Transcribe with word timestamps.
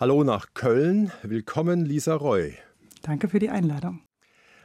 Hallo 0.00 0.22
nach 0.22 0.54
Köln. 0.54 1.10
Willkommen, 1.24 1.84
Lisa 1.84 2.14
Roy. 2.14 2.54
Danke 3.02 3.28
für 3.28 3.40
die 3.40 3.50
Einladung. 3.50 3.98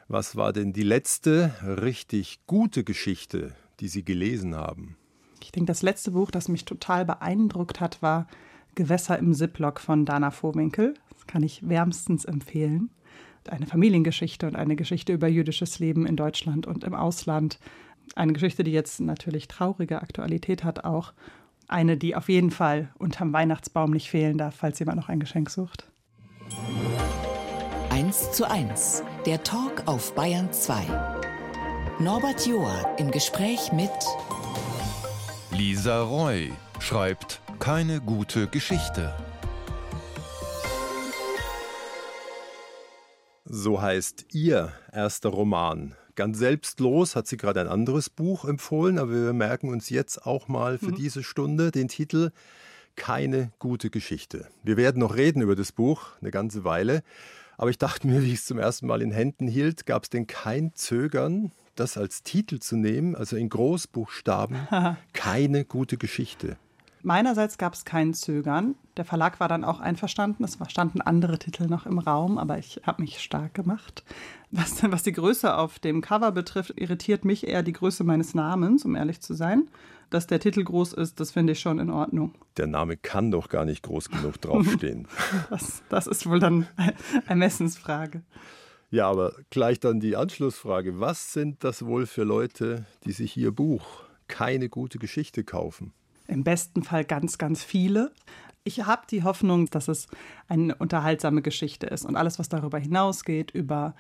Was 0.08 0.36
war 0.36 0.54
denn 0.54 0.74
die 0.74 0.84
letzte 0.84 1.56
richtig 1.64 2.46
gute 2.46 2.84
Geschichte, 2.84 3.56
die 3.80 3.88
Sie 3.88 4.06
gelesen 4.06 4.54
haben? 4.54 4.96
Ich 5.42 5.52
denke, 5.52 5.66
das 5.66 5.82
letzte 5.82 6.12
Buch, 6.12 6.30
das 6.30 6.50
mich 6.50 6.66
total 6.66 7.04
beeindruckt 7.04 7.80
hat, 7.80 8.04
war 8.04 8.28
Gewässer 8.76 9.18
im 9.18 9.34
Ziplock 9.34 9.80
von 9.80 10.06
Dana 10.06 10.30
Vohwinkel. 10.30 10.94
Das 11.10 11.26
kann 11.26 11.42
ich 11.42 11.68
wärmstens 11.68 12.26
empfehlen. 12.26 12.92
Eine 13.50 13.66
Familiengeschichte 13.66 14.46
und 14.46 14.56
eine 14.56 14.76
Geschichte 14.76 15.14
über 15.14 15.28
jüdisches 15.28 15.80
Leben 15.80 16.06
in 16.06 16.16
Deutschland 16.16 16.68
und 16.68 16.84
im 16.84 16.94
Ausland. 16.94 17.58
Eine 18.14 18.34
Geschichte, 18.34 18.64
die 18.64 18.72
jetzt 18.72 19.00
natürlich 19.00 19.48
traurige 19.48 20.04
Aktualität 20.04 20.64
hat 20.64 20.86
auch. 20.86 21.12
Eine, 21.74 21.98
die 21.98 22.16
auf 22.16 22.30
jeden 22.30 22.52
Fall 22.52 22.90
unterm 23.00 23.34
Weihnachtsbaum 23.34 23.90
nicht 23.90 24.08
fehlen 24.12 24.38
darf, 24.38 24.54
falls 24.56 24.78
jemand 24.78 24.98
noch 24.98 25.10
ein 25.10 25.20
Geschenk 25.20 25.50
sucht. 25.50 25.90
1 27.90 28.32
zu 28.32 28.48
1, 28.48 29.02
der 29.26 29.44
Talk 29.44 29.82
auf 29.88 30.14
Bayern 30.14 30.54
2. 30.54 30.84
Norbert 31.98 32.46
Joa 32.46 32.96
im 33.00 33.10
Gespräch 33.10 33.72
mit 33.72 33.90
Lisa 35.50 36.04
Roy 36.04 36.52
schreibt 36.80 37.42
keine 37.58 38.02
gute 38.02 38.46
Geschichte. 38.46 39.12
So 43.46 43.82
heißt 43.82 44.28
ihr 44.32 44.74
erster 44.92 45.30
Roman. 45.30 45.96
Ganz 46.16 46.38
selbstlos 46.38 47.16
hat 47.16 47.28
sie 47.28 47.38
gerade 47.38 47.62
ein 47.62 47.68
anderes 47.68 48.10
Buch 48.10 48.46
empfohlen, 48.46 49.00
aber 49.00 49.12
wir 49.12 49.34
merken 49.34 49.70
uns 49.70 49.90
jetzt 49.90 50.28
auch 50.28 50.48
mal 50.48 50.78
für 50.78 50.92
mhm. 50.92 50.96
diese 50.96 51.24
Stunde 51.24 51.72
den 51.72 51.88
Titel 51.88 52.32
Keine 52.96 53.52
gute 53.58 53.90
Geschichte. 53.90 54.48
Wir 54.62 54.78
werden 54.78 55.00
noch 55.00 55.16
reden 55.16 55.42
über 55.42 55.56
das 55.56 55.72
Buch 55.72 56.10
eine 56.22 56.30
ganze 56.30 56.64
Weile, 56.64 57.02
aber 57.58 57.72
ich 57.72 57.80
dachte 57.80 58.06
mir, 58.08 58.22
wie 58.22 58.34
ich 58.34 58.40
es 58.40 58.46
zum 58.46 58.60
ersten 58.60 58.86
Mal 58.86 59.02
in 59.02 59.12
Händen 59.12 59.48
hielt, 59.48 59.88
gab 59.88 60.04
es 60.04 60.10
denn 60.12 60.28
kein 60.28 60.74
Zögern, 60.76 61.52
das 61.76 61.98
als 61.98 62.22
Titel 62.22 62.60
zu 62.60 62.76
nehmen, 62.76 63.16
also 63.16 63.36
in 63.36 63.50
Großbuchstaben, 63.50 64.68
keine 65.14 65.66
gute 65.66 65.98
Geschichte. 65.98 66.58
Meinerseits 67.04 67.58
gab 67.58 67.74
es 67.74 67.84
kein 67.84 68.14
Zögern. 68.14 68.76
Der 68.96 69.04
Verlag 69.04 69.42
war 69.42 69.50
dann 69.50 69.66
auch 69.66 69.82
einverstanden. 69.82 70.46
Es 70.46 70.58
standen 70.70 71.02
andere 71.02 71.38
Titel 71.38 71.68
noch 71.68 71.86
im 71.86 72.00
Raum, 72.00 72.38
aber 72.38 72.58
ich 72.58 72.80
habe 72.86 73.02
mich 73.02 73.20
stark 73.20 73.54
gemacht. 73.54 74.06
Was, 74.52 74.82
was 74.90 75.04
die 75.04 75.12
Größe 75.12 75.58
auf 75.58 75.80
dem 75.80 76.00
Cover 76.00 76.32
betrifft, 76.32 76.74
irritiert 76.78 77.26
mich 77.26 77.46
eher 77.46 77.62
die 77.62 77.74
Größe 77.74 78.06
meines 78.06 78.34
Namens, 78.34 78.86
um 78.86 78.96
ehrlich 78.96 79.20
zu 79.20 79.34
sein. 79.34 79.68
Dass 80.12 80.28
der 80.28 80.40
Titel 80.40 80.64
groß 80.64 80.94
ist, 80.94 81.20
das 81.20 81.32
finde 81.32 81.54
ich 81.54 81.60
schon 81.60 81.80
in 81.80 81.90
Ordnung. 81.90 82.36
Der 82.56 82.68
Name 82.68 82.96
kann 82.96 83.32
doch 83.32 83.50
gar 83.50 83.66
nicht 83.66 83.84
groß 83.84 84.10
genug 84.10 84.40
draufstehen. 84.40 85.08
das, 85.50 85.84
das 85.90 86.08
ist 86.08 86.26
wohl 86.26 86.40
dann 86.40 86.68
Ermessensfrage. 87.28 88.22
Ja, 88.92 89.10
aber 89.10 89.34
gleich 89.50 89.80
dann 89.80 90.00
die 90.00 90.16
Anschlussfrage. 90.16 91.00
Was 91.02 91.34
sind 91.34 91.64
das 91.66 91.84
wohl 91.84 92.06
für 92.06 92.24
Leute, 92.24 92.86
die 93.06 93.12
sich 93.12 93.36
ihr 93.36 93.52
Buch 93.52 94.04
keine 94.28 94.70
gute 94.70 95.00
Geschichte 95.00 95.44
kaufen? 95.44 95.94
Im 96.28 96.44
besten 96.44 96.84
Fall 96.84 97.06
ganz, 97.06 97.38
ganz 97.38 97.64
viele. 97.64 98.12
Ich 98.64 98.86
habe 98.86 99.04
die 99.10 99.24
Hoffnung, 99.24 99.70
dass 99.70 99.88
es 99.88 100.08
eine 100.48 100.76
unterhaltsame 100.76 101.42
Geschichte 101.42 101.88
ist 101.88 102.06
und 102.06 102.16
alles, 102.16 102.40
was 102.40 102.50
darüber 102.50 102.78
hinausgeht, 102.80 103.52
über 103.52 103.96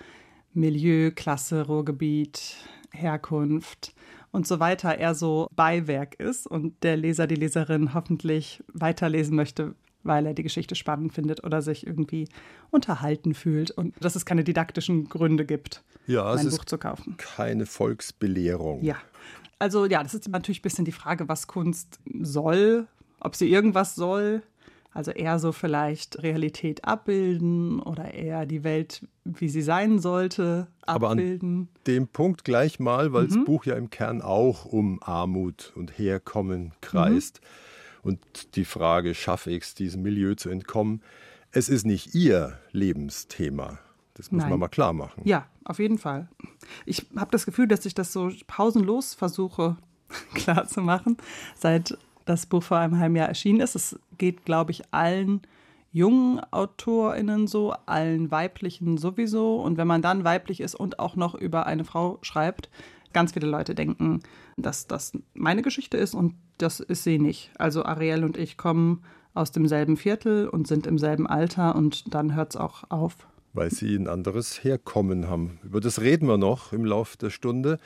Milieu, 0.53 1.11
Klasse, 1.11 1.65
Ruhrgebiet, 1.65 2.55
Herkunft 2.91 3.93
und 4.31 4.47
so 4.47 4.59
weiter, 4.59 4.97
eher 4.97 5.15
so 5.15 5.47
Beiwerk 5.55 6.15
ist 6.19 6.47
und 6.47 6.81
der 6.83 6.95
Leser, 6.95 7.27
die 7.27 7.35
Leserin 7.35 7.93
hoffentlich 7.93 8.63
weiterlesen 8.71 9.35
möchte, 9.35 9.75
weil 10.03 10.25
er 10.25 10.33
die 10.33 10.43
Geschichte 10.43 10.75
spannend 10.75 11.13
findet 11.13 11.43
oder 11.43 11.61
sich 11.61 11.85
irgendwie 11.85 12.27
unterhalten 12.71 13.33
fühlt 13.33 13.71
und 13.71 13.95
dass 14.03 14.15
es 14.15 14.25
keine 14.25 14.43
didaktischen 14.43 15.09
Gründe 15.09 15.45
gibt, 15.45 15.83
ja, 16.07 16.33
ein 16.33 16.49
Buch 16.49 16.65
zu 16.65 16.77
kaufen. 16.77 17.15
Keine 17.17 17.65
Volksbelehrung. 17.65 18.83
Ja. 18.83 18.97
Also 19.59 19.85
ja, 19.85 20.03
das 20.03 20.13
ist 20.13 20.27
natürlich 20.29 20.59
ein 20.59 20.63
bisschen 20.63 20.85
die 20.85 20.91
Frage, 20.91 21.27
was 21.27 21.47
Kunst 21.47 21.99
soll, 22.21 22.87
ob 23.19 23.35
sie 23.35 23.49
irgendwas 23.49 23.95
soll. 23.95 24.43
Also 24.95 25.09
eher 25.09 25.39
so 25.39 25.51
vielleicht 25.51 26.21
Realität 26.21 26.85
abbilden 26.85 27.79
oder 27.79 28.13
eher 28.13 28.45
die 28.45 28.63
Welt, 28.63 29.07
wie 29.23 29.49
sie 29.49 29.63
sein 29.63 29.97
sollte, 29.97 30.67
abbilden. 30.85 30.87
Aber 30.87 31.09
an 31.09 31.67
dem 31.87 32.07
Punkt 32.07 32.43
gleich 32.43 32.79
mal, 32.79 33.11
weil 33.11 33.23
mhm. 33.23 33.29
das 33.29 33.45
Buch 33.45 33.65
ja 33.65 33.75
im 33.75 33.89
Kern 33.89 34.21
auch 34.21 34.65
um 34.65 35.01
Armut 35.01 35.73
und 35.75 35.97
Herkommen 35.97 36.73
kreist. 36.81 37.41
Mhm 37.41 37.47
und 38.03 38.55
die 38.55 38.65
Frage, 38.65 39.15
schaffe 39.15 39.51
ich 39.51 39.63
es, 39.63 39.75
diesem 39.75 40.03
Milieu 40.03 40.35
zu 40.35 40.49
entkommen. 40.49 41.01
Es 41.51 41.69
ist 41.69 41.85
nicht 41.85 42.13
ihr 42.13 42.59
Lebensthema. 42.71 43.79
Das 44.13 44.31
muss 44.31 44.41
Nein. 44.41 44.51
man 44.51 44.59
mal 44.59 44.67
klar 44.67 44.93
machen. 44.93 45.23
Ja, 45.25 45.47
auf 45.65 45.79
jeden 45.79 45.97
Fall. 45.97 46.27
Ich 46.85 47.05
habe 47.15 47.31
das 47.31 47.45
Gefühl, 47.45 47.67
dass 47.67 47.85
ich 47.85 47.93
das 47.93 48.13
so 48.13 48.31
pausenlos 48.47 49.13
versuche 49.13 49.77
klar 50.33 50.67
zu 50.67 50.81
machen, 50.81 51.17
seit 51.55 51.97
das 52.25 52.45
Buch 52.45 52.63
vor 52.63 52.77
einem 52.77 52.99
halben 52.99 53.15
Jahr 53.15 53.27
erschienen 53.27 53.59
ist. 53.59 53.75
Es 53.75 53.99
geht, 54.17 54.45
glaube 54.45 54.71
ich, 54.71 54.83
allen 54.91 55.41
jungen 55.91 56.41
AutorInnen 56.51 57.47
so, 57.47 57.73
allen 57.85 58.31
weiblichen 58.31 58.97
sowieso. 58.97 59.61
Und 59.61 59.77
wenn 59.77 59.87
man 59.87 60.01
dann 60.01 60.23
weiblich 60.23 60.59
ist 60.59 60.75
und 60.75 60.99
auch 60.99 61.15
noch 61.15 61.35
über 61.35 61.65
eine 61.67 61.85
Frau 61.85 62.17
schreibt, 62.21 62.69
ganz 63.13 63.33
viele 63.33 63.47
Leute 63.47 63.75
denken, 63.75 64.21
dass 64.57 64.87
das 64.87 65.13
meine 65.33 65.61
Geschichte 65.61 65.97
ist 65.97 66.15
und 66.15 66.33
das 66.57 66.79
ist 66.79 67.03
sie 67.03 67.19
nicht. 67.19 67.51
Also 67.57 67.85
Ariel 67.85 68.23
und 68.23 68.37
ich 68.37 68.57
kommen 68.57 69.03
aus 69.33 69.51
demselben 69.51 69.97
Viertel 69.97 70.47
und 70.47 70.67
sind 70.67 70.87
im 70.87 70.97
selben 70.97 71.27
Alter 71.27 71.75
und 71.75 72.13
dann 72.13 72.35
hört 72.35 72.55
es 72.55 72.57
auch 72.59 72.83
auf. 72.89 73.27
Weil 73.53 73.69
sie 73.71 73.95
ein 73.95 74.07
anderes 74.07 74.63
Herkommen 74.63 75.29
haben. 75.29 75.59
Über 75.63 75.79
das 75.79 76.01
reden 76.01 76.27
wir 76.27 76.37
noch 76.37 76.73
im 76.73 76.85
Laufe 76.85 77.17
der 77.17 77.29
Stunde. 77.29 77.77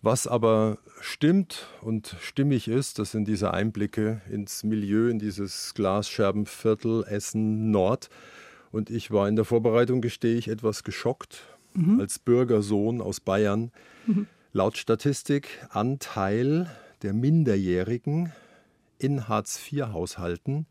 Was 0.00 0.28
aber 0.28 0.78
stimmt 1.00 1.66
und 1.82 2.16
stimmig 2.20 2.68
ist, 2.68 3.00
das 3.00 3.10
sind 3.10 3.26
diese 3.26 3.52
Einblicke 3.52 4.20
ins 4.30 4.62
Milieu, 4.62 5.08
in 5.08 5.18
dieses 5.18 5.74
Glasscherbenviertel 5.74 7.04
Essen 7.08 7.72
Nord. 7.72 8.08
Und 8.70 8.88
ich 8.88 9.10
war 9.10 9.28
in 9.28 9.34
der 9.34 9.44
Vorbereitung, 9.44 10.00
gestehe 10.00 10.36
ich, 10.36 10.46
etwas 10.46 10.84
geschockt 10.84 11.42
mhm. 11.74 12.00
als 12.00 12.20
Bürgersohn 12.20 13.00
aus 13.00 13.18
Bayern. 13.20 13.72
Mhm 14.06 14.28
Laut 14.56 14.78
Statistik 14.78 15.68
Anteil 15.68 16.70
der 17.02 17.12
Minderjährigen 17.12 18.32
in 18.98 19.28
Hartz-IV-Haushalten 19.28 20.64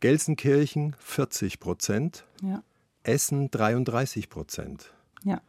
Gelsenkirchen 0.00 0.94
40 0.98 1.58
Prozent, 1.58 2.26
ja. 2.42 2.62
Essen 3.04 3.50
33 3.50 4.28
Prozent. 4.28 4.92
Ja. 5.22 5.40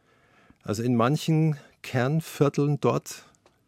Also 0.62 0.82
in 0.82 0.96
manchen 0.96 1.56
Kernvierteln 1.82 2.80
dort 2.80 3.24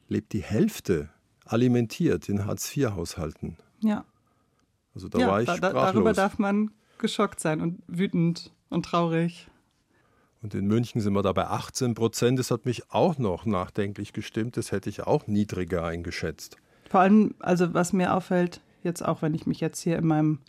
lebt 0.09 0.33
die 0.33 0.43
Hälfte 0.43 1.11
alimentiert 1.45 2.29
in 2.29 2.45
Hartz-IV-Haushalten. 2.47 3.57
Ja. 3.81 4.05
Also 4.95 5.09
da 5.09 5.19
ja, 5.19 5.29
war 5.29 5.41
ich 5.41 5.47
da, 5.47 5.57
sprachlos. 5.57 5.93
Darüber 5.93 6.13
darf 6.13 6.39
man 6.39 6.71
geschockt 6.99 7.41
sein 7.41 7.61
und 7.61 7.83
wütend 7.87 8.53
und 8.69 8.85
traurig. 8.85 9.49
Und 10.43 10.55
in 10.55 10.67
München 10.67 11.01
sind 11.01 11.15
wir 11.15 11.23
da 11.23 11.33
bei 11.33 11.47
18 11.47 11.95
Prozent. 11.95 12.39
Das 12.39 12.51
hat 12.51 12.65
mich 12.65 12.91
auch 12.91 13.19
noch 13.19 13.45
nachdenklich 13.45 14.13
gestimmt. 14.13 14.57
Das 14.57 14.73
hätte 14.73 14.89
ich 14.91 15.03
auch 15.03 15.27
niedriger 15.27 15.85
eingeschätzt. 15.85 16.57
Vor 16.89 17.01
allem, 17.01 17.35
also 17.39 17.75
was 17.75 17.93
mir 17.93 18.15
auffällt, 18.15 18.61
jetzt 18.83 19.05
auch 19.05 19.23
wenn 19.23 19.35
ich 19.35 19.47
mich 19.47 19.61
jetzt 19.61 19.81
hier 19.81 19.99
in 19.99 20.07
meinem 20.07 20.41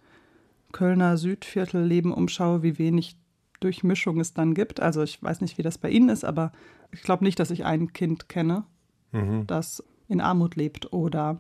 Kölner 0.71 1.17
Südviertelleben 1.17 2.11
umschaue, 2.11 2.61
wie 2.61 2.77
wenig 2.77 3.17
Durchmischung 3.59 4.20
es 4.20 4.34
dann 4.34 4.53
gibt. 4.53 4.80
Also 4.80 5.03
ich 5.03 5.22
weiß 5.22 5.42
nicht, 5.42 5.58
wie 5.58 5.64
das 5.64 5.78
bei 5.78 5.90
Ihnen 5.90 6.09
ist, 6.09 6.24
aber 6.24 6.52
ich 6.92 7.02
glaube 7.02 7.24
nicht, 7.24 7.40
dass 7.40 7.52
ich 7.52 7.66
ein 7.66 7.94
Kind 7.94 8.30
kenne, 8.30 8.64
mhm. 9.12 9.46
das 9.47 9.84
in 10.08 10.22
Armut 10.22 10.56
lebt 10.56 10.92
oder 10.94 11.40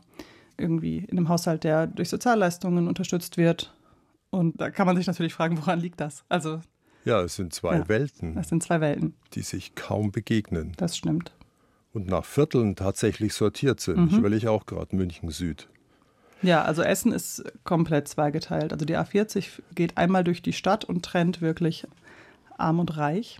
irgendwie 0.57 0.97
in 0.97 1.17
einem 1.17 1.29
Haushalt, 1.29 1.63
der 1.63 1.87
durch 1.87 2.09
Sozialleistungen 2.09 2.87
unterstützt 2.87 3.37
wird. 3.37 3.73
Und 4.29 4.59
da 4.61 4.69
kann 4.69 4.85
man 4.85 4.95
sich 4.95 5.07
natürlich 5.07 5.33
fragen, 5.33 5.57
woran 5.57 5.79
liegt 5.79 5.99
das? 5.99 6.23
Also 6.29 6.59
ja, 7.05 7.21
es 7.21 7.35
sind 7.35 7.53
zwei 7.53 7.77
ja, 7.77 7.89
Welten. 7.89 8.37
Es 8.37 8.49
sind 8.49 8.61
zwei 8.61 8.81
Welten. 8.81 9.15
Die 9.33 9.41
sich 9.41 9.75
kaum 9.75 10.11
begegnen. 10.11 10.73
Das 10.77 10.97
stimmt. 10.97 11.31
Und 11.93 12.07
nach 12.07 12.25
Vierteln 12.25 12.75
tatsächlich 12.75 13.33
sortiert 13.33 13.79
sind. 13.79 13.97
Mhm. 13.97 14.07
Ich 14.09 14.17
überlege 14.17 14.51
auch 14.51 14.65
gerade 14.65 14.95
München 14.95 15.31
Süd. 15.31 15.69
Ja, 16.41 16.63
also 16.63 16.81
Essen 16.81 17.11
ist 17.11 17.43
komplett 17.63 18.07
zweigeteilt. 18.07 18.71
Also 18.71 18.85
die 18.85 18.97
A40 18.97 19.61
geht 19.75 19.97
einmal 19.97 20.23
durch 20.23 20.41
die 20.41 20.53
Stadt 20.53 20.85
und 20.85 21.03
trennt 21.03 21.41
wirklich 21.41 21.87
arm 22.59 22.79
und 22.79 22.97
reich. 22.97 23.39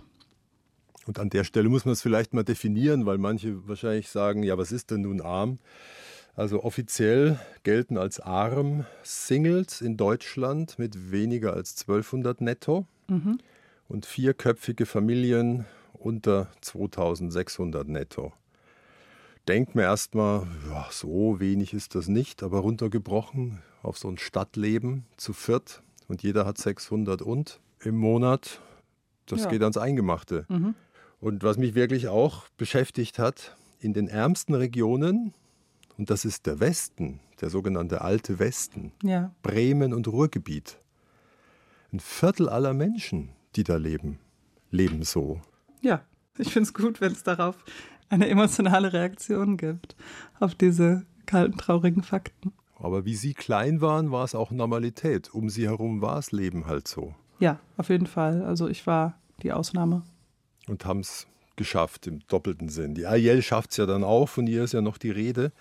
Und 1.06 1.18
an 1.18 1.30
der 1.30 1.44
Stelle 1.44 1.68
muss 1.68 1.84
man 1.84 1.92
es 1.92 2.02
vielleicht 2.02 2.34
mal 2.34 2.44
definieren, 2.44 3.06
weil 3.06 3.18
manche 3.18 3.66
wahrscheinlich 3.66 4.08
sagen, 4.08 4.42
ja, 4.42 4.58
was 4.58 4.70
ist 4.72 4.90
denn 4.90 5.02
nun 5.02 5.20
arm? 5.20 5.58
Also 6.36 6.62
offiziell 6.62 7.40
gelten 7.64 7.98
als 7.98 8.20
arm 8.20 8.86
Singles 9.02 9.80
in 9.80 9.96
Deutschland 9.96 10.78
mit 10.78 11.10
weniger 11.10 11.54
als 11.54 11.80
1200 11.80 12.40
netto 12.40 12.86
mhm. 13.08 13.38
und 13.88 14.06
vierköpfige 14.06 14.86
Familien 14.86 15.66
unter 15.92 16.48
2600 16.60 17.88
netto. 17.88 18.32
Denkt 19.48 19.74
mir 19.74 19.82
erstmal, 19.82 20.46
ja, 20.68 20.86
so 20.90 21.40
wenig 21.40 21.74
ist 21.74 21.94
das 21.94 22.08
nicht, 22.08 22.42
aber 22.42 22.60
runtergebrochen 22.60 23.62
auf 23.82 23.98
so 23.98 24.08
ein 24.08 24.18
Stadtleben 24.18 25.06
zu 25.16 25.32
viert, 25.32 25.82
und 26.08 26.22
jeder 26.24 26.44
hat 26.44 26.58
600 26.58 27.22
und 27.22 27.60
im 27.82 27.96
Monat. 27.96 28.60
Das 29.30 29.44
Ja. 29.44 29.48
geht 29.50 29.62
ans 29.62 29.76
Eingemachte. 29.76 30.44
Mhm. 30.48 30.74
Und 31.20 31.42
was 31.42 31.58
mich 31.58 31.74
wirklich 31.74 32.08
auch 32.08 32.48
beschäftigt 32.56 33.18
hat, 33.18 33.56
in 33.80 33.92
den 33.92 34.08
ärmsten 34.08 34.54
Regionen, 34.54 35.34
und 35.98 36.10
das 36.10 36.24
ist 36.24 36.46
der 36.46 36.60
Westen, 36.60 37.20
der 37.40 37.50
sogenannte 37.50 38.00
alte 38.02 38.38
Westen, 38.38 38.92
Ja. 39.02 39.32
Bremen 39.42 39.92
und 39.94 40.08
Ruhrgebiet, 40.08 40.78
ein 41.92 42.00
Viertel 42.00 42.48
aller 42.48 42.72
Menschen, 42.74 43.30
die 43.56 43.64
da 43.64 43.76
leben, 43.76 44.18
leben 44.70 45.02
so. 45.02 45.40
Ja, 45.82 46.02
ich 46.38 46.52
finde 46.52 46.68
es 46.68 46.74
gut, 46.74 47.00
wenn 47.00 47.12
es 47.12 47.22
darauf 47.22 47.64
eine 48.08 48.28
emotionale 48.28 48.92
Reaktion 48.92 49.56
gibt, 49.56 49.96
auf 50.38 50.54
diese 50.54 51.04
kalten, 51.26 51.58
traurigen 51.58 52.02
Fakten. 52.02 52.52
Aber 52.76 53.04
wie 53.04 53.14
sie 53.14 53.34
klein 53.34 53.80
waren, 53.80 54.10
war 54.10 54.24
es 54.24 54.34
auch 54.34 54.50
Normalität. 54.50 55.32
Um 55.34 55.50
sie 55.50 55.66
herum 55.68 56.00
war 56.00 56.16
das 56.16 56.32
Leben 56.32 56.66
halt 56.66 56.88
so. 56.88 57.14
Ja, 57.40 57.58
auf 57.76 57.88
jeden 57.88 58.06
Fall. 58.06 58.42
Also 58.44 58.68
ich 58.68 58.86
war 58.86 59.18
die 59.42 59.52
Ausnahme. 59.52 60.02
Und 60.68 60.84
haben 60.84 61.00
es 61.00 61.26
geschafft 61.56 62.06
im 62.06 62.20
doppelten 62.28 62.68
Sinn. 62.68 62.94
Die 62.94 63.06
Ariel 63.06 63.42
schafft 63.42 63.72
es 63.72 63.76
ja 63.78 63.86
dann 63.86 64.04
auch, 64.04 64.28
von 64.28 64.46
ihr 64.46 64.62
ist 64.64 64.72
ja 64.72 64.80
noch 64.80 64.98
die 64.98 65.10
Rede. 65.10 65.52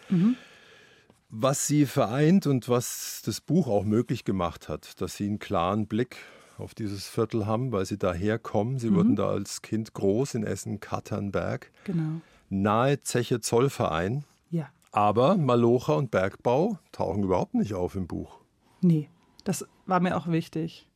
Was 1.30 1.68
sie 1.68 1.86
vereint 1.86 2.48
und 2.48 2.70
was 2.70 3.22
das 3.26 3.40
Buch 3.42 3.68
auch 3.68 3.84
möglich 3.84 4.26
gemacht 4.26 4.68
hat, 4.68 5.00
dass 5.02 5.16
sie 5.16 5.28
einen 5.28 5.40
klaren 5.40 5.86
Blick 5.88 6.18
auf 6.58 6.74
dieses 6.74 7.08
Viertel 7.08 7.46
haben, 7.46 7.72
weil 7.72 7.86
sie 7.86 7.98
daher 7.98 8.40
kommen. 8.40 8.80
Sie 8.80 8.94
wurden 8.94 9.16
da 9.16 9.30
als 9.30 9.62
Kind 9.62 9.94
groß 9.94 10.34
in 10.36 10.44
Essen-Katternberg, 10.44 11.72
Genau. 11.86 12.22
nahe 12.50 13.02
Zeche 13.02 13.40
Zollverein. 13.40 14.26
Ja. 14.50 14.70
Aber 14.92 15.38
Malocha 15.38 15.94
und 15.94 16.12
Bergbau 16.12 16.80
tauchen 16.92 17.24
überhaupt 17.24 17.54
nicht 17.54 17.74
auf 17.76 17.96
im 17.96 18.08
Buch. 18.08 18.40
Nee, 18.81 19.10
das 19.44 19.66
war 19.86 20.00
mir 20.00 20.18
auch 20.18 20.28
wichtig. 20.28 20.89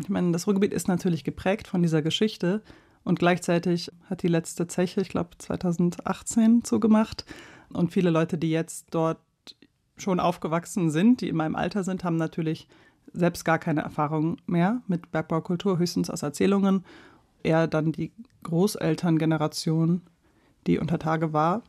Ich 0.00 0.08
meine, 0.08 0.32
das 0.32 0.46
Ruhrgebiet 0.46 0.72
ist 0.72 0.88
natürlich 0.88 1.24
geprägt 1.24 1.68
von 1.68 1.82
dieser 1.82 2.02
Geschichte 2.02 2.62
und 3.04 3.18
gleichzeitig 3.18 3.90
hat 4.08 4.22
die 4.22 4.28
letzte 4.28 4.66
Zeche, 4.66 5.00
ich 5.00 5.08
glaube 5.08 5.30
2018, 5.38 6.64
zugemacht. 6.64 7.24
Und 7.70 7.92
viele 7.92 8.10
Leute, 8.10 8.38
die 8.38 8.50
jetzt 8.50 8.88
dort 8.90 9.18
schon 9.96 10.20
aufgewachsen 10.20 10.90
sind, 10.90 11.20
die 11.20 11.28
in 11.28 11.36
meinem 11.36 11.56
Alter 11.56 11.84
sind, 11.84 12.04
haben 12.04 12.16
natürlich 12.16 12.68
selbst 13.12 13.44
gar 13.44 13.58
keine 13.58 13.82
Erfahrung 13.82 14.36
mehr 14.46 14.82
mit 14.86 15.10
Bergbaukultur, 15.10 15.78
höchstens 15.78 16.10
aus 16.10 16.22
Erzählungen. 16.22 16.84
Eher 17.42 17.66
dann 17.66 17.92
die 17.92 18.12
Großelterngeneration, 18.42 20.02
die 20.66 20.78
unter 20.78 20.98
Tage 20.98 21.32
war, 21.32 21.62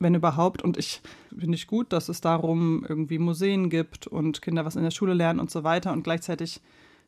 wenn 0.00 0.14
überhaupt. 0.14 0.62
Und 0.62 0.76
ich 0.76 1.00
finde 1.36 1.54
ich 1.54 1.66
gut, 1.66 1.92
dass 1.92 2.08
es 2.08 2.20
darum 2.20 2.84
irgendwie 2.88 3.18
Museen 3.18 3.70
gibt 3.70 4.06
und 4.06 4.42
Kinder 4.42 4.64
was 4.64 4.76
in 4.76 4.82
der 4.82 4.90
Schule 4.90 5.14
lernen 5.14 5.40
und 5.40 5.50
so 5.50 5.64
weiter. 5.64 5.92
Und 5.92 6.02
gleichzeitig 6.02 6.60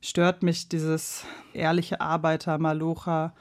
stört 0.05 0.43
mich 0.43 0.69
dieses 0.69 1.25
ehrliche 1.53 2.01
Arbeiter, 2.01 2.59
Malocha, 2.59 3.35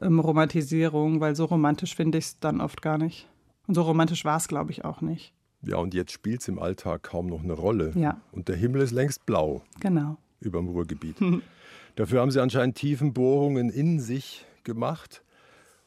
ähm, 0.00 0.20
Romantisierung, 0.20 1.20
weil 1.20 1.34
so 1.34 1.44
romantisch 1.44 1.94
finde 1.94 2.18
ich 2.18 2.24
es 2.26 2.38
dann 2.38 2.60
oft 2.60 2.82
gar 2.82 2.98
nicht. 2.98 3.28
Und 3.66 3.74
so 3.74 3.82
romantisch 3.82 4.24
war 4.24 4.36
es, 4.36 4.48
glaube 4.48 4.70
ich, 4.70 4.84
auch 4.84 5.00
nicht. 5.00 5.32
Ja, 5.62 5.76
und 5.76 5.94
jetzt 5.94 6.12
spielt 6.12 6.40
es 6.40 6.48
im 6.48 6.58
Alltag 6.58 7.02
kaum 7.02 7.26
noch 7.26 7.42
eine 7.42 7.54
Rolle. 7.54 7.92
Ja. 7.94 8.20
Und 8.32 8.48
der 8.48 8.56
Himmel 8.56 8.82
ist 8.82 8.92
längst 8.92 9.26
blau. 9.26 9.62
Genau. 9.80 10.18
überm 10.40 10.68
Ruhrgebiet. 10.68 11.16
Dafür 11.96 12.20
haben 12.20 12.30
sie 12.30 12.40
anscheinend 12.40 12.76
Tiefenbohrungen 12.76 13.70
in 13.70 14.00
sich 14.00 14.44
gemacht 14.62 15.22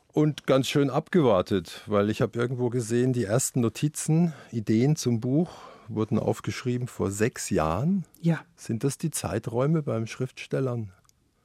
und 0.08 0.48
ganz 0.48 0.68
schön 0.68 0.90
abgewartet, 0.90 1.84
weil 1.86 2.10
ich 2.10 2.22
habe 2.22 2.40
irgendwo 2.40 2.70
gesehen, 2.70 3.14
die 3.14 3.26
ersten 3.26 3.62
Notizen, 3.62 4.34
Ideen 4.52 4.96
zum 4.96 5.20
Buch 5.20 5.52
wurden 5.90 6.20
aufgeschrieben 6.20 6.88
vor 6.88 7.12
sechs 7.12 7.50
Jahren. 7.50 8.06
Ja, 8.22 8.40
Sind 8.56 8.84
das 8.84 8.98
die 8.98 9.12
Zeiträume 9.12 9.82
beim 9.84 10.08
Schriftstellern? 10.08 10.92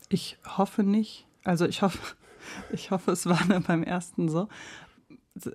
ich 0.09 0.37
hoffe 0.59 0.83
nicht. 0.83 1.27
Also 1.45 1.65
ich 1.67 1.81
hoffe, 1.83 1.99
ich 2.73 2.91
hoffe, 2.91 3.13
es 3.13 3.27
war 3.27 3.45
nur 3.47 3.61
beim 3.61 3.83
ersten 3.83 4.29
so. 4.29 4.49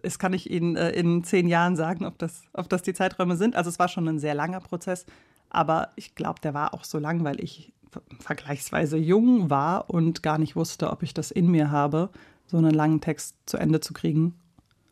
Es 0.01 0.17
kann 0.17 0.33
ich 0.33 0.49
Ihnen 0.49 0.75
äh, 0.75 0.89
in 0.91 1.23
zehn 1.23 1.47
Jahren 1.47 1.75
sagen, 1.75 2.03
ob 2.05 2.17
das, 2.17 2.41
ob 2.53 2.67
das 2.67 2.81
die 2.81 2.93
Zeiträume 2.93 3.37
sind. 3.37 3.55
Also 3.55 3.69
es 3.69 3.77
war 3.77 3.87
schon 3.87 4.07
ein 4.07 4.17
sehr 4.19 4.33
langer 4.33 4.59
Prozess, 4.59 5.05
aber 5.51 5.89
ich 5.95 6.15
glaube, 6.15 6.41
der 6.41 6.55
war 6.55 6.73
auch 6.73 6.83
so 6.83 6.97
lang, 6.97 7.23
weil 7.23 7.39
ich 7.43 7.71
ver- 7.91 8.01
vergleichsweise 8.19 8.97
jung 8.97 9.51
war 9.51 9.89
und 9.91 10.23
gar 10.23 10.39
nicht 10.39 10.55
wusste, 10.55 10.89
ob 10.89 11.03
ich 11.03 11.13
das 11.13 11.29
in 11.29 11.51
mir 11.51 11.69
habe, 11.69 12.09
so 12.47 12.57
einen 12.57 12.73
langen 12.73 13.01
Text 13.01 13.35
zu 13.45 13.57
Ende 13.57 13.79
zu 13.79 13.93
kriegen 13.93 14.33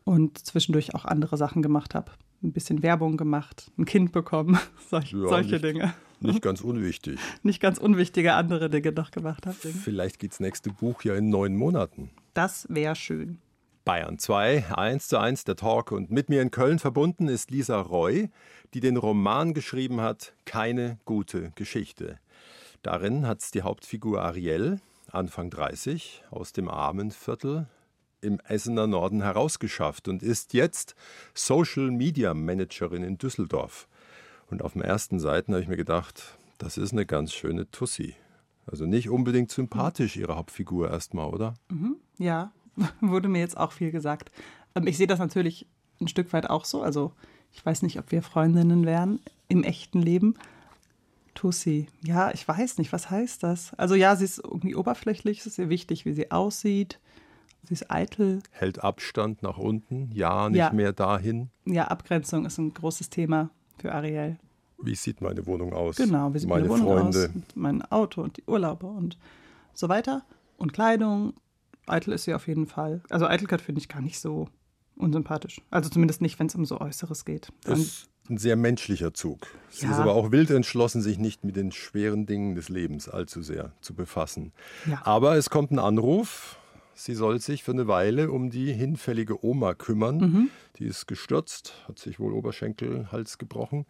und 0.03 0.37
zwischendurch 0.37 0.93
auch 0.93 1.05
andere 1.05 1.35
Sachen 1.37 1.63
gemacht 1.63 1.95
habe. 1.95 2.11
Ein 2.43 2.51
bisschen 2.51 2.83
Werbung 2.83 3.17
gemacht, 3.17 3.71
ein 3.77 3.85
Kind 3.85 4.11
bekommen, 4.11 4.59
solch, 4.89 5.11
Ja, 5.11 5.27
solche 5.27 5.53
nicht- 5.53 5.63
Dinge. 5.63 5.93
Nicht 6.21 6.41
ganz 6.41 6.61
unwichtig. 6.61 7.19
Nicht 7.43 7.59
ganz 7.61 7.77
unwichtige 7.77 8.33
andere 8.33 8.69
Dinge 8.69 8.93
noch 8.93 9.11
gemacht 9.11 9.45
habe. 9.45 9.55
Vielleicht 9.57 10.17
geht 10.17 10.31
das 10.31 10.39
nächste 10.39 10.71
Buch 10.71 11.03
ja 11.03 11.13
in 11.13 11.29
neun 11.29 11.55
Monaten. 11.57 12.09
Das 12.33 12.65
wäre 12.69 12.95
schön. 12.95 13.37
Bayern 13.83 14.17
2, 14.17 14.73
1 14.75 15.09
zu 15.09 15.19
1 15.19 15.43
der 15.43 15.57
Talk. 15.57 15.91
Und 15.91 16.11
mit 16.11 16.29
mir 16.29 16.41
in 16.41 16.51
Köln 16.51 16.79
verbunden 16.79 17.27
ist 17.27 17.51
Lisa 17.51 17.79
Roy, 17.79 18.29
die 18.73 18.79
den 18.79 18.95
Roman 18.97 19.53
geschrieben 19.53 19.99
hat, 20.01 20.33
Keine 20.45 20.97
gute 21.05 21.51
Geschichte. 21.55 22.17
Darin 22.81 23.27
hat 23.27 23.41
es 23.41 23.51
die 23.51 23.61
Hauptfigur 23.63 24.21
Ariel, 24.23 24.79
Anfang 25.11 25.49
30, 25.49 26.23
aus 26.31 26.53
dem 26.53 26.69
armen 26.69 27.11
Viertel 27.11 27.67
im 28.25 28.39
Essener 28.41 28.87
Norden 28.87 29.21
herausgeschafft 29.21 30.07
und 30.07 30.23
ist 30.23 30.53
jetzt 30.53 30.95
Social 31.33 31.91
Media 31.91 32.33
Managerin 32.33 33.03
in 33.03 33.17
Düsseldorf. 33.17 33.87
Und 34.49 34.61
auf 34.61 34.73
den 34.73 34.81
ersten 34.81 35.19
Seiten 35.19 35.53
habe 35.53 35.61
ich 35.61 35.69
mir 35.69 35.77
gedacht, 35.77 36.37
das 36.57 36.77
ist 36.77 36.91
eine 36.91 37.05
ganz 37.05 37.33
schöne 37.33 37.69
Tussi. 37.71 38.15
Also 38.67 38.85
nicht 38.85 39.09
unbedingt 39.09 39.51
sympathisch, 39.51 40.17
ihre 40.17 40.35
Hauptfigur 40.35 40.89
erstmal, 40.89 41.27
oder? 41.27 41.53
Ja, 42.17 42.51
wurde 43.01 43.29
mir 43.29 43.39
jetzt 43.39 43.57
auch 43.57 43.71
viel 43.71 43.91
gesagt. 43.91 44.31
Ähm, 44.75 44.87
Ich 44.87 44.97
sehe 44.97 45.07
das 45.07 45.19
natürlich 45.19 45.67
ein 46.01 46.07
Stück 46.07 46.33
weit 46.33 46.49
auch 46.49 46.65
so. 46.65 46.81
Also 46.81 47.13
ich 47.53 47.65
weiß 47.65 47.83
nicht, 47.83 47.99
ob 47.99 48.11
wir 48.11 48.21
Freundinnen 48.21 48.85
wären 48.85 49.19
im 49.47 49.63
echten 49.63 50.01
Leben. 50.01 50.35
Tussi, 51.35 51.87
ja, 52.01 52.31
ich 52.31 52.47
weiß 52.47 52.77
nicht, 52.77 52.93
was 52.93 53.09
heißt 53.09 53.43
das? 53.43 53.73
Also 53.75 53.93
ja, 53.93 54.15
sie 54.15 54.23
ist 54.23 54.39
irgendwie 54.39 54.75
oberflächlich, 54.75 55.39
es 55.39 55.45
ist 55.47 55.57
ihr 55.57 55.67
wichtig, 55.69 56.05
wie 56.05 56.13
sie 56.13 56.31
aussieht. 56.31 56.99
Sie 57.67 57.73
ist 57.73 57.91
eitel. 57.91 58.41
hält 58.51 58.83
Abstand 58.83 59.41
nach 59.43 59.57
unten, 59.57 60.09
ja, 60.13 60.49
nicht 60.49 60.59
Ja. 60.59 60.71
mehr 60.71 60.93
dahin. 60.93 61.49
Ja, 61.65 61.85
Abgrenzung 61.85 62.45
ist 62.45 62.57
ein 62.57 62.73
großes 62.73 63.09
Thema 63.09 63.49
für 63.79 63.93
Ariel. 63.93 64.37
Wie 64.81 64.95
sieht 64.95 65.21
meine 65.21 65.45
Wohnung 65.45 65.73
aus? 65.73 65.95
Genau, 65.97 66.33
wie 66.33 66.39
sieht 66.39 66.49
meine 66.49 66.67
meine 66.67 66.73
Wohnung 66.83 66.87
Freunde. 67.13 67.19
aus? 67.29 67.35
Und 67.35 67.55
Mein 67.55 67.81
Auto 67.91 68.21
und 68.21 68.37
die 68.37 68.43
Urlaube 68.45 68.85
und 68.87 69.17
so 69.73 69.89
weiter. 69.89 70.23
Und 70.57 70.73
Kleidung. 70.73 71.33
Eitel 71.87 72.13
ist 72.13 72.23
sie 72.23 72.33
auf 72.33 72.47
jeden 72.47 72.65
Fall. 72.67 73.01
Also 73.09 73.27
Eitelkeit 73.27 73.61
finde 73.61 73.79
ich 73.79 73.87
gar 73.89 74.01
nicht 74.01 74.19
so 74.19 74.47
unsympathisch. 74.95 75.61
Also 75.69 75.89
zumindest 75.89 76.21
nicht, 76.21 76.39
wenn 76.39 76.47
es 76.47 76.55
um 76.55 76.65
so 76.65 76.79
Äußeres 76.81 77.25
geht. 77.25 77.49
Das 77.63 77.71
Dann, 77.73 77.81
ist 77.81 78.09
ein 78.29 78.37
sehr 78.37 78.55
menschlicher 78.55 79.13
Zug. 79.13 79.45
Sie 79.69 79.85
Ja. 79.85 79.91
ist 79.91 79.99
aber 79.99 80.13
auch 80.15 80.31
wild 80.31 80.49
entschlossen, 80.49 81.01
sich 81.01 81.19
nicht 81.19 81.43
mit 81.43 81.55
den 81.55 81.71
schweren 81.71 82.25
Dingen 82.25 82.55
des 82.55 82.69
Lebens 82.69 83.07
allzu 83.07 83.41
sehr 83.43 83.71
zu 83.81 83.93
befassen. 83.93 84.51
Ja. 84.89 85.01
Aber 85.05 85.35
es 85.35 85.49
kommt 85.51 85.71
ein 85.71 85.77
Anruf. 85.79 86.57
Sie 86.97 87.13
soll 87.13 87.41
sich 87.41 87.63
für 87.63 87.71
eine 87.71 87.87
Weile 87.87 88.31
um 88.31 88.49
die 88.49 88.71
hinfällige 88.71 89.45
Oma 89.45 89.73
kümmern. 89.73 90.17
Mhm. 90.17 90.49
Die 90.77 90.85
ist 90.85 91.07
gestürzt, 91.07 91.73
hat 91.87 91.99
sich 91.99 92.19
wohl 92.19 92.31
Oberschenkel, 92.31 93.11
Hals 93.11 93.37
gebrochen. 93.37 93.85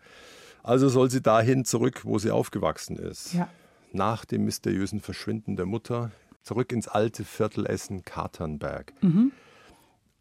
Also 0.63 0.89
soll 0.89 1.11
sie 1.11 1.21
dahin 1.21 1.63
zurück, 1.63 2.01
wo 2.03 2.17
sie 2.17 2.31
aufgewachsen 2.31 2.97
ist. 2.97 3.33
Ja. 3.33 3.47
Nach 3.91 4.25
dem 4.25 4.45
mysteriösen 4.45 4.99
Verschwinden 4.99 5.55
der 5.55 5.67
Mutter 5.67 6.11
zurück 6.41 6.71
ins 6.71 6.87
alte 6.87 7.23
Viertel 7.23 7.67
Essen-Katernberg. 7.67 8.93
Mhm. 9.01 9.31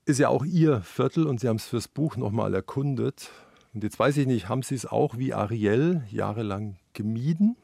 Ist 0.05 0.21
ja 0.21 0.29
auch 0.29 0.45
ihr 0.45 0.83
Viertel 0.83 1.26
und 1.26 1.41
Sie 1.41 1.49
haben 1.49 1.57
es 1.57 1.67
fürs 1.67 1.88
Buch 1.88 2.17
nochmal 2.17 2.53
erkundet. 2.53 3.31
Und 3.73 3.83
jetzt 3.83 3.99
weiß 3.99 4.19
ich 4.19 4.26
nicht, 4.26 4.50
haben 4.50 4.62
Sie 4.62 4.75
es 4.75 4.85
auch 4.85 5.17
wie 5.17 5.33
Ariel 5.33 6.05
jahrelang 6.11 6.76
gemieden? 6.93 7.57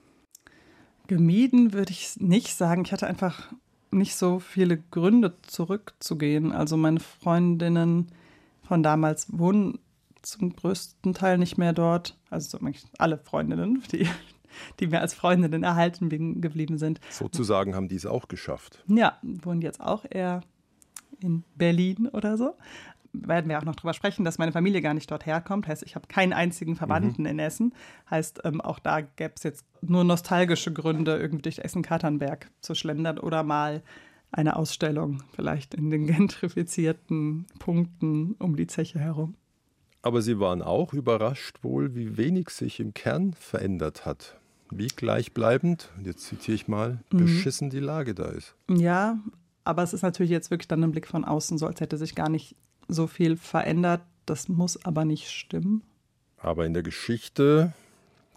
Gemieden 1.07 1.75
würde 1.75 1.91
ich 1.93 2.17
nicht 2.19 2.55
sagen. 2.55 2.85
Ich 2.87 2.93
hatte 2.93 3.07
einfach 3.07 3.53
nicht 3.91 4.15
so 4.15 4.39
viele 4.39 4.79
Gründe 4.79 5.35
zurückzugehen. 5.43 6.53
Also 6.53 6.77
meine 6.77 7.01
Freundinnen 7.01 8.09
von 8.63 8.83
damals 8.83 9.27
wohnen 9.37 9.79
zum 10.23 10.55
größten 10.55 11.15
Teil 11.15 11.39
nicht 11.39 11.59
mehr 11.59 11.73
dort. 11.73 12.17
Also 12.31 12.59
alle 12.99 13.19
Freundinnen, 13.19 13.83
die, 13.93 14.07
die 14.79 14.87
mir 14.87 15.01
als 15.01 15.15
Freundinnen 15.15 15.63
erhalten 15.63 16.09
geblieben 16.41 16.79
sind. 16.79 17.01
Sozusagen 17.11 17.75
haben 17.75 17.89
die 17.89 17.97
es 17.97 18.07
auch 18.07 18.29
geschafft. 18.29 18.83
Ja, 18.87 19.19
wohnen 19.23 19.63
jetzt 19.63 19.81
auch 19.81 20.05
eher 20.09 20.43
in 21.21 21.45
Berlin 21.57 22.09
oder 22.09 22.37
so. 22.37 22.55
Werden 23.13 23.49
wir 23.49 23.59
auch 23.59 23.65
noch 23.65 23.75
drüber 23.75 23.93
sprechen, 23.93 24.25
dass 24.25 24.39
meine 24.39 24.53
Familie 24.53 24.81
gar 24.81 24.95
nicht 24.95 25.11
dort 25.11 25.27
herkommt. 25.27 25.67
Heißt, 25.67 25.83
ich 25.83 25.97
habe 25.97 26.07
keinen 26.07 26.33
einzigen 26.33 26.77
Verwandten 26.77 27.27
in 27.27 27.39
Essen. 27.39 27.75
Heißt, 28.09 28.43
ähm, 28.45 28.61
auch 28.61 28.79
da 28.79 29.01
gäbe 29.01 29.35
es 29.37 29.43
jetzt 29.43 29.65
nur 29.83 30.05
nostalgische 30.05 30.73
Gründe, 30.73 31.17
irgendwie 31.17 31.43
durch 31.43 31.59
Essen-Katernberg 31.59 32.51
zu 32.61 32.75
schlendern 32.75 33.19
oder 33.19 33.43
mal 33.43 33.83
eine 34.33 34.57
Ausstellung 34.57 35.23
vielleicht 35.33 35.75
in 35.75 35.91
den 35.91 36.07
gentrifizierten 36.09 37.47
Punkten 37.59 38.37
um 38.39 38.57
die 38.57 38.67
Zeche 38.67 38.99
herum. 39.01 39.35
Aber 40.03 40.23
Sie 40.23 40.39
waren 40.39 40.63
auch 40.63 40.95
überrascht 40.95 41.63
wohl, 41.63 41.95
wie 41.95 42.17
wenig 42.17 42.51
sich 42.51 42.81
im 42.81 42.95
Kern 42.95 43.35
verändert 43.35 44.07
hat. 44.07 44.39
Wie 44.71 44.87
gleichbleibend, 44.87 45.91
und 45.99 46.07
jetzt 46.07 46.25
zitiere 46.25 46.55
ich 46.55 46.69
mal, 46.69 47.01
beschissen 47.11 47.71
die 47.71 47.81
Lage 47.81 48.15
da 48.15 48.27
ist. 48.27 48.55
Ja, 48.71 49.19
aber 49.65 49.83
es 49.83 49.93
ist 49.93 50.03
natürlich 50.03 50.31
jetzt 50.31 50.51
wirklich 50.51 50.69
dann 50.69 50.83
ein 50.85 50.93
Blick 50.93 51.09
von 51.09 51.25
außen, 51.25 51.59
so 51.59 51.67
als 51.67 51.81
hätte 51.81 51.99
sich 51.99 52.15
gar 52.15 52.29
nicht 52.29 52.57
so 52.93 53.07
viel 53.07 53.37
verändert. 53.37 54.03
Das 54.27 54.49
muss 54.49 54.85
aber 54.85 55.05
nicht 55.05 55.29
stimmen. 55.31 55.83
Aber 56.39 56.65
in 56.67 56.73
der 56.75 56.83
Geschichte 56.83 57.73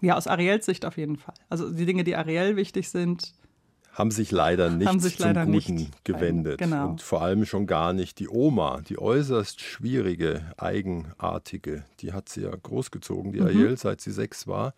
Ja, 0.00 0.16
aus 0.16 0.26
Ariels 0.26 0.66
Sicht 0.66 0.84
auf 0.84 0.96
jeden 0.96 1.16
Fall. 1.16 1.34
Also 1.48 1.70
die 1.70 1.86
Dinge, 1.86 2.04
die 2.04 2.16
Ariel 2.16 2.56
wichtig 2.56 2.88
sind, 2.90 3.32
haben 3.92 4.10
sich 4.10 4.32
leider 4.32 4.70
nicht 4.70 5.00
sich 5.00 5.16
zum 5.18 5.26
leider 5.26 5.46
Guten 5.46 5.74
nicht 5.76 6.04
gewendet. 6.04 6.58
genau. 6.58 6.88
Und 6.88 7.00
vor 7.02 7.22
allem 7.22 7.46
schon 7.46 7.66
gar 7.68 7.92
nicht 7.92 8.18
die 8.18 8.28
Oma, 8.28 8.80
die 8.88 8.98
äußerst 8.98 9.60
schwierige, 9.60 10.42
eigenartige. 10.56 11.84
Die 12.00 12.12
hat 12.12 12.28
sie 12.28 12.42
ja 12.42 12.50
großgezogen, 12.54 13.30
Mhm. 13.30 13.32
die 13.32 13.40
Ariel, 13.42 13.76
seit 13.78 14.00
sie 14.00 14.10
sechs 14.10 14.46
war. 14.48 14.74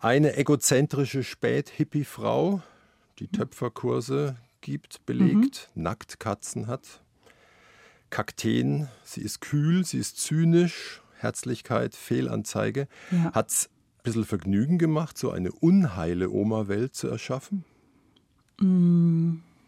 Eine 0.00 0.36
egozentrische 0.36 1.24
Spät-Hippie-Frau, 1.24 2.62
die 3.18 3.26
Töpferkurse 3.26 4.36
gibt, 4.60 5.04
belegt, 5.04 5.68
Mhm. 5.74 5.82
Nacktkatzen 5.82 6.66
hat, 6.68 7.00
Kakteen, 8.10 8.88
sie 9.04 9.20
ist 9.20 9.40
kühl, 9.40 9.84
sie 9.84 9.98
ist 9.98 10.18
zynisch, 10.18 11.02
Herzlichkeit, 11.18 11.94
Fehlanzeige. 11.94 12.88
Ja. 13.10 13.32
Hat 13.32 13.50
es 13.50 13.66
ein 13.66 14.02
bisschen 14.04 14.24
Vergnügen 14.24 14.78
gemacht, 14.78 15.18
so 15.18 15.30
eine 15.30 15.52
unheile 15.52 16.30
Oma-Welt 16.30 16.94
zu 16.94 17.08
erschaffen? 17.08 17.64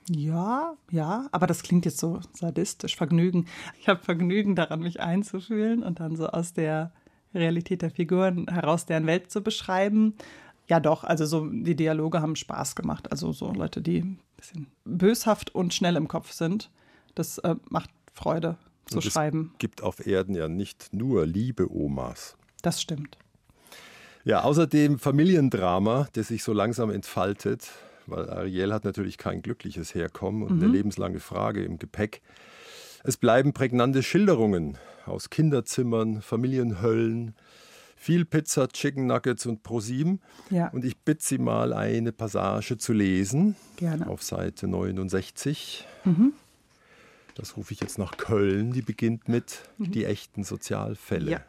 ja, 0.09 0.75
ja, 0.91 1.29
aber 1.31 1.47
das 1.47 1.63
klingt 1.63 1.85
jetzt 1.85 1.99
so 1.99 2.21
sadistisch, 2.33 2.97
Vergnügen. 2.97 3.47
Ich 3.79 3.89
habe 3.89 4.03
Vergnügen 4.03 4.57
daran, 4.57 4.81
mich 4.81 5.01
einzufühlen 5.01 5.85
und 5.85 6.01
dann 6.01 6.17
so 6.17 6.27
aus 6.27 6.53
der 6.53 6.93
Realität 7.33 7.83
der 7.83 7.91
Figuren 7.91 8.49
heraus 8.49 8.87
deren 8.87 9.07
Welt 9.07 9.31
zu 9.31 9.43
beschreiben. 9.43 10.15
Ja, 10.67 10.81
doch, 10.81 11.05
also 11.05 11.27
so 11.27 11.47
die 11.47 11.77
Dialoge 11.77 12.21
haben 12.21 12.37
Spaß 12.37 12.75
gemacht. 12.75 13.11
Also 13.13 13.33
so 13.33 13.53
Leute, 13.53 13.83
die 13.83 14.01
ein 14.01 14.21
bisschen 14.37 14.67
böshaft 14.85 15.55
und 15.55 15.75
schnell 15.75 15.97
im 15.97 16.09
Kopf 16.09 16.33
sind. 16.33 16.71
Das 17.15 17.39
äh, 17.39 17.57
macht 17.69 17.91
Freude 18.13 18.57
zu 18.87 18.97
Und 18.97 19.07
es 19.07 19.13
schreiben. 19.13 19.55
gibt 19.59 19.83
auf 19.83 20.07
Erden 20.07 20.35
ja 20.35 20.49
nicht 20.49 20.93
nur 20.93 21.27
liebe 21.27 21.73
Omas. 21.73 22.37
Das 22.63 22.81
stimmt. 22.83 23.19
Ja, 24.25 24.43
außerdem 24.43 24.99
Familiendrama, 24.99 26.09
das 26.13 26.29
sich 26.29 26.43
so 26.43 26.53
langsam 26.53 26.91
entfaltet, 26.91 27.71
weil 28.07 28.29
Ariel 28.29 28.73
hat 28.73 28.85
natürlich 28.85 29.17
kein 29.17 29.41
glückliches 29.41 29.95
Herkommen 29.95 30.43
und 30.43 30.63
eine 30.63 30.71
lebenslange 30.71 31.21
Frage 31.21 31.65
im 31.65 31.79
Gepäck. 31.79 32.21
Es 33.03 33.17
bleiben 33.17 33.55
prägnante 33.55 34.03
Schilderungen 34.03 34.77
aus 35.07 35.31
Kinderzimmern, 35.31 36.21
Familienhöllen, 36.21 37.35
viel 37.97 38.25
Pizza, 38.27 38.69
Chicken 38.69 39.07
Nuggets 39.07 39.47
und 39.47 39.63
ProSieben. 39.63 40.21
Ja. 40.51 40.69
Und 40.69 40.85
ich 40.85 40.99
bitte 40.99 41.25
Sie 41.25 41.39
mal, 41.39 41.73
eine 41.73 42.13
Passage 42.13 42.77
zu 42.77 42.93
lesen 42.93 43.57
Gerne. 43.77 44.07
auf 44.07 44.23
Seite 44.23 44.67
69. 44.69 45.87
Das 47.41 47.57
rufe 47.57 47.73
ich 47.73 47.81
jetzt 47.81 47.99
nach 47.99 48.19
Köln. 48.19 48.73
Die 48.73 48.83
beginnt 48.83 49.27
mit 49.27 49.63
die 49.79 50.05
echten 50.05 50.45
Sozialfälle. 50.45 51.31
Ja. 51.31 51.41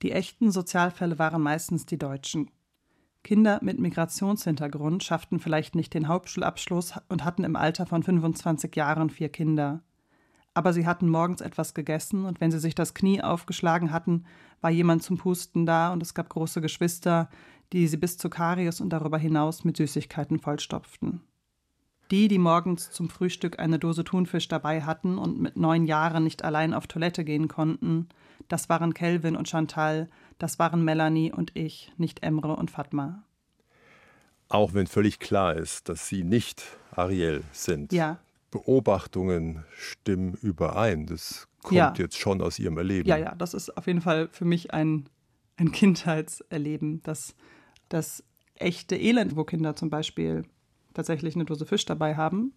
Die 0.00 0.12
echten 0.12 0.50
Sozialfälle 0.50 1.18
waren 1.18 1.42
meistens 1.42 1.84
die 1.84 1.98
Deutschen. 1.98 2.50
Kinder 3.22 3.60
mit 3.62 3.78
Migrationshintergrund 3.78 5.04
schafften 5.04 5.38
vielleicht 5.38 5.74
nicht 5.74 5.92
den 5.92 6.08
Hauptschulabschluss 6.08 6.94
und 7.10 7.24
hatten 7.24 7.44
im 7.44 7.56
Alter 7.56 7.84
von 7.84 8.02
25 8.02 8.74
Jahren 8.74 9.10
vier 9.10 9.28
Kinder. 9.28 9.82
Aber 10.54 10.72
sie 10.72 10.86
hatten 10.86 11.10
morgens 11.10 11.42
etwas 11.42 11.74
gegessen 11.74 12.24
und 12.24 12.40
wenn 12.40 12.50
sie 12.50 12.58
sich 12.58 12.74
das 12.74 12.94
Knie 12.94 13.22
aufgeschlagen 13.22 13.92
hatten, 13.92 14.24
war 14.62 14.70
jemand 14.70 15.02
zum 15.02 15.18
Pusten 15.18 15.66
da 15.66 15.92
und 15.92 16.02
es 16.02 16.14
gab 16.14 16.30
große 16.30 16.62
Geschwister, 16.62 17.28
die 17.74 17.86
sie 17.86 17.98
bis 17.98 18.16
zu 18.16 18.30
Karies 18.30 18.80
und 18.80 18.90
darüber 18.90 19.18
hinaus 19.18 19.62
mit 19.62 19.76
Süßigkeiten 19.76 20.40
vollstopften. 20.40 21.20
Die, 22.12 22.28
die 22.28 22.36
morgens 22.38 22.90
zum 22.90 23.08
Frühstück 23.08 23.58
eine 23.58 23.78
Dose 23.78 24.04
Thunfisch 24.04 24.46
dabei 24.46 24.82
hatten 24.82 25.16
und 25.16 25.40
mit 25.40 25.56
neun 25.56 25.86
Jahren 25.86 26.24
nicht 26.24 26.44
allein 26.44 26.74
auf 26.74 26.86
Toilette 26.86 27.24
gehen 27.24 27.48
konnten, 27.48 28.10
das 28.48 28.68
waren 28.68 28.92
Kelvin 28.92 29.34
und 29.34 29.48
Chantal, 29.48 30.10
das 30.38 30.58
waren 30.58 30.84
Melanie 30.84 31.32
und 31.32 31.56
ich, 31.56 31.90
nicht 31.96 32.22
Emre 32.22 32.54
und 32.54 32.70
Fatma. 32.70 33.24
Auch 34.50 34.74
wenn 34.74 34.86
völlig 34.86 35.20
klar 35.20 35.56
ist, 35.56 35.88
dass 35.88 36.06
sie 36.06 36.22
nicht 36.22 36.62
Ariel 36.90 37.44
sind. 37.50 37.94
Ja, 37.94 38.18
Beobachtungen 38.50 39.64
stimmen 39.74 40.34
überein. 40.34 41.06
Das 41.06 41.48
kommt 41.62 41.74
Ja. 41.78 41.94
jetzt 41.96 42.18
schon 42.18 42.42
aus 42.42 42.58
ihrem 42.58 42.76
Erleben. 42.76 43.08
ja, 43.08 43.16
ja, 43.16 43.34
das 43.34 43.54
ist 43.54 43.74
auf 43.78 43.86
jeden 43.86 44.02
Fall 44.02 44.28
für 44.30 44.44
mich 44.44 44.74
ein, 44.74 45.08
ein 45.56 45.72
Kindheitserleben, 45.72 47.02
dass 47.04 47.34
das 47.88 48.22
echte 48.56 48.96
Elend, 48.96 49.34
wo 49.34 49.44
Kinder 49.44 49.74
zum 49.74 49.88
Beispiel 49.88 50.44
tatsächlich 50.94 51.34
eine 51.34 51.44
Dose 51.44 51.66
Fisch 51.66 51.84
dabei 51.84 52.16
haben 52.16 52.52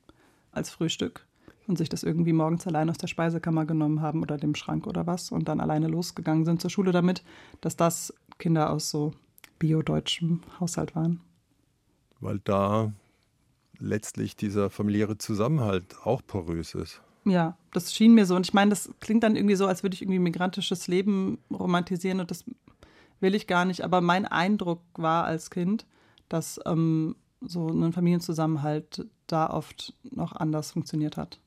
als 0.51 0.69
Frühstück 0.69 1.25
und 1.67 1.77
sich 1.77 1.89
das 1.89 2.03
irgendwie 2.03 2.33
morgens 2.33 2.67
allein 2.67 2.89
aus 2.89 2.97
der 2.97 3.07
Speisekammer 3.07 3.65
genommen 3.65 4.01
haben 4.01 4.21
oder 4.21 4.37
dem 4.37 4.55
Schrank 4.55 4.87
oder 4.87 5.07
was 5.07 5.31
und 5.31 5.47
dann 5.47 5.59
alleine 5.59 5.87
losgegangen 5.87 6.45
sind 6.45 6.61
zur 6.61 6.69
Schule 6.69 6.91
damit, 6.91 7.23
dass 7.61 7.75
das 7.75 8.13
Kinder 8.37 8.69
aus 8.69 8.89
so 8.89 9.13
bio-deutschem 9.59 10.41
Haushalt 10.59 10.95
waren. 10.95 11.21
Weil 12.19 12.39
da 12.43 12.91
letztlich 13.79 14.35
dieser 14.35 14.69
familiäre 14.69 15.17
Zusammenhalt 15.17 15.95
auch 16.03 16.21
porös 16.25 16.75
ist. 16.75 17.01
Ja, 17.25 17.57
das 17.73 17.93
schien 17.93 18.13
mir 18.13 18.25
so. 18.25 18.35
Und 18.35 18.45
ich 18.45 18.53
meine, 18.53 18.69
das 18.69 18.89
klingt 18.99 19.23
dann 19.23 19.35
irgendwie 19.35 19.55
so, 19.55 19.65
als 19.65 19.83
würde 19.83 19.95
ich 19.95 20.01
irgendwie 20.01 20.19
migrantisches 20.19 20.87
Leben 20.87 21.39
romantisieren 21.51 22.19
und 22.19 22.29
das 22.29 22.45
will 23.19 23.35
ich 23.35 23.47
gar 23.47 23.65
nicht. 23.65 23.83
Aber 23.83 24.01
mein 24.01 24.25
Eindruck 24.25 24.81
war 24.93 25.25
als 25.25 25.49
Kind, 25.49 25.85
dass 26.29 26.59
ähm, 26.65 27.15
so 27.41 27.67
ein 27.67 27.93
Familienzusammenhalt 27.93 29.05
da 29.27 29.49
oft 29.49 29.93
noch 30.03 30.33
anders 30.33 30.71
funktioniert 30.71 31.17
hat. 31.17 31.39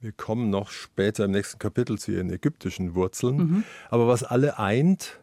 Wir 0.00 0.12
kommen 0.12 0.50
noch 0.50 0.70
später 0.70 1.24
im 1.24 1.30
nächsten 1.30 1.58
Kapitel 1.58 1.98
zu 1.98 2.12
ihren 2.12 2.30
ägyptischen 2.30 2.94
Wurzeln. 2.94 3.36
Mhm. 3.36 3.64
Aber 3.90 4.06
was 4.08 4.22
alle 4.24 4.58
eint, 4.58 5.20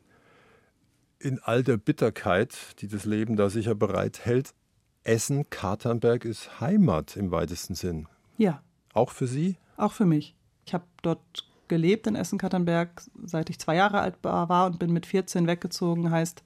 in 1.19 1.39
all 1.43 1.63
der 1.63 1.77
Bitterkeit, 1.77 2.57
die 2.79 2.87
das 2.87 3.05
Leben 3.05 3.35
da 3.35 3.49
sicher 3.49 3.75
bereithält, 3.75 4.53
Essen, 5.03 5.49
Katernberg 5.49 6.25
ist 6.25 6.59
Heimat 6.61 7.17
im 7.17 7.31
weitesten 7.31 7.75
Sinn. 7.75 8.07
Ja, 8.37 8.61
Auch 8.93 9.11
für 9.11 9.27
Sie? 9.27 9.57
auch 9.77 9.91
für 9.91 10.05
mich. 10.05 10.35
Ich 10.65 10.73
habe 10.73 10.85
dort 11.01 11.21
gelebt 11.67 12.07
in 12.07 12.15
Essen-Katernberg, 12.15 13.01
seit 13.23 13.49
ich 13.49 13.59
zwei 13.59 13.75
Jahre 13.75 13.99
alt 14.01 14.15
war 14.21 14.65
und 14.67 14.79
bin 14.79 14.93
mit 14.93 15.05
14 15.05 15.47
weggezogen. 15.47 16.11
Heißt, 16.11 16.43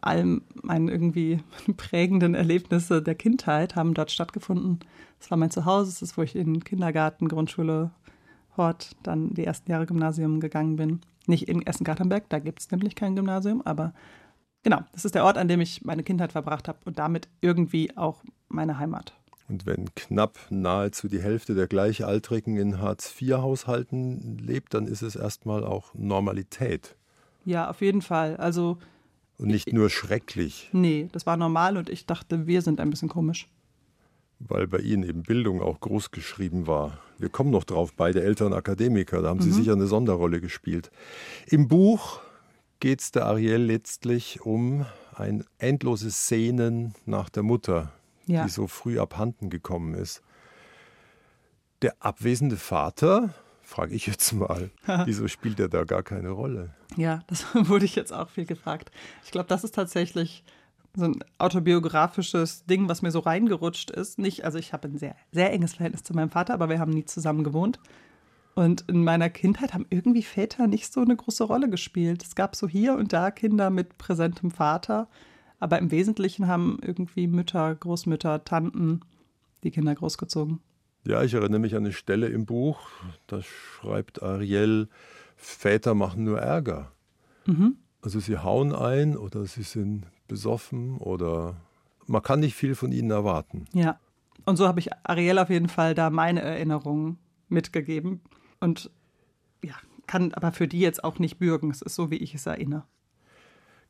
all 0.00 0.40
meine 0.62 0.90
irgendwie 0.90 1.40
prägenden 1.76 2.34
Erlebnisse 2.34 3.02
der 3.02 3.14
Kindheit 3.14 3.76
haben 3.76 3.94
dort 3.94 4.10
stattgefunden. 4.10 4.80
Es 5.20 5.30
war 5.30 5.38
mein 5.38 5.50
Zuhause, 5.50 5.90
es 5.90 6.02
ist, 6.02 6.16
wo 6.16 6.22
ich 6.22 6.36
in 6.36 6.62
Kindergarten, 6.64 7.28
Grundschule, 7.28 7.90
Hort, 8.56 8.96
dann 9.02 9.34
die 9.34 9.44
ersten 9.44 9.70
Jahre 9.70 9.86
Gymnasium 9.86 10.40
gegangen 10.40 10.76
bin. 10.76 11.00
Nicht 11.26 11.48
in 11.48 11.64
Essen-Katernberg, 11.64 12.28
da 12.28 12.38
gibt 12.38 12.60
es 12.60 12.70
nämlich 12.70 12.94
kein 12.94 13.14
Gymnasium, 13.14 13.62
aber 13.62 13.92
genau, 14.62 14.80
das 14.92 15.04
ist 15.04 15.14
der 15.14 15.24
Ort, 15.24 15.38
an 15.38 15.48
dem 15.48 15.60
ich 15.60 15.84
meine 15.84 16.02
Kindheit 16.02 16.32
verbracht 16.32 16.68
habe 16.68 16.78
und 16.84 16.98
damit 16.98 17.28
irgendwie 17.40 17.96
auch 17.96 18.22
meine 18.48 18.78
Heimat. 18.78 19.14
Und 19.48 19.64
wenn 19.64 19.94
knapp 19.94 20.38
nahezu 20.50 21.08
die 21.08 21.22
Hälfte 21.22 21.54
der 21.54 21.68
Gleichaltrigen 21.68 22.56
in 22.56 22.80
Hartz-IV-Haushalten 22.80 24.38
lebt, 24.38 24.74
dann 24.74 24.86
ist 24.86 25.02
es 25.02 25.16
erstmal 25.16 25.64
auch 25.64 25.94
Normalität 25.94 26.96
Ja, 27.44 27.70
auf 27.70 27.80
jeden 27.80 28.02
Fall. 28.02 28.36
Also, 28.36 28.76
und 29.38 29.48
nicht 29.48 29.72
nur 29.72 29.88
schrecklich, 29.90 30.68
nee, 30.72 31.08
das 31.12 31.24
war 31.26 31.36
normal 31.36 31.76
und 31.76 31.88
ich 31.90 32.06
dachte, 32.06 32.46
wir 32.46 32.60
sind 32.62 32.80
ein 32.80 32.90
bisschen 32.90 33.08
komisch. 33.08 33.48
weil 34.40 34.66
bei 34.68 34.78
Ihnen 34.78 35.02
eben 35.02 35.22
Bildung 35.24 35.60
auch 35.62 35.80
groß 35.80 36.10
geschrieben 36.12 36.66
war. 36.68 36.98
Wir 37.18 37.28
kommen 37.28 37.50
noch 37.50 37.64
drauf, 37.64 37.92
beide 37.96 38.22
Eltern 38.22 38.52
Akademiker, 38.52 39.20
da 39.22 39.28
haben 39.30 39.40
Sie 39.40 39.50
sicher 39.50 39.72
eine 39.72 39.88
Sonderrolle 39.88 40.40
gespielt. 40.40 40.90
Im 41.46 41.66
Buch 41.66 42.20
geht 42.78 43.00
es 43.00 43.10
der 43.10 43.26
Ariel 43.26 43.62
letztlich 43.62 44.40
um 44.42 44.86
ein 45.14 45.44
endloses 45.58 46.28
Sehnen 46.28 46.94
nach 47.06 47.28
der 47.30 47.42
Mutter, 47.42 47.92
Ja. 48.26 48.44
die 48.44 48.50
so 48.50 48.68
früh 48.68 49.00
abhanden 49.00 49.50
gekommen 49.50 49.94
ist. 49.94 50.22
Der 51.82 51.96
abwesende 52.00 52.56
Vater, 52.56 53.34
frage 53.68 53.94
ich 53.94 54.06
jetzt 54.06 54.32
mal, 54.32 54.70
wieso 55.04 55.28
spielt 55.28 55.60
er 55.60 55.68
da 55.68 55.84
gar 55.84 56.02
keine 56.02 56.30
Rolle? 56.30 56.74
Ja, 56.96 57.20
das 57.26 57.44
wurde 57.54 57.84
ich 57.84 57.94
jetzt 57.94 58.12
auch 58.12 58.30
viel 58.30 58.46
gefragt. 58.46 58.90
Ich 59.24 59.30
glaube, 59.30 59.48
das 59.48 59.62
ist 59.62 59.74
tatsächlich 59.74 60.42
so 60.94 61.04
ein 61.04 61.22
autobiografisches 61.36 62.64
Ding, 62.64 62.88
was 62.88 63.02
mir 63.02 63.10
so 63.10 63.20
reingerutscht 63.20 63.90
ist. 63.90 64.18
Nicht, 64.18 64.44
also 64.44 64.58
ich 64.58 64.72
habe 64.72 64.88
ein 64.88 64.98
sehr, 64.98 65.14
sehr 65.32 65.52
enges 65.52 65.74
Verhältnis 65.74 66.02
zu 66.02 66.14
meinem 66.14 66.30
Vater, 66.30 66.54
aber 66.54 66.70
wir 66.70 66.80
haben 66.80 66.92
nie 66.92 67.04
zusammen 67.04 67.44
gewohnt. 67.44 67.78
Und 68.54 68.84
in 68.88 69.04
meiner 69.04 69.28
Kindheit 69.28 69.74
haben 69.74 69.86
irgendwie 69.90 70.22
Väter 70.22 70.66
nicht 70.66 70.90
so 70.92 71.02
eine 71.02 71.14
große 71.14 71.44
Rolle 71.44 71.68
gespielt. 71.68 72.24
Es 72.24 72.34
gab 72.34 72.56
so 72.56 72.66
hier 72.66 72.94
und 72.94 73.12
da 73.12 73.30
Kinder 73.30 73.68
mit 73.68 73.98
präsentem 73.98 74.50
Vater, 74.50 75.08
aber 75.60 75.78
im 75.78 75.90
Wesentlichen 75.90 76.48
haben 76.48 76.78
irgendwie 76.82 77.26
Mütter, 77.26 77.74
Großmütter, 77.74 78.44
Tanten 78.44 79.02
die 79.62 79.70
Kinder 79.70 79.94
großgezogen. 79.94 80.60
Ja, 81.04 81.22
ich 81.22 81.34
erinnere 81.34 81.60
mich 81.60 81.74
an 81.74 81.84
eine 81.84 81.92
Stelle 81.92 82.28
im 82.28 82.44
Buch, 82.44 82.90
da 83.26 83.40
schreibt 83.42 84.22
Ariel, 84.22 84.88
Väter 85.36 85.94
machen 85.94 86.24
nur 86.24 86.40
Ärger. 86.40 86.92
Also 88.02 88.20
sie 88.20 88.38
hauen 88.38 88.74
ein 88.74 89.16
oder 89.16 89.46
sie 89.46 89.62
sind 89.62 90.04
besoffen 90.26 90.98
oder 90.98 91.56
man 92.06 92.22
kann 92.22 92.40
nicht 92.40 92.54
viel 92.54 92.74
von 92.74 92.92
ihnen 92.92 93.10
erwarten. 93.10 93.66
Ja. 93.72 93.98
Und 94.44 94.56
so 94.56 94.66
habe 94.66 94.80
ich 94.80 94.90
Ariel 95.04 95.38
auf 95.38 95.50
jeden 95.50 95.68
Fall 95.68 95.94
da 95.94 96.10
meine 96.10 96.40
Erinnerungen 96.40 97.18
mitgegeben. 97.48 98.20
Und 98.60 98.90
ja, 99.62 99.74
kann 100.06 100.32
aber 100.34 100.52
für 100.52 100.68
die 100.68 100.80
jetzt 100.80 101.04
auch 101.04 101.18
nicht 101.18 101.38
bürgen. 101.38 101.70
Es 101.70 101.82
ist 101.82 101.94
so, 101.94 102.10
wie 102.10 102.16
ich 102.16 102.34
es 102.34 102.46
erinnere. 102.46 102.84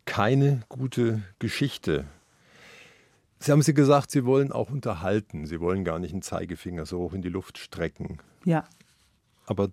Keine 0.05 0.63
gute 0.69 1.23
Geschichte. 1.39 2.07
Sie 3.41 3.53
haben 3.53 3.63
sie 3.63 3.75
gesagt, 3.75 4.11
Sie 4.11 4.25
wollen 4.25 4.53
auch 4.53 4.71
unterhalten. 4.71 5.47
Sie 5.47 5.61
wollen 5.61 5.85
gar 5.85 5.99
nicht 5.99 6.13
einen 6.13 6.23
Zeigefinger 6.23 6.87
so 6.87 6.99
hoch 6.99 7.13
in 7.13 7.23
die 7.23 7.29
Luft 7.29 7.59
strecken. 7.59 8.19
Ja. 8.45 8.65
Aber 9.47 9.71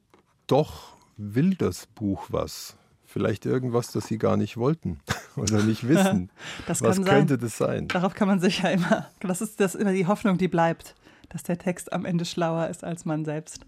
doch 0.47 0.95
will 1.17 1.55
das 1.55 1.87
Buch 1.87 2.27
was. 2.29 2.77
Vielleicht 3.05 3.45
irgendwas, 3.45 3.91
das 3.91 4.07
Sie 4.07 4.17
gar 4.17 4.37
nicht 4.37 4.57
wollten 4.57 4.99
oder 5.35 5.63
nicht 5.63 5.87
wissen. 5.87 6.31
das 6.67 6.81
was 6.81 6.97
kann 6.97 7.05
könnte 7.05 7.33
sein. 7.35 7.41
das 7.41 7.57
sein? 7.57 7.87
Darauf 7.87 8.13
kann 8.13 8.27
man 8.27 8.39
sicher 8.39 8.71
immer. 8.71 9.09
Das 9.21 9.41
ist 9.41 9.59
das 9.59 9.75
immer 9.75 9.93
die 9.93 10.05
Hoffnung, 10.07 10.37
die 10.37 10.47
bleibt, 10.47 10.95
dass 11.29 11.43
der 11.43 11.57
Text 11.57 11.93
am 11.93 12.05
Ende 12.05 12.25
schlauer 12.25 12.67
ist 12.67 12.83
als 12.83 13.05
man 13.05 13.25
selbst. 13.25 13.65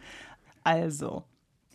Also, 0.63 1.23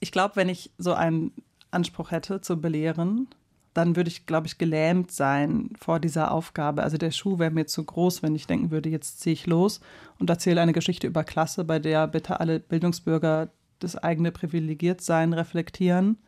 ich 0.01 0.13
glaube, 0.13 0.37
wenn 0.37 0.49
ich 0.49 0.71
so 0.79 0.93
einen 0.93 1.33
Anspruch 1.71 2.11
hätte 2.11 2.41
zu 2.41 2.61
belehren, 2.61 3.29
dann 3.75 3.97
würde 3.97 4.09
ich, 4.09 4.27
glaube 4.27 4.47
ich, 4.47 4.59
gelähmt 4.59 5.11
sein 5.11 5.71
vor 5.79 5.99
dieser 5.99 6.31
Aufgabe. 6.31 6.83
Also 6.83 6.99
der 6.99 7.11
Schuh 7.11 7.39
wäre 7.39 7.51
mir 7.51 7.67
zu 7.67 7.85
groß, 7.85 8.23
wenn 8.23 8.35
ich 8.35 8.47
denken 8.47 8.71
würde, 8.71 8.89
jetzt 8.89 9.21
ziehe 9.21 9.33
ich 9.33 9.47
los 9.47 9.81
und 10.19 10.29
erzähle 10.29 10.61
eine 10.61 10.73
Geschichte 10.73 11.07
über 11.07 11.25
Klasse, 11.25 11.65
bei 11.65 11.79
der 11.79 12.07
bitte 12.07 12.41
alle 12.41 12.61
Bildungsbürger 12.61 13.51
das 13.79 13.97
eigene 13.97 14.31
Privilegiertsein 14.31 15.33
reflektieren 15.33 16.19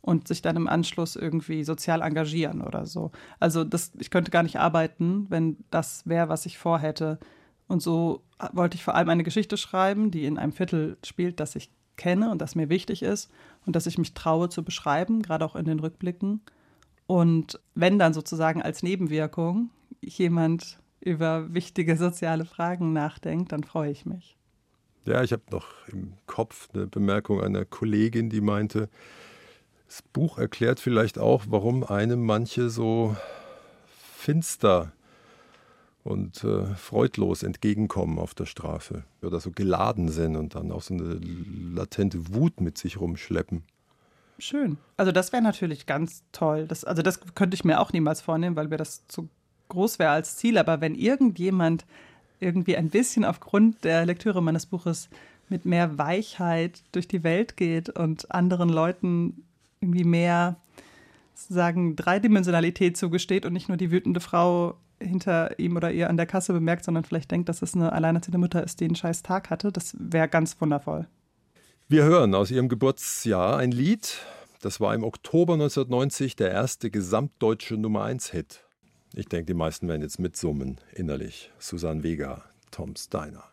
und 0.00 0.28
sich 0.28 0.42
dann 0.42 0.56
im 0.56 0.68
Anschluss 0.68 1.16
irgendwie 1.16 1.64
sozial 1.64 2.02
engagieren 2.02 2.62
oder 2.62 2.86
so. 2.86 3.10
Also 3.38 3.64
das, 3.64 3.92
ich 3.98 4.10
könnte 4.10 4.30
gar 4.30 4.42
nicht 4.42 4.58
arbeiten, 4.58 5.26
wenn 5.28 5.58
das 5.70 6.06
wäre, 6.06 6.28
was 6.28 6.46
ich 6.46 6.58
vorhätte. 6.58 7.18
Und 7.66 7.82
so 7.82 8.22
wollte 8.52 8.76
ich 8.76 8.84
vor 8.84 8.94
allem 8.94 9.10
eine 9.10 9.24
Geschichte 9.24 9.56
schreiben, 9.56 10.10
die 10.10 10.24
in 10.24 10.38
einem 10.38 10.52
Viertel 10.52 10.96
spielt, 11.04 11.40
das 11.40 11.54
ich 11.56 11.70
kenne 11.96 12.30
und 12.30 12.40
das 12.40 12.54
mir 12.54 12.70
wichtig 12.70 13.02
ist 13.02 13.30
und 13.66 13.76
das 13.76 13.86
ich 13.86 13.98
mich 13.98 14.14
traue 14.14 14.48
zu 14.48 14.64
beschreiben, 14.64 15.20
gerade 15.20 15.44
auch 15.44 15.56
in 15.56 15.66
den 15.66 15.80
Rückblicken. 15.80 16.40
Und 17.08 17.58
wenn 17.74 17.98
dann 17.98 18.12
sozusagen 18.12 18.60
als 18.60 18.82
Nebenwirkung 18.82 19.70
jemand 20.02 20.78
über 21.00 21.54
wichtige 21.54 21.96
soziale 21.96 22.44
Fragen 22.44 22.92
nachdenkt, 22.92 23.50
dann 23.52 23.64
freue 23.64 23.90
ich 23.90 24.04
mich. 24.04 24.36
Ja, 25.06 25.22
ich 25.22 25.32
habe 25.32 25.42
noch 25.50 25.66
im 25.90 26.12
Kopf 26.26 26.68
eine 26.74 26.86
Bemerkung 26.86 27.40
einer 27.40 27.64
Kollegin, 27.64 28.28
die 28.28 28.42
meinte, 28.42 28.90
das 29.86 30.02
Buch 30.02 30.36
erklärt 30.36 30.80
vielleicht 30.80 31.18
auch, 31.18 31.44
warum 31.48 31.82
einem 31.82 32.26
manche 32.26 32.68
so 32.68 33.16
finster 33.86 34.92
und 36.04 36.44
äh, 36.44 36.74
freudlos 36.74 37.42
entgegenkommen 37.42 38.18
auf 38.18 38.34
der 38.34 38.44
Straße 38.44 39.02
oder 39.22 39.40
so 39.40 39.50
geladen 39.50 40.08
sind 40.08 40.36
und 40.36 40.54
dann 40.56 40.70
auch 40.72 40.82
so 40.82 40.92
eine 40.92 41.18
latente 41.74 42.34
Wut 42.34 42.60
mit 42.60 42.76
sich 42.76 43.00
rumschleppen. 43.00 43.62
Schön. 44.38 44.78
Also 44.96 45.10
das 45.10 45.32
wäre 45.32 45.42
natürlich 45.42 45.86
ganz 45.86 46.22
toll. 46.32 46.66
Das, 46.66 46.84
also 46.84 47.02
das 47.02 47.20
könnte 47.34 47.54
ich 47.54 47.64
mir 47.64 47.80
auch 47.80 47.92
niemals 47.92 48.20
vornehmen, 48.20 48.56
weil 48.56 48.68
mir 48.68 48.76
das 48.76 49.06
zu 49.08 49.28
groß 49.68 49.98
wäre 49.98 50.12
als 50.12 50.36
Ziel. 50.36 50.58
Aber 50.58 50.80
wenn 50.80 50.94
irgendjemand 50.94 51.84
irgendwie 52.40 52.76
ein 52.76 52.90
bisschen 52.90 53.24
aufgrund 53.24 53.84
der 53.84 54.06
Lektüre 54.06 54.42
meines 54.42 54.66
Buches 54.66 55.08
mit 55.48 55.64
mehr 55.64 55.98
Weichheit 55.98 56.82
durch 56.92 57.08
die 57.08 57.24
Welt 57.24 57.56
geht 57.56 57.88
und 57.88 58.30
anderen 58.30 58.68
Leuten 58.68 59.44
irgendwie 59.80 60.04
mehr 60.04 60.56
sozusagen 61.34 61.96
Dreidimensionalität 61.96 62.96
zugesteht 62.96 63.46
und 63.46 63.52
nicht 63.52 63.68
nur 63.68 63.76
die 63.76 63.90
wütende 63.90 64.20
Frau 64.20 64.76
hinter 65.00 65.58
ihm 65.58 65.76
oder 65.76 65.92
ihr 65.92 66.10
an 66.10 66.16
der 66.16 66.26
Kasse 66.26 66.52
bemerkt, 66.52 66.84
sondern 66.84 67.04
vielleicht 67.04 67.30
denkt, 67.30 67.48
dass 67.48 67.62
es 67.62 67.74
eine 67.74 67.92
alleinerziehende 67.92 68.38
Mutter 68.38 68.62
ist, 68.62 68.80
die 68.80 68.84
einen 68.84 68.96
scheiß 68.96 69.22
Tag 69.22 69.50
hatte, 69.50 69.70
das 69.70 69.96
wäre 69.98 70.28
ganz 70.28 70.60
wundervoll. 70.60 71.06
Wir 71.90 72.04
hören 72.04 72.34
aus 72.34 72.50
ihrem 72.50 72.68
Geburtsjahr 72.68 73.56
ein 73.56 73.70
Lied, 73.70 74.18
das 74.60 74.78
war 74.78 74.94
im 74.94 75.02
Oktober 75.02 75.54
1990 75.54 76.36
der 76.36 76.50
erste 76.50 76.90
gesamtdeutsche 76.90 77.78
Nummer 77.78 78.04
1 78.04 78.30
Hit. 78.30 78.62
Ich 79.14 79.24
denke, 79.24 79.46
die 79.46 79.54
meisten 79.54 79.88
werden 79.88 80.02
jetzt 80.02 80.18
mitsummen 80.18 80.76
innerlich. 80.94 81.50
Susanne 81.58 82.02
Vega, 82.02 82.44
Tom 82.70 82.94
Steiner. 82.94 83.44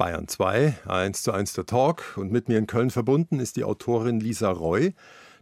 Bayern 0.00 0.28
2, 0.28 0.78
1 0.86 1.22
zu 1.22 1.30
1 1.30 1.52
der 1.52 1.66
Talk. 1.66 2.16
Und 2.16 2.32
mit 2.32 2.48
mir 2.48 2.56
in 2.56 2.66
Köln 2.66 2.88
verbunden 2.88 3.38
ist 3.38 3.56
die 3.56 3.64
Autorin 3.64 4.18
Lisa 4.18 4.50
Roy, 4.50 4.94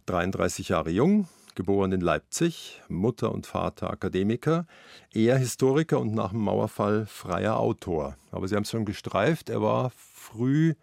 33 0.05 0.67
Jahre 0.67 0.89
jung, 0.89 1.29
geboren 1.55 1.93
in 1.93 2.01
Leipzig, 2.01 2.81
Mutter 2.89 3.31
und 3.31 3.47
Vater 3.47 3.89
Akademiker, 3.89 4.65
er 5.13 5.37
Historiker 5.37 5.97
und 6.01 6.13
nach 6.13 6.31
dem 6.31 6.41
Mauerfall 6.41 7.05
freier 7.05 7.57
Autor. 7.57 8.17
Aber 8.31 8.49
Sie 8.49 8.55
haben 8.57 8.63
es 8.63 8.71
schon 8.71 8.83
gestreift, 8.83 9.49
er 9.49 9.61
war 9.61 9.93
früh 9.95 10.73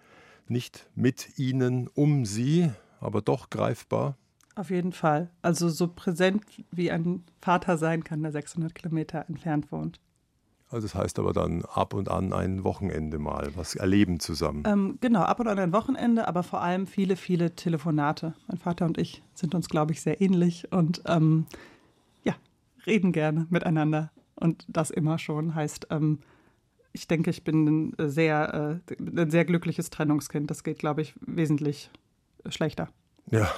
nicht 0.48 0.88
mit 0.94 1.38
Ihnen 1.38 1.88
um 1.88 2.24
Sie, 2.24 2.70
aber 2.98 3.20
doch 3.20 3.50
greifbar. 3.50 4.16
Auf 4.54 4.70
jeden 4.70 4.92
Fall. 4.92 5.28
Also 5.42 5.68
so 5.68 5.88
präsent 5.88 6.44
wie 6.70 6.90
ein 6.90 7.24
Vater 7.42 7.76
sein 7.76 8.04
kann, 8.04 8.22
der 8.22 8.32
600 8.32 8.74
Kilometer 8.74 9.26
entfernt 9.28 9.70
wohnt. 9.70 10.00
Also 10.76 10.88
das 10.88 10.94
heißt 10.94 11.18
aber 11.18 11.32
dann 11.32 11.64
ab 11.64 11.94
und 11.94 12.10
an 12.10 12.34
ein 12.34 12.62
Wochenende 12.62 13.18
mal, 13.18 13.50
was 13.54 13.76
erleben 13.76 14.20
zusammen. 14.20 14.62
Ähm, 14.66 14.98
genau, 15.00 15.22
ab 15.22 15.40
und 15.40 15.48
an 15.48 15.58
ein 15.58 15.72
Wochenende, 15.72 16.28
aber 16.28 16.42
vor 16.42 16.60
allem 16.60 16.86
viele, 16.86 17.16
viele 17.16 17.56
Telefonate. 17.56 18.34
Mein 18.46 18.58
Vater 18.58 18.84
und 18.84 18.98
ich 18.98 19.22
sind 19.32 19.54
uns, 19.54 19.70
glaube 19.70 19.92
ich, 19.92 20.02
sehr 20.02 20.20
ähnlich 20.20 20.70
und 20.70 21.00
ähm, 21.06 21.46
ja, 22.24 22.34
reden 22.84 23.12
gerne 23.12 23.46
miteinander. 23.48 24.10
Und 24.34 24.66
das 24.68 24.90
immer 24.90 25.18
schon 25.18 25.54
heißt, 25.54 25.86
ähm, 25.88 26.18
ich 26.92 27.08
denke, 27.08 27.30
ich 27.30 27.42
bin 27.42 27.94
ein 27.96 28.10
sehr, 28.10 28.82
äh, 28.90 28.94
ein 29.00 29.30
sehr 29.30 29.46
glückliches 29.46 29.88
Trennungskind. 29.88 30.50
Das 30.50 30.62
geht, 30.62 30.78
glaube 30.78 31.00
ich, 31.00 31.14
wesentlich 31.22 31.90
schlechter. 32.50 32.90
Ja. 33.30 33.50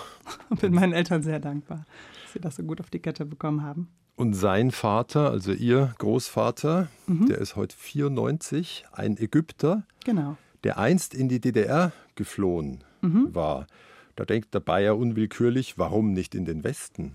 Und 0.51 0.61
bin 0.61 0.73
meinen 0.73 0.93
Eltern 0.93 1.25
sehr 1.25 1.41
dankbar, 1.41 1.85
dass 2.23 2.33
sie 2.35 2.41
das 2.41 2.55
so 2.55 2.63
gut 2.63 2.81
auf 2.81 2.91
die 2.91 3.01
Kette 3.01 3.27
bekommen 3.27 3.65
haben. 3.65 3.89
Und 4.19 4.35
sein 4.35 4.73
Vater, 4.73 5.31
also 5.31 5.53
ihr 5.53 5.95
Großvater, 5.99 6.89
mhm. 7.07 7.27
der 7.27 7.39
ist 7.39 7.55
heute 7.55 7.77
94, 7.77 8.85
ein 8.91 9.17
Ägypter, 9.17 9.85
genau. 10.05 10.37
der 10.65 10.77
einst 10.77 11.15
in 11.15 11.29
die 11.29 11.41
DDR 11.41 11.93
geflohen 12.17 12.83
mhm. 13.01 13.33
war. 13.33 13.69
Da 14.17 14.25
denkt 14.25 14.53
der 14.55 14.59
Bayer 14.59 14.99
unwillkürlich, 14.99 15.79
warum 15.79 16.15
nicht 16.15 16.35
in 16.35 16.47
den 16.47 16.65
Westen? 16.65 17.15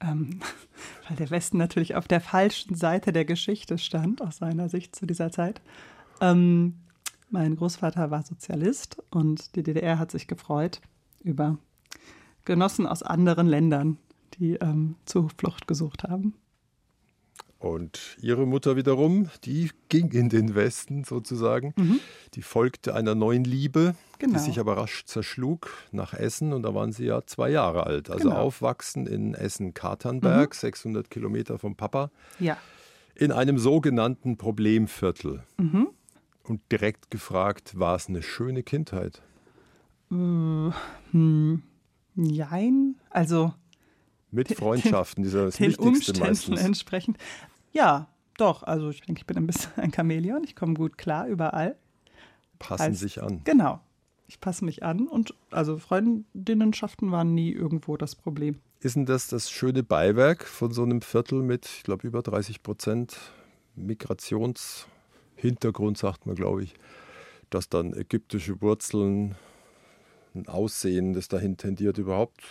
Ähm, 0.00 0.40
weil 1.08 1.16
der 1.16 1.30
Westen 1.30 1.56
natürlich 1.56 1.94
auf 1.94 2.06
der 2.06 2.20
falschen 2.20 2.74
Seite 2.74 3.14
der 3.14 3.24
Geschichte 3.24 3.78
stand, 3.78 4.20
aus 4.20 4.36
seiner 4.36 4.68
Sicht 4.68 4.94
zu 4.94 5.06
dieser 5.06 5.32
Zeit. 5.32 5.62
Ähm, 6.20 6.74
mein 7.30 7.56
Großvater 7.56 8.10
war 8.10 8.22
Sozialist 8.22 9.02
und 9.08 9.56
die 9.56 9.62
DDR 9.62 9.98
hat 9.98 10.10
sich 10.10 10.26
gefreut 10.26 10.82
über 11.22 11.56
Genossen 12.44 12.86
aus 12.86 13.02
anderen 13.02 13.46
Ländern, 13.46 13.96
die 14.38 14.54
ähm, 14.54 14.96
Zuflucht 15.04 15.66
gesucht 15.66 16.04
haben. 16.04 16.34
Und 17.58 18.16
ihre 18.20 18.46
Mutter 18.46 18.76
wiederum, 18.76 19.28
die 19.44 19.70
ging 19.88 20.12
in 20.12 20.28
den 20.28 20.54
Westen 20.54 21.02
sozusagen. 21.02 21.74
Mhm. 21.76 21.98
Die 22.34 22.42
folgte 22.42 22.94
einer 22.94 23.16
neuen 23.16 23.42
Liebe, 23.42 23.96
genau. 24.20 24.34
die 24.34 24.38
sich 24.38 24.60
aber 24.60 24.76
rasch 24.76 25.04
zerschlug 25.06 25.68
nach 25.90 26.14
Essen. 26.14 26.52
Und 26.52 26.62
da 26.62 26.72
waren 26.72 26.92
sie 26.92 27.06
ja 27.06 27.26
zwei 27.26 27.50
Jahre 27.50 27.84
alt. 27.84 28.10
Also 28.10 28.28
genau. 28.28 28.40
aufwachsen 28.40 29.08
in 29.08 29.34
Essen-Katernberg, 29.34 30.50
mhm. 30.50 30.56
600 30.56 31.10
Kilometer 31.10 31.58
vom 31.58 31.74
Papa. 31.74 32.12
Ja. 32.38 32.56
In 33.16 33.32
einem 33.32 33.58
sogenannten 33.58 34.36
Problemviertel. 34.36 35.42
Mhm. 35.56 35.88
Und 36.44 36.60
direkt 36.70 37.10
gefragt, 37.10 37.76
war 37.76 37.96
es 37.96 38.08
eine 38.08 38.22
schöne 38.22 38.62
Kindheit? 38.62 39.20
Äh, 40.12 40.70
hm, 41.10 41.62
jein. 42.14 42.94
Also 43.10 43.52
mit 44.30 44.54
Freundschaften, 44.54 45.22
dieser 45.24 45.46
das 45.46 45.56
den 45.56 45.68
Wichtigste 45.68 45.88
Umständen 45.88 46.20
meistens. 46.28 46.60
entsprechend. 46.60 47.18
Ja, 47.72 48.08
doch. 48.36 48.62
Also 48.62 48.90
ich 48.90 49.00
denke, 49.02 49.20
ich 49.20 49.26
bin 49.26 49.36
ein 49.36 49.46
bisschen 49.46 49.72
ein 49.76 49.92
Chamäleon. 49.92 50.44
Ich 50.44 50.56
komme 50.56 50.74
gut 50.74 50.98
klar 50.98 51.26
überall. 51.26 51.76
Passen 52.58 52.92
Heißt- 52.92 52.98
sich 52.98 53.22
an. 53.22 53.42
Genau. 53.44 53.80
Ich 54.26 54.40
passe 54.40 54.64
mich 54.64 54.82
an 54.82 55.08
und 55.08 55.34
also 55.50 55.78
Freundinnenschaften 55.78 57.10
waren 57.10 57.34
nie 57.34 57.50
irgendwo 57.50 57.96
das 57.96 58.14
Problem. 58.14 58.58
Ist 58.80 58.94
denn 58.96 59.06
das 59.06 59.28
das 59.28 59.50
schöne 59.50 59.82
Beiwerk 59.82 60.44
von 60.44 60.70
so 60.70 60.82
einem 60.82 61.00
Viertel 61.00 61.42
mit, 61.42 61.66
ich 61.66 61.82
glaube, 61.82 62.06
über 62.06 62.22
30 62.22 62.62
Prozent 62.62 63.16
Migrationshintergrund, 63.74 65.96
sagt 65.98 66.26
man, 66.26 66.36
glaube 66.36 66.64
ich, 66.64 66.74
dass 67.50 67.68
dann 67.68 67.92
ägyptische 67.94 68.60
Wurzeln, 68.60 69.34
ein 70.34 70.46
Aussehen, 70.48 71.14
das 71.14 71.28
dahin 71.28 71.56
tendiert, 71.56 71.98
überhaupt 71.98 72.42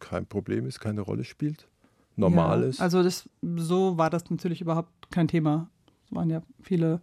kein 0.00 0.26
Problem 0.26 0.66
ist, 0.66 0.80
keine 0.80 1.00
Rolle 1.00 1.24
spielt, 1.24 1.68
normal 2.16 2.62
ja, 2.62 2.68
ist. 2.68 2.80
Also 2.80 3.02
das, 3.02 3.28
so 3.42 3.98
war 3.98 4.10
das 4.10 4.30
natürlich 4.30 4.60
überhaupt 4.60 5.10
kein 5.10 5.28
Thema. 5.28 5.68
Es 6.06 6.14
waren 6.14 6.30
ja 6.30 6.42
viele 6.62 7.00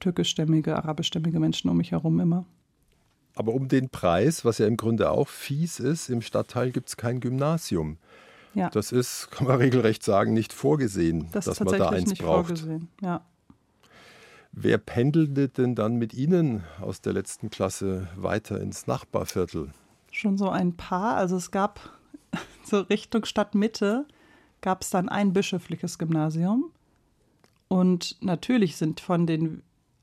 türkischstämmige, 0.00 0.76
arabischstämmige 0.76 1.40
Menschen 1.40 1.70
um 1.70 1.76
mich 1.76 1.92
herum 1.92 2.20
immer. 2.20 2.44
Aber 3.34 3.54
um 3.54 3.68
den 3.68 3.88
Preis, 3.88 4.44
was 4.44 4.58
ja 4.58 4.66
im 4.66 4.76
Grunde 4.76 5.10
auch 5.10 5.28
fies 5.28 5.78
ist, 5.78 6.08
im 6.08 6.22
Stadtteil 6.22 6.72
gibt 6.72 6.88
es 6.88 6.96
kein 6.96 7.20
Gymnasium. 7.20 7.98
Ja. 8.54 8.70
Das 8.70 8.90
ist, 8.90 9.28
kann 9.30 9.46
man 9.46 9.56
regelrecht 9.56 10.02
sagen, 10.02 10.32
nicht 10.32 10.52
vorgesehen, 10.52 11.28
das 11.32 11.44
dass 11.44 11.60
man 11.60 11.78
da 11.78 11.90
eins 11.90 12.10
nicht 12.10 12.22
braucht. 12.22 12.48
Vorgesehen. 12.48 12.88
Ja. 13.00 13.24
Wer 14.52 14.78
pendelte 14.78 15.48
denn 15.48 15.74
dann 15.74 15.96
mit 15.96 16.14
Ihnen 16.14 16.64
aus 16.80 17.00
der 17.00 17.12
letzten 17.12 17.50
Klasse 17.50 18.08
weiter 18.16 18.60
ins 18.60 18.86
Nachbarviertel? 18.86 19.70
Schon 20.10 20.36
so 20.36 20.48
ein 20.48 20.76
paar. 20.76 21.16
Also 21.16 21.36
es 21.36 21.50
gab 21.50 21.97
so 22.64 22.80
Richtung 22.80 23.24
Stadtmitte 23.24 24.06
gab 24.60 24.82
es 24.82 24.90
dann 24.90 25.08
ein 25.08 25.32
bischöfliches 25.32 25.98
Gymnasium. 25.98 26.70
Und 27.68 28.16
natürlich 28.20 28.76
sind 28.76 29.00
von 29.00 29.26
den, 29.26 29.62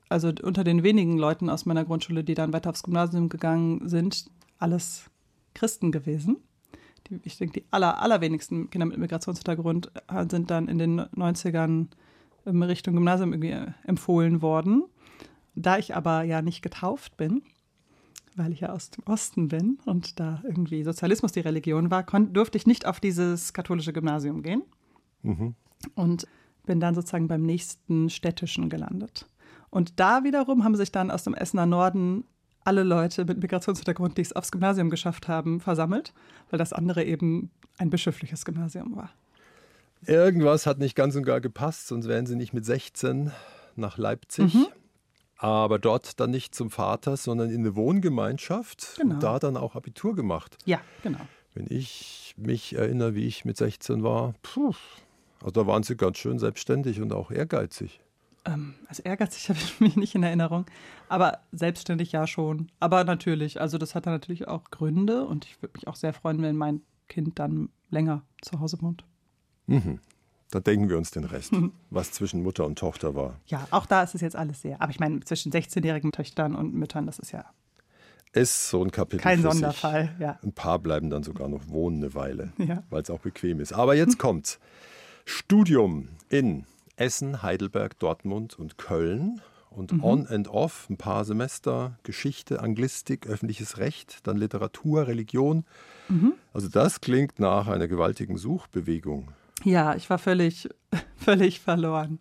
also 0.09 0.31
unter 0.43 0.63
den 0.63 0.83
wenigen 0.83 1.17
Leuten 1.17 1.49
aus 1.49 1.65
meiner 1.65 1.83
Grundschule, 1.83 2.23
die 2.23 2.35
dann 2.35 2.53
weiter 2.53 2.69
aufs 2.69 2.83
Gymnasium 2.83 3.29
gegangen 3.29 3.89
sind, 3.89 4.29
alles 4.59 5.09
Christen 5.53 5.91
gewesen. 5.91 6.37
Die, 7.07 7.19
ich 7.23 7.37
denke, 7.37 7.61
die 7.61 7.65
aller, 7.71 8.01
allerwenigsten 8.01 8.69
Kinder 8.69 8.85
mit 8.85 8.97
Migrationshintergrund 8.97 9.91
sind 10.29 10.51
dann 10.51 10.67
in 10.67 10.77
den 10.77 11.01
90ern 11.01 11.87
in 12.45 12.63
Richtung 12.63 12.93
Gymnasium 12.93 13.33
irgendwie 13.33 13.73
empfohlen 13.83 14.41
worden. 14.41 14.83
Da 15.55 15.77
ich 15.77 15.95
aber 15.95 16.23
ja 16.23 16.41
nicht 16.41 16.61
getauft 16.61 17.17
bin, 17.17 17.41
weil 18.35 18.51
ich 18.51 18.61
ja 18.61 18.69
aus 18.69 18.89
dem 18.91 19.03
Osten 19.05 19.47
bin 19.47 19.79
und 19.85 20.19
da 20.19 20.41
irgendwie 20.43 20.83
Sozialismus 20.83 21.31
die 21.31 21.39
Religion 21.39 21.89
war, 21.89 22.03
durfte 22.03 22.57
ich 22.57 22.67
nicht 22.67 22.85
auf 22.85 22.99
dieses 22.99 23.53
katholische 23.53 23.93
Gymnasium 23.93 24.43
gehen. 24.43 24.63
Mhm. 25.23 25.55
Und 25.95 26.27
bin 26.65 26.79
dann 26.79 26.95
sozusagen 26.95 27.27
beim 27.27 27.43
nächsten 27.43 28.09
städtischen 28.09 28.69
gelandet. 28.69 29.29
Und 29.69 29.99
da 29.99 30.23
wiederum 30.23 30.63
haben 30.63 30.75
sich 30.75 30.91
dann 30.91 31.11
aus 31.11 31.23
dem 31.23 31.33
Essener 31.33 31.65
Norden 31.65 32.25
alle 32.63 32.83
Leute 32.83 33.25
mit 33.25 33.39
Migrationshintergrund, 33.41 34.17
die 34.17 34.23
es 34.23 34.33
aufs 34.33 34.51
Gymnasium 34.51 34.89
geschafft 34.89 35.27
haben, 35.27 35.59
versammelt, 35.59 36.13
weil 36.49 36.57
das 36.57 36.73
andere 36.73 37.03
eben 37.03 37.51
ein 37.77 37.89
bischöfliches 37.89 38.43
Gymnasium 38.45 38.95
war. 38.95 39.11
Irgendwas 40.07 40.65
hat 40.65 40.79
nicht 40.79 40.95
ganz 40.95 41.15
und 41.15 41.23
gar 41.23 41.41
gepasst, 41.41 41.87
sonst 41.87 42.07
wären 42.07 42.25
sie 42.25 42.35
nicht 42.35 42.53
mit 42.53 42.65
16 42.65 43.31
nach 43.75 43.97
Leipzig. 43.97 44.53
Mhm. 44.53 44.67
Aber 45.45 45.77
dort 45.77 46.19
dann 46.19 46.31
nicht 46.31 46.55
zum 46.55 46.71
Vater, 46.71 47.17
sondern 47.17 47.51
in 47.51 47.59
eine 47.59 47.75
Wohngemeinschaft 47.75 48.95
Genau. 48.97 49.13
und 49.15 49.21
da 49.23 49.37
dann 49.37 49.57
auch 49.57 49.75
Abitur 49.75 50.15
gemacht. 50.15 50.57
Ja, 50.65 50.81
genau. 51.03 51.19
Wenn 51.53 51.67
ich 51.69 52.33
mich 52.35 52.75
erinnere, 52.75 53.13
wie 53.13 53.27
ich 53.27 53.45
mit 53.45 53.55
16 53.55 54.01
war, 54.03 54.33
puh, 54.41 54.73
also 55.41 55.51
da 55.51 55.67
waren 55.67 55.83
sie 55.83 55.95
ganz 55.95 56.17
schön 56.17 56.39
selbstständig 56.39 56.99
und 56.99 57.13
auch 57.13 57.29
ehrgeizig. 57.29 57.99
Ähm, 58.45 58.73
also 58.87 59.03
ehrgeizig 59.03 59.49
habe 59.49 59.59
ich 59.59 59.79
mich 59.79 59.95
nicht 59.95 60.15
in 60.15 60.23
Erinnerung, 60.23 60.65
aber 61.09 61.41
selbstständig 61.51 62.11
ja 62.11 62.25
schon. 62.25 62.71
Aber 62.79 63.03
natürlich, 63.03 63.61
also 63.61 63.77
das 63.77 63.93
hat 63.93 64.07
dann 64.07 64.13
natürlich 64.13 64.47
auch 64.47 64.71
Gründe 64.71 65.25
und 65.25 65.45
ich 65.45 65.61
würde 65.61 65.73
mich 65.75 65.87
auch 65.87 65.95
sehr 65.95 66.13
freuen, 66.13 66.41
wenn 66.41 66.55
mein 66.55 66.81
Kind 67.07 67.37
dann 67.37 67.69
länger 67.91 68.23
zu 68.41 68.59
Hause 68.59 68.81
wohnt. 68.81 69.03
Mhm. 69.67 69.99
Da 70.51 70.59
denken 70.59 70.89
wir 70.89 70.97
uns 70.97 71.11
den 71.11 71.23
Rest, 71.25 71.53
was 71.89 72.11
zwischen 72.11 72.43
Mutter 72.43 72.65
und 72.65 72.77
Tochter 72.79 73.15
war. 73.15 73.35
Ja, 73.47 73.67
auch 73.71 73.85
da 73.85 74.03
ist 74.03 74.15
es 74.15 74.21
jetzt 74.21 74.35
alles 74.35 74.61
sehr. 74.61 74.81
Aber 74.81 74.91
ich 74.91 74.99
meine, 74.99 75.19
zwischen 75.21 75.51
16-jährigen 75.51 76.11
Töchtern 76.11 76.55
und 76.55 76.73
Müttern, 76.73 77.05
das 77.07 77.19
ist 77.19 77.31
ja 77.31 77.45
Ist 78.31 78.69
so 78.69 78.83
ein 78.83 78.91
Kapitel 78.91 79.23
kein 79.23 79.39
für 79.41 79.43
sich. 79.51 79.51
Sonderfall. 79.53 80.15
Ja. 80.19 80.39
Ein 80.43 80.53
paar 80.53 80.79
bleiben 80.79 81.09
dann 81.09 81.23
sogar 81.23 81.47
noch 81.49 81.67
wohnen 81.69 82.03
eine 82.03 82.13
Weile, 82.13 82.53
Ja. 82.57 82.83
weil 82.89 83.01
es 83.01 83.09
auch 83.09 83.19
bequem 83.21 83.59
ist. 83.59 83.73
Aber 83.73 83.95
jetzt 83.95 84.17
kommt's. 84.19 84.59
Studium 85.25 86.09
in 86.29 86.65
Essen, 86.95 87.41
Heidelberg, 87.41 87.97
Dortmund 87.99 88.57
und 88.57 88.77
Köln. 88.77 89.41
Und 89.71 89.91
Mhm. 89.91 90.03
on 90.05 90.27
and 90.27 90.47
off 90.47 90.89
ein 90.89 90.95
paar 90.95 91.25
Semester 91.25 91.99
Geschichte, 92.03 92.61
Anglistik, 92.61 93.27
öffentliches 93.27 93.77
Recht, 93.77 94.19
dann 94.25 94.37
Literatur, 94.37 95.07
Religion. 95.07 95.65
Mhm. 96.07 96.33
Also 96.53 96.69
das 96.69 97.01
klingt 97.01 97.39
nach 97.39 97.67
einer 97.67 97.89
gewaltigen 97.89 98.37
Suchbewegung. 98.37 99.33
Ja, 99.65 99.95
ich 99.95 100.09
war 100.09 100.17
völlig, 100.17 100.69
völlig 101.17 101.59
verloren. 101.59 102.19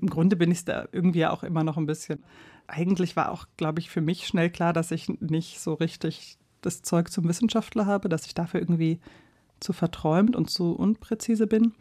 Im 0.00 0.08
Grunde 0.08 0.36
bin 0.36 0.50
ich 0.50 0.64
da 0.64 0.86
irgendwie 0.92 1.26
auch 1.26 1.42
immer 1.42 1.64
noch 1.64 1.76
ein 1.76 1.86
bisschen. 1.86 2.22
Eigentlich 2.66 3.16
war 3.16 3.32
auch, 3.32 3.46
glaube 3.56 3.80
ich, 3.80 3.90
für 3.90 4.00
mich 4.00 4.26
schnell 4.26 4.50
klar, 4.50 4.72
dass 4.72 4.90
ich 4.90 5.08
nicht 5.08 5.60
so 5.60 5.74
richtig 5.74 6.38
das 6.60 6.82
Zeug 6.82 7.10
zum 7.10 7.28
Wissenschaftler 7.28 7.86
habe, 7.86 8.08
dass 8.08 8.26
ich 8.26 8.34
dafür 8.34 8.60
irgendwie 8.60 9.00
zu 9.60 9.72
verträumt 9.72 10.36
und 10.36 10.50
zu 10.50 10.72
unpräzise 10.72 11.46
bin. 11.46 11.74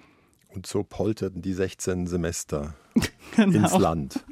Und 0.49 0.67
so 0.67 0.83
polterten 0.83 1.41
die 1.41 1.53
16 1.53 2.07
Semester 2.07 2.75
Genau. 3.35 3.59
ins 3.59 3.77
Land. 3.77 4.23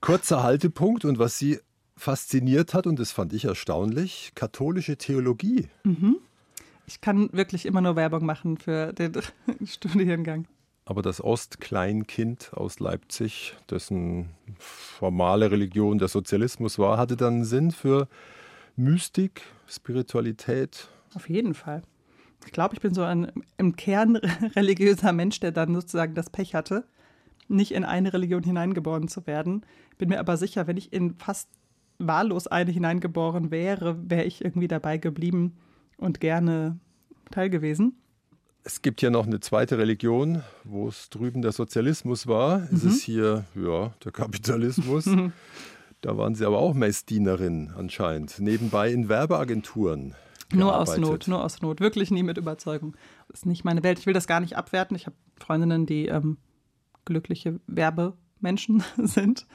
Kurzer 0.00 0.42
Haltepunkt 0.42 1.04
und 1.04 1.18
was 1.18 1.38
sie 1.38 1.58
fasziniert 1.96 2.74
hat, 2.74 2.86
und 2.86 2.98
das 2.98 3.12
fand 3.12 3.32
ich 3.32 3.44
erstaunlich, 3.46 4.32
katholische 4.34 4.96
Theologie. 4.98 5.68
Ich 6.86 7.00
kann 7.00 7.32
wirklich 7.32 7.66
immer 7.66 7.80
nur 7.80 7.96
Werbung 7.96 8.24
machen 8.24 8.58
für 8.58 8.92
den 8.92 9.12
Studiengang. 9.64 10.46
Aber 10.84 11.02
das 11.02 11.22
Ostkleinkind 11.22 12.52
aus 12.54 12.78
Leipzig, 12.78 13.56
dessen 13.68 14.30
formale 14.56 15.50
Religion 15.50 15.98
der 15.98 16.06
Sozialismus 16.06 16.78
war, 16.78 16.96
hatte 16.96 17.16
dann 17.16 17.44
Sinn 17.44 17.72
für 17.72 18.06
Mystik, 18.76 19.42
Spiritualität. 19.66 20.88
Auf 21.14 21.28
jeden 21.28 21.54
Fall. 21.54 21.82
Ich 22.44 22.52
glaube, 22.52 22.74
ich 22.74 22.80
bin 22.80 22.94
so 22.94 23.02
ein 23.02 23.32
im 23.58 23.74
Kern 23.74 24.14
religiöser 24.54 25.12
Mensch, 25.12 25.40
der 25.40 25.50
dann 25.50 25.74
sozusagen 25.74 26.14
das 26.14 26.30
Pech 26.30 26.54
hatte, 26.54 26.84
nicht 27.48 27.72
in 27.72 27.84
eine 27.84 28.12
Religion 28.12 28.44
hineingeboren 28.44 29.08
zu 29.08 29.26
werden. 29.26 29.66
Bin 29.98 30.10
mir 30.10 30.20
aber 30.20 30.36
sicher, 30.36 30.68
wenn 30.68 30.76
ich 30.76 30.92
in 30.92 31.16
fast 31.16 31.48
wahllos 31.98 32.46
eine 32.46 32.70
hineingeboren 32.70 33.50
wäre, 33.50 33.98
wäre 34.08 34.24
ich 34.24 34.44
irgendwie 34.44 34.68
dabei 34.68 34.98
geblieben 34.98 35.56
und 35.96 36.20
gerne 36.20 36.78
Teil 37.30 37.50
gewesen. 37.50 37.96
Es 38.64 38.82
gibt 38.82 39.00
ja 39.00 39.10
noch 39.10 39.26
eine 39.26 39.38
zweite 39.40 39.78
Religion, 39.78 40.42
wo 40.64 40.88
es 40.88 41.08
drüben 41.08 41.40
der 41.40 41.52
Sozialismus 41.52 42.26
war. 42.26 42.68
Es 42.72 42.82
ist 42.82 43.02
hier, 43.02 43.44
ja, 43.54 43.92
der 44.04 44.12
Kapitalismus. 44.12 45.08
Da 46.02 46.16
waren 46.18 46.34
sie 46.34 46.44
aber 46.44 46.58
auch 46.58 46.74
Messdienerin 46.74 47.72
anscheinend. 47.76 48.38
Nebenbei 48.38 48.92
in 48.92 49.08
Werbeagenturen. 49.08 50.14
Nur 50.52 50.78
aus. 50.78 50.96
Not, 50.98 51.26
nur 51.26 51.42
aus 51.42 51.62
Not. 51.62 51.80
Wirklich 51.80 52.10
nie 52.10 52.22
mit 52.22 52.38
Überzeugung. 52.38 52.96
Das 53.28 53.40
ist 53.40 53.46
nicht 53.46 53.64
meine 53.64 53.82
Welt. 53.82 53.98
Ich 53.98 54.06
will 54.06 54.14
das 54.14 54.26
gar 54.26 54.40
nicht 54.40 54.56
abwerten. 54.56 54.94
Ich 54.96 55.06
habe 55.06 55.16
Freundinnen, 55.40 55.86
die 55.86 56.06
ähm, 56.06 56.36
glückliche 57.04 57.60
Werbemenschen 57.66 58.84
sind. 58.98 59.46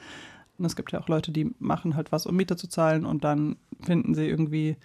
Und 0.58 0.64
es 0.64 0.76
gibt 0.76 0.92
ja 0.92 1.00
auch 1.00 1.08
Leute, 1.08 1.32
die 1.32 1.54
machen 1.58 1.96
halt 1.96 2.12
was, 2.12 2.26
um 2.26 2.36
Miete 2.36 2.56
zu 2.56 2.68
zahlen 2.68 3.06
und 3.06 3.24
dann 3.24 3.56
finden 3.80 4.14
sie 4.14 4.26
irgendwie 4.28 4.76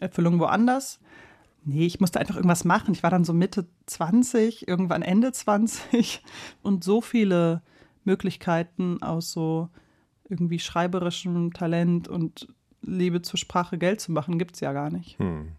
Erfüllung 0.00 0.38
woanders. 0.40 1.00
Nee, 1.64 1.86
ich 1.86 2.00
musste 2.00 2.20
einfach 2.20 2.36
irgendwas 2.36 2.64
machen. 2.64 2.94
Ich 2.94 3.02
war 3.02 3.10
dann 3.10 3.24
so 3.24 3.32
Mitte 3.32 3.66
20, 3.86 4.66
irgendwann 4.66 5.02
Ende 5.02 5.32
20 5.32 6.22
und 6.62 6.84
so 6.84 7.00
viele 7.00 7.62
Möglichkeiten 8.04 9.02
aus 9.02 9.30
so 9.32 9.68
irgendwie 10.28 10.58
schreiberischem 10.58 11.52
Talent 11.52 12.08
und 12.08 12.48
Liebe 12.82 13.20
zur 13.20 13.38
Sprache 13.38 13.76
Geld 13.76 14.00
zu 14.00 14.12
machen, 14.12 14.38
gibt 14.38 14.54
es 14.54 14.60
ja 14.60 14.72
gar 14.72 14.90
nicht. 14.90 15.18
Hm. 15.18 15.52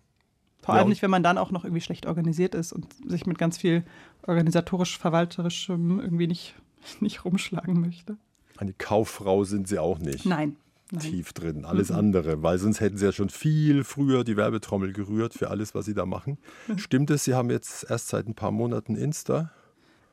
Vor 0.64 0.76
allem 0.76 0.90
nicht, 0.90 1.02
wenn 1.02 1.12
man 1.12 1.24
dann 1.24 1.38
auch 1.38 1.52
noch 1.52 1.64
irgendwie 1.64 1.82
schlecht 1.82 2.06
organisiert 2.06 2.54
ist 2.54 2.72
und 2.72 2.88
sich 3.10 3.26
mit 3.26 3.38
ganz 3.40 3.58
viel 3.58 3.84
organisatorisch-verwalterischem 4.28 6.00
irgendwie 6.00 6.28
nicht, 6.28 6.56
nicht 7.00 7.26
rumschlagen 7.26 7.80
möchte. 7.80 8.18
Eine 8.58 8.74
Kauffrau 8.74 9.44
sind 9.44 9.68
sie 9.68 9.80
auch 9.80 9.98
nicht. 9.98 10.26
Nein. 10.26 10.56
Nein. 10.94 11.04
Tief 11.04 11.32
drin, 11.32 11.64
alles 11.64 11.90
andere, 11.90 12.44
weil 12.44 12.58
sonst 12.58 12.82
hätten 12.82 12.98
sie 12.98 13.06
ja 13.06 13.14
schon 13.14 13.30
viel 13.30 13.86
früher 13.86 14.26
die 14.26 14.36
Werbetrommel 14.36 14.92
gerührt 14.92 15.34
für 15.34 15.50
alles, 15.50 15.74
was 15.74 15.86
sie 15.86 15.94
da 15.94 16.06
machen. 16.06 16.38
Stimmt 16.76 17.10
es, 17.12 17.24
Sie 17.24 17.34
haben 17.34 17.50
jetzt 17.50 17.90
erst 17.90 18.10
seit 18.10 18.28
ein 18.28 18.36
paar 18.36 18.52
Monaten 18.52 18.96
Insta? 18.96 19.52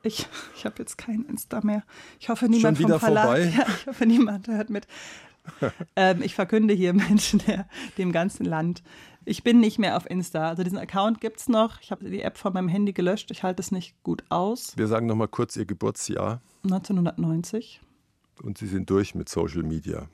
Ich, 0.03 0.25
ich 0.55 0.65
habe 0.65 0.75
jetzt 0.79 0.97
kein 0.97 1.25
Insta 1.25 1.59
mehr. 1.61 1.83
Ich 2.21 2.29
hoffe, 2.29 2.47
niemand 2.47 2.79
wieder 2.79 2.97
vom 2.97 3.13
Verlag. 3.13 3.25
vorbei? 3.25 3.53
Ja, 3.57 3.65
ich 3.67 3.87
hoffe, 3.87 4.05
niemand 4.05 4.47
hört 4.47 4.69
mit. 4.69 4.87
ähm, 5.97 6.21
ich 6.21 6.33
verkünde 6.33 6.73
hier 6.73 6.93
Menschen 7.09 7.41
der, 7.45 7.67
dem 7.97 8.13
ganzen 8.13 8.45
Land. 8.45 8.81
Ich 9.25 9.43
bin 9.43 9.59
nicht 9.59 9.79
mehr 9.79 9.97
auf 9.97 10.09
Insta. 10.09 10.47
Also 10.47 10.63
diesen 10.63 10.77
Account 10.77 11.19
gibt 11.19 11.41
es 11.41 11.49
noch. 11.49 11.81
Ich 11.81 11.91
habe 11.91 12.09
die 12.09 12.21
App 12.21 12.37
von 12.37 12.53
meinem 12.53 12.69
Handy 12.69 12.93
gelöscht. 12.93 13.31
Ich 13.31 13.43
halte 13.43 13.61
es 13.61 13.71
nicht 13.71 14.01
gut 14.01 14.23
aus. 14.29 14.77
Wir 14.77 14.87
sagen 14.87 15.07
nochmal 15.07 15.27
kurz 15.27 15.57
Ihr 15.57 15.65
Geburtsjahr 15.65 16.41
1990. 16.63 17.81
und 18.41 18.57
Sie 18.57 18.67
sind 18.67 18.89
durch 18.89 19.13
mit 19.13 19.27
Social 19.27 19.63
Media. 19.63 20.07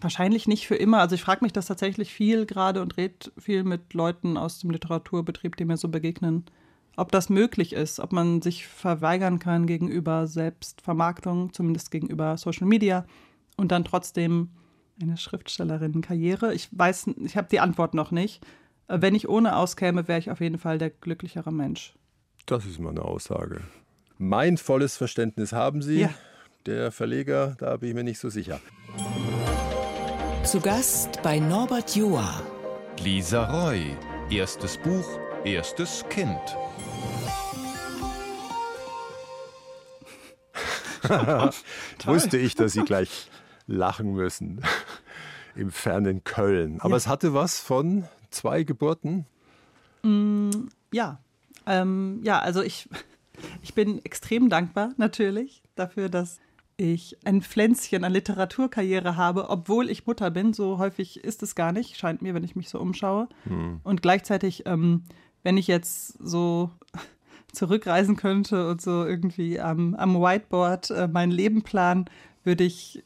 Wahrscheinlich 0.00 0.46
nicht 0.46 0.66
für 0.66 0.76
immer. 0.76 1.00
Also 1.00 1.14
ich 1.14 1.22
frage 1.22 1.44
mich 1.44 1.52
das 1.52 1.66
tatsächlich 1.66 2.12
viel 2.12 2.46
gerade 2.46 2.82
und 2.82 2.96
rede 2.96 3.30
viel 3.38 3.64
mit 3.64 3.94
Leuten 3.94 4.36
aus 4.36 4.58
dem 4.58 4.70
Literaturbetrieb, 4.70 5.56
die 5.56 5.64
mir 5.64 5.76
so 5.76 5.88
begegnen, 5.88 6.44
ob 6.96 7.12
das 7.12 7.28
möglich 7.28 7.72
ist, 7.72 8.00
ob 8.00 8.12
man 8.12 8.42
sich 8.42 8.66
verweigern 8.66 9.38
kann 9.38 9.66
gegenüber 9.66 10.26
Selbstvermarktung, 10.26 11.52
zumindest 11.52 11.90
gegenüber 11.90 12.36
Social 12.36 12.66
Media 12.66 13.06
und 13.56 13.72
dann 13.72 13.84
trotzdem 13.84 14.50
eine 15.00 15.16
Schriftstellerinnenkarriere. 15.16 16.54
Ich 16.54 16.68
weiß, 16.72 17.08
ich 17.24 17.36
habe 17.36 17.48
die 17.50 17.60
Antwort 17.60 17.94
noch 17.94 18.10
nicht. 18.10 18.44
Äh, 18.88 18.98
wenn 19.00 19.14
ich 19.14 19.28
ohne 19.28 19.56
auskäme, 19.56 20.08
wäre 20.08 20.18
ich 20.18 20.30
auf 20.30 20.40
jeden 20.40 20.58
Fall 20.58 20.78
der 20.78 20.90
glücklichere 20.90 21.52
Mensch. 21.52 21.94
Das 22.46 22.64
ist 22.64 22.78
mal 22.78 22.90
eine 22.90 23.02
Aussage. 23.02 23.62
Mein 24.18 24.56
volles 24.56 24.96
Verständnis 24.96 25.52
haben 25.52 25.82
Sie. 25.82 26.02
Ja. 26.02 26.10
Der 26.64 26.90
Verleger, 26.90 27.54
da 27.58 27.76
bin 27.76 27.90
ich 27.90 27.94
mir 27.94 28.04
nicht 28.04 28.18
so 28.18 28.28
sicher. 28.28 28.60
Zu 30.46 30.60
Gast 30.60 31.20
bei 31.22 31.38
Norbert 31.40 31.96
Joa. 31.96 32.40
Lisa 33.00 33.44
Roy. 33.50 33.96
Erstes 34.30 34.76
Buch, 34.78 35.04
erstes 35.44 36.04
Kind. 36.08 36.38
Wusste 42.04 42.38
ich, 42.38 42.54
dass 42.54 42.72
Sie 42.72 42.82
gleich 42.84 43.28
lachen 43.66 44.12
müssen. 44.14 44.62
Im 45.56 45.70
fernen 45.70 46.22
Köln. 46.24 46.80
Aber 46.80 46.90
Ja. 46.90 46.96
es 46.96 47.06
hatte 47.08 47.34
was 47.34 47.60
von 47.60 48.04
zwei 48.30 48.62
Geburten. 48.62 49.26
Ja, 50.92 51.18
ähm, 51.66 52.20
ja, 52.22 52.38
also 52.38 52.62
ich, 52.62 52.88
ich 53.62 53.74
bin 53.74 54.04
extrem 54.04 54.48
dankbar 54.48 54.92
natürlich 54.96 55.62
dafür, 55.74 56.08
dass 56.08 56.38
ich 56.76 57.16
ein 57.24 57.42
Pflänzchen 57.42 58.04
an 58.04 58.12
Literaturkarriere 58.12 59.16
habe, 59.16 59.48
obwohl 59.48 59.88
ich 59.90 60.06
Mutter 60.06 60.30
bin. 60.30 60.52
So 60.52 60.78
häufig 60.78 61.24
ist 61.24 61.42
es 61.42 61.54
gar 61.54 61.72
nicht, 61.72 61.96
scheint 61.96 62.22
mir, 62.22 62.34
wenn 62.34 62.44
ich 62.44 62.56
mich 62.56 62.68
so 62.68 62.78
umschaue. 62.78 63.28
Und 63.82 64.02
gleichzeitig, 64.02 64.64
ähm, 64.66 65.04
wenn 65.42 65.56
ich 65.56 65.66
jetzt 65.66 66.18
so 66.18 66.70
zurückreisen 67.52 68.16
könnte 68.16 68.68
und 68.68 68.82
so 68.82 69.04
irgendwie 69.04 69.58
am, 69.58 69.94
am 69.94 70.16
Whiteboard 70.20 70.90
äh, 70.90 71.08
mein 71.08 71.30
Leben 71.30 71.62
planen, 71.62 72.06
würde 72.44 72.64
ich 72.64 73.02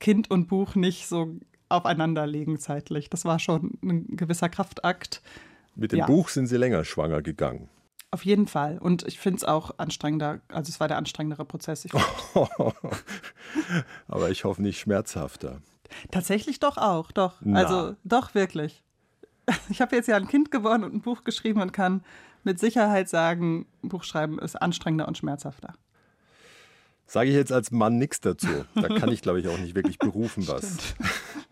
Kind 0.00 0.30
und 0.30 0.48
Buch 0.48 0.74
nicht 0.74 1.06
so 1.06 1.36
aufeinander 1.68 2.26
legen 2.26 2.58
zeitlich. 2.58 3.10
Das 3.10 3.24
war 3.24 3.38
schon 3.38 3.78
ein 3.82 4.16
gewisser 4.16 4.48
Kraftakt. 4.48 5.22
Mit 5.76 5.92
dem 5.92 6.00
Ja. 6.00 6.06
Buch 6.06 6.28
sind 6.28 6.46
Sie 6.46 6.56
länger 6.56 6.84
schwanger 6.84 7.22
gegangen. 7.22 7.68
Auf 8.14 8.24
jeden 8.24 8.46
Fall. 8.46 8.78
Und 8.78 9.02
ich 9.08 9.18
finde 9.18 9.38
es 9.38 9.44
auch 9.44 9.76
anstrengender. 9.76 10.38
Also 10.46 10.70
es 10.70 10.78
war 10.78 10.86
der 10.86 10.98
anstrengendere 10.98 11.44
Prozess. 11.44 11.84
Ich, 11.84 11.92
Aber 14.06 14.30
ich 14.30 14.44
hoffe 14.44 14.62
nicht 14.62 14.78
schmerzhafter. 14.78 15.60
tatsächlich 16.12 16.60
doch 16.60 16.76
auch, 16.76 17.10
doch. 17.10 17.34
Na. 17.40 17.58
Also 17.58 17.96
doch 18.04 18.36
wirklich. 18.36 18.84
Ich 19.68 19.80
habe 19.80 19.96
jetzt 19.96 20.06
ja 20.06 20.14
ein 20.14 20.28
Kind 20.28 20.52
geworden 20.52 20.84
und 20.84 20.94
ein 20.94 21.00
Buch 21.00 21.24
geschrieben 21.24 21.60
und 21.60 21.72
kann 21.72 22.04
mit 22.44 22.60
Sicherheit 22.60 23.08
sagen, 23.08 23.66
Buchschreiben 23.82 24.38
ist 24.38 24.54
anstrengender 24.54 25.08
und 25.08 25.18
schmerzhafter. 25.18 25.74
Sage 27.06 27.30
ich 27.30 27.34
jetzt 27.34 27.50
als 27.50 27.72
Mann 27.72 27.98
nichts 27.98 28.20
dazu. 28.20 28.64
Da 28.76 28.96
kann 28.96 29.10
ich, 29.10 29.22
glaube 29.22 29.40
ich, 29.40 29.48
auch 29.48 29.58
nicht 29.58 29.74
wirklich 29.74 29.98
berufen 29.98 30.46
was. 30.46 30.94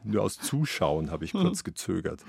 Nur 0.04 0.22
aus 0.22 0.38
Zuschauen 0.38 1.10
habe 1.10 1.24
ich 1.24 1.32
kurz 1.32 1.64
gezögert. 1.64 2.20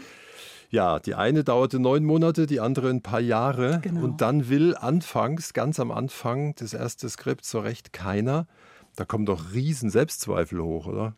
Ja, 0.74 0.98
die 0.98 1.14
eine 1.14 1.44
dauerte 1.44 1.78
neun 1.78 2.04
Monate, 2.04 2.48
die 2.48 2.60
andere 2.60 2.90
ein 2.90 3.04
paar 3.04 3.20
Jahre. 3.20 3.80
Genau. 3.84 4.04
Und 4.04 4.22
dann 4.22 4.50
will 4.50 4.76
anfangs, 4.76 5.54
ganz 5.54 5.80
am 5.80 5.92
Anfang 5.92 6.56
des 6.56 6.74
ersten 6.74 7.08
Skripts 7.10 7.52
so 7.52 7.60
recht 7.60 7.94
keiner. 7.94 8.48
Da 8.96 9.06
kommen 9.06 9.28
doch 9.28 9.54
riesen 9.54 9.92
Selbstzweifel 9.92 10.60
hoch, 10.64 10.88
oder? 10.88 11.14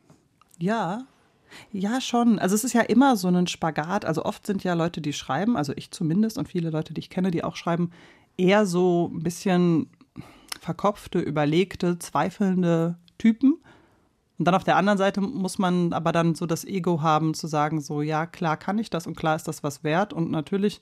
Ja, 0.60 1.06
ja, 1.72 2.02
schon. 2.02 2.38
Also 2.38 2.54
es 2.54 2.66
ist 2.66 2.74
ja 2.74 2.82
immer 2.82 3.16
so 3.16 3.30
ein 3.30 3.48
Spagat. 3.48 4.04
Also 4.04 4.26
oft 4.26 4.46
sind 4.46 4.66
ja 4.66 4.74
Leute, 4.74 5.00
die 5.00 5.14
schreiben, 5.14 5.56
also 5.56 5.72
ich 5.78 5.90
zumindest 5.90 6.38
und 6.38 6.50
viele 6.50 6.70
Leute, 6.70 6.94
die 6.94 7.00
ich 7.00 7.10
kenne, 7.10 7.32
die 7.32 7.46
auch 7.46 7.56
schreiben, 7.56 7.92
eher 8.36 8.66
so 8.66 9.10
ein 9.14 9.24
bisschen 9.24 9.90
verkopfte, 10.60 11.20
überlegte, 11.20 11.98
zweifelnde 11.98 12.98
Typen. 13.18 13.60
Und 14.38 14.46
dann 14.46 14.56
auf 14.56 14.64
der 14.64 14.76
anderen 14.76 14.98
Seite 14.98 15.22
muss 15.22 15.58
man 15.58 15.94
aber 15.94 16.12
dann 16.12 16.36
so 16.36 16.46
das 16.46 16.66
Ego 16.66 17.02
haben, 17.02 17.34
zu 17.34 17.48
sagen, 17.48 17.80
so, 17.80 18.02
ja, 18.02 18.26
klar 18.26 18.58
kann 18.58 18.80
ich 18.80 18.90
das 18.90 19.08
und 19.08 19.16
klar 19.16 19.36
ist 19.36 19.48
das 19.48 19.64
was 19.64 19.84
wert. 19.84 20.12
Und 20.12 20.30
natürlich 20.30 20.82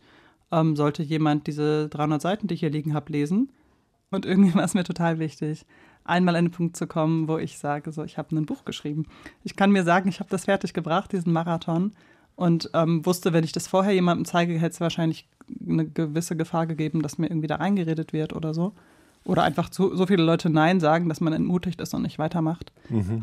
ähm, 0.51 0.75
sollte 0.75 1.03
jemand 1.03 1.47
diese 1.47 1.87
300 1.89 2.21
Seiten, 2.21 2.47
die 2.47 2.55
ich 2.55 2.61
hier 2.61 2.71
liegen 2.71 2.93
habe, 2.93 3.11
lesen. 3.11 3.51
Und 4.09 4.25
irgendwie 4.25 4.53
war 4.55 4.63
es 4.63 4.73
mir 4.73 4.83
total 4.83 5.19
wichtig, 5.19 5.65
einmal 6.03 6.35
an 6.35 6.45
den 6.45 6.51
Punkt 6.51 6.77
zu 6.77 6.87
kommen, 6.87 7.27
wo 7.27 7.37
ich 7.37 7.57
sage, 7.57 7.91
so, 7.91 8.03
ich 8.03 8.17
habe 8.17 8.35
ein 8.35 8.45
Buch 8.45 8.65
geschrieben. 8.65 9.05
Ich 9.43 9.55
kann 9.55 9.71
mir 9.71 9.83
sagen, 9.83 10.09
ich 10.09 10.19
habe 10.19 10.29
das 10.29 10.45
fertig 10.45 10.73
gebracht, 10.73 11.11
diesen 11.11 11.33
Marathon. 11.33 11.93
Und 12.35 12.71
ähm, 12.73 13.05
wusste, 13.05 13.31
wenn 13.33 13.43
ich 13.43 13.51
das 13.51 13.67
vorher 13.67 13.93
jemandem 13.93 14.25
zeige, 14.25 14.53
hätte 14.53 14.73
es 14.73 14.81
wahrscheinlich 14.81 15.27
eine 15.67 15.85
gewisse 15.85 16.35
Gefahr 16.35 16.65
gegeben, 16.65 17.03
dass 17.03 17.19
mir 17.19 17.27
irgendwie 17.27 17.47
da 17.47 17.57
reingeredet 17.57 18.11
wird 18.11 18.33
oder 18.33 18.55
so. 18.55 18.73
Oder 19.25 19.43
einfach 19.43 19.69
zu, 19.69 19.95
so 19.95 20.05
viele 20.05 20.23
Leute 20.23 20.49
Nein 20.49 20.79
sagen, 20.79 21.07
dass 21.09 21.21
man 21.21 21.31
entmutigt 21.33 21.79
ist 21.81 21.93
und 21.93 22.01
nicht 22.01 22.19
weitermacht. 22.19 22.73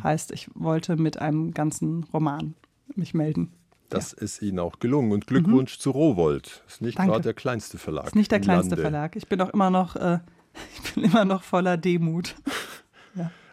Heißt, 0.02 0.32
ich 0.32 0.48
wollte 0.54 0.96
mit 0.96 1.18
einem 1.18 1.52
ganzen 1.52 2.04
Roman 2.04 2.54
mich 2.94 3.12
melden. 3.14 3.52
Das 3.90 4.12
ist 4.12 4.40
Ihnen 4.40 4.60
auch 4.60 4.78
gelungen. 4.78 5.12
Und 5.12 5.26
Glückwunsch 5.26 5.78
zu 5.78 5.90
Rowold. 5.90 6.62
Ist 6.68 6.80
nicht 6.80 6.98
Mhm. 6.98 7.06
Gerade 7.06 7.22
der 7.22 7.34
kleinste 7.34 7.76
Verlag. 7.76 8.06
Ist 8.06 8.14
nicht 8.14 8.30
der 8.30 8.40
kleinste 8.40 8.70
Lande. 8.76 8.82
Verlag. 8.82 9.16
Ich 9.16 9.26
bin 9.28 9.40
auch 9.40 9.50
immer 9.50 9.68
noch, 9.70 9.96
äh, 9.96 10.20
ich 10.84 10.94
bin 10.94 11.04
immer 11.04 11.24
noch 11.24 11.42
voller 11.42 11.76
Demut. 11.76 12.34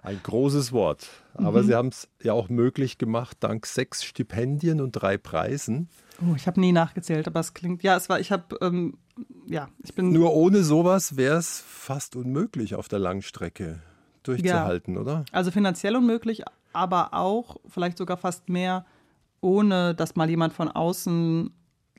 Ein 0.03 0.19
großes 0.23 0.71
Wort. 0.71 1.09
Aber 1.33 1.61
Mhm. 1.63 1.67
Sie 1.67 1.75
haben 1.75 1.87
es 1.89 2.07
ja 2.23 2.31
auch 2.31 2.47
möglich 2.47 2.97
gemacht, 2.97 3.37
dank 3.41 3.65
sechs 3.65 4.05
Stipendien 4.05 4.79
und 4.79 4.93
drei 4.93 5.17
Preisen. 5.17 5.89
Oh, 6.21 6.33
ich 6.35 6.47
habe 6.47 6.61
nie 6.61 6.71
nachgezählt, 6.71 7.27
aber 7.27 7.41
es 7.41 7.53
klingt, 7.53 7.83
ja, 7.83 7.97
es 7.97 8.07
war, 8.07 8.17
ich 8.19 8.31
habe, 8.31 8.57
ähm, 8.61 8.97
ja, 9.45 9.69
ich 9.83 9.93
bin 9.93 10.11
Nur 10.11 10.33
ohne 10.33 10.63
sowas 10.63 11.17
wäre 11.17 11.37
es 11.37 11.63
fast 11.65 12.15
unmöglich, 12.15 12.75
auf 12.75 12.87
der 12.87 12.99
Langstrecke 12.99 13.81
durchzuhalten, 14.23 14.97
oder? 14.97 15.25
Also 15.31 15.51
finanziell 15.51 15.95
unmöglich, 15.95 16.43
aber 16.73 17.13
auch 17.13 17.57
vielleicht 17.67 17.97
sogar 17.97 18.17
fast 18.17 18.49
mehr, 18.49 18.85
ohne 19.41 19.95
dass 19.95 20.15
mal 20.15 20.29
jemand 20.29 20.53
von 20.53 20.69
außen 20.69 21.51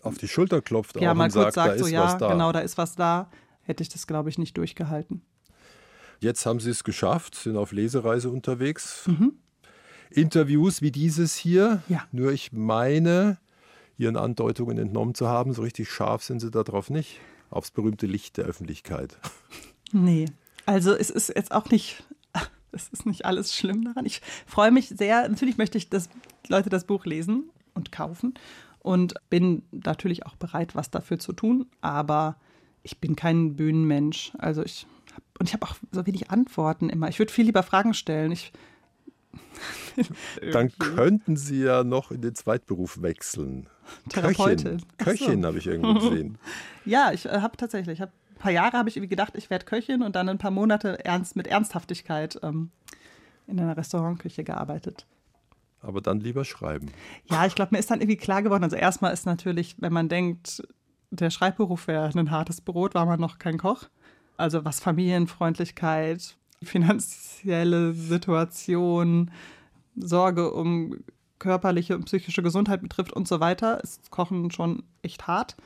Auf 0.03 0.19
die 0.19 0.29
Schulter 0.29 0.61
klopft 0.61 1.01
ja 1.01 1.13
auch 1.13 1.15
mal 1.15 1.25
und 1.25 1.33
kurz 1.33 1.55
sagt, 1.55 1.57
da 1.57 1.65
sagt, 1.65 1.77
ist 1.77 1.87
so 1.87 1.93
ja, 1.93 2.05
was 2.05 2.19
da. 2.19 2.29
genau, 2.33 2.53
da 2.53 2.61
ist 2.61 2.79
was 2.79 2.95
da, 2.95 3.31
hätte 3.63 3.83
ich 3.83 3.89
das, 3.89 4.07
glaube 4.07 4.29
ich, 4.29 4.39
nicht 4.39 4.57
durchgehalten. 4.57 5.23
Jetzt 6.21 6.47
haben 6.47 6.59
Sie 6.61 6.71
es 6.71 6.83
geschafft, 6.85 7.37
sind 7.37 7.57
auf 7.57 7.73
Lesereise 7.73 8.31
unterwegs. 8.31 9.07
Mhm. 9.07 9.35
Interviews 10.11 10.83
wie 10.83 10.91
dieses 10.91 11.37
hier. 11.37 11.83
Ja. 11.89 12.05
Nur 12.13 12.33
ich 12.33 12.53
meine, 12.53 13.39
Ihren 13.99 14.17
Andeutungen 14.17 14.79
entnommen 14.79 15.15
zu 15.15 15.29
haben, 15.29 15.53
so 15.53 15.63
richtig 15.63 15.91
scharf 15.91 16.23
sind 16.23 16.41
Sie 16.41 16.51
darauf 16.51 16.89
nicht. 16.89 17.21
Aufs 17.51 17.71
berühmte 17.71 18.07
Licht 18.07 18.37
der 18.37 18.47
Öffentlichkeit. 18.47 19.19
Nee, 19.91 20.27
also 20.67 20.93
es 20.93 21.09
ist 21.09 21.33
jetzt 21.35 21.51
auch 21.51 21.71
nicht, 21.71 22.05
es 22.73 22.91
ist 22.91 23.07
nicht 23.07 23.25
alles 23.25 23.57
schlimm 23.57 23.83
daran. 23.87 24.05
Ich 24.05 24.21
freue 24.47 24.71
mich 24.71 24.91
sehr, 24.91 25.27
natürlich 25.27 25.57
möchte 25.57 25.79
ich, 25.79 25.89
dass 25.89 26.11
Leute 26.47 26.69
das 26.69 26.85
Buch 26.85 27.07
lesen 27.07 27.45
und 27.73 27.91
kaufen 27.91 28.35
und 28.81 29.15
bin 29.31 29.63
natürlich 29.71 30.27
auch 30.27 30.37
bereit, 30.37 30.75
was 30.75 30.91
dafür 30.91 31.19
zu 31.19 31.33
tun, 31.33 31.65
aber 31.81 32.37
ich 32.83 32.99
bin 32.99 33.17
kein 33.17 33.57
Bühnenmensch. 33.57 34.33
Also 34.37 34.63
ich 34.63 34.87
hab, 35.15 35.23
und 35.41 35.49
ich 35.49 35.55
habe 35.55 35.65
auch 35.65 35.77
so 35.91 36.07
wenig 36.07 36.31
Antworten 36.31 36.91
immer. 36.91 37.09
Ich 37.09 37.19
würde 37.19 37.33
viel 37.33 37.47
lieber 37.47 37.63
Fragen 37.63 37.95
stellen. 37.95 38.33
Ich 38.33 38.53
Dann 40.53 40.71
könnten 40.79 41.37
Sie 41.37 41.63
ja 41.63 41.85
noch 41.85 42.11
in 42.11 42.23
den 42.23 42.35
Zweitberuf 42.35 43.03
wechseln. 43.03 43.69
Therapeutin. 44.09 44.83
Köchin. 44.99 45.27
Köchin 45.27 45.47
habe 45.47 45.59
ich 45.59 45.67
irgendwo 45.67 45.95
gesehen. 45.95 46.39
Ja, 46.85 47.13
ich 47.13 47.27
äh, 47.27 47.41
habe 47.43 47.57
tatsächlich, 47.59 47.99
ich 47.99 48.01
hab, 48.01 48.13
ein 48.31 48.39
paar 48.39 48.53
Jahre 48.53 48.79
habe 48.79 48.89
ich 48.89 48.97
irgendwie 48.97 49.11
gedacht, 49.11 49.35
ich 49.37 49.51
werde 49.51 49.67
Köchin 49.67 50.03
und 50.03 50.17
dann 50.17 50.29
ein 50.31 50.39
paar 50.39 50.51
Monate 50.51 51.05
ernst 51.05 51.37
mit 51.37 51.47
Ernsthaftigkeit 51.47 52.39
ähm, 52.43 52.71
in 53.47 53.61
einer 53.61 53.77
Restaurantküche 53.77 54.43
gearbeitet. 54.43 55.07
Aber 55.83 56.01
dann 56.01 56.21
lieber 56.21 56.45
schreiben. 56.45 56.91
Ja, 57.31 57.45
ich 57.47 57.55
glaube, 57.55 57.71
mir 57.73 57.79
ist 57.79 57.91
dann 57.91 58.01
irgendwie 58.01 58.17
klar 58.17 58.43
geworden. 58.43 58.65
Also 58.65 58.77
erstmal 58.77 59.13
ist 59.13 59.27
natürlich, 59.27 59.77
wenn 59.79 59.93
man 59.93 60.09
denkt, 60.09 60.63
der 61.11 61.31
Schreibberuf 61.31 61.87
wäre 61.87 62.11
ein 62.15 62.31
hartes 62.31 62.61
Brot, 62.61 62.95
war 62.95 63.07
man 63.07 63.21
noch 63.21 63.39
kein 63.39 63.59
Koch. 63.59 63.85
Also 64.37 64.65
was 64.65 64.81
Familienfreundlichkeit, 64.81 66.37
finanzielle 66.63 67.93
Situation, 67.93 69.31
Sorge 69.97 70.53
um 70.53 70.97
körperliche 71.39 71.95
und 71.95 72.05
psychische 72.05 72.43
Gesundheit 72.43 72.83
betrifft 72.83 73.13
und 73.13 73.29
so 73.29 73.41
weiter, 73.41 73.83
ist 73.83 74.11
Kochen 74.11 74.51
schon 74.51 74.83
echt 75.03 75.27
hart. 75.27 75.57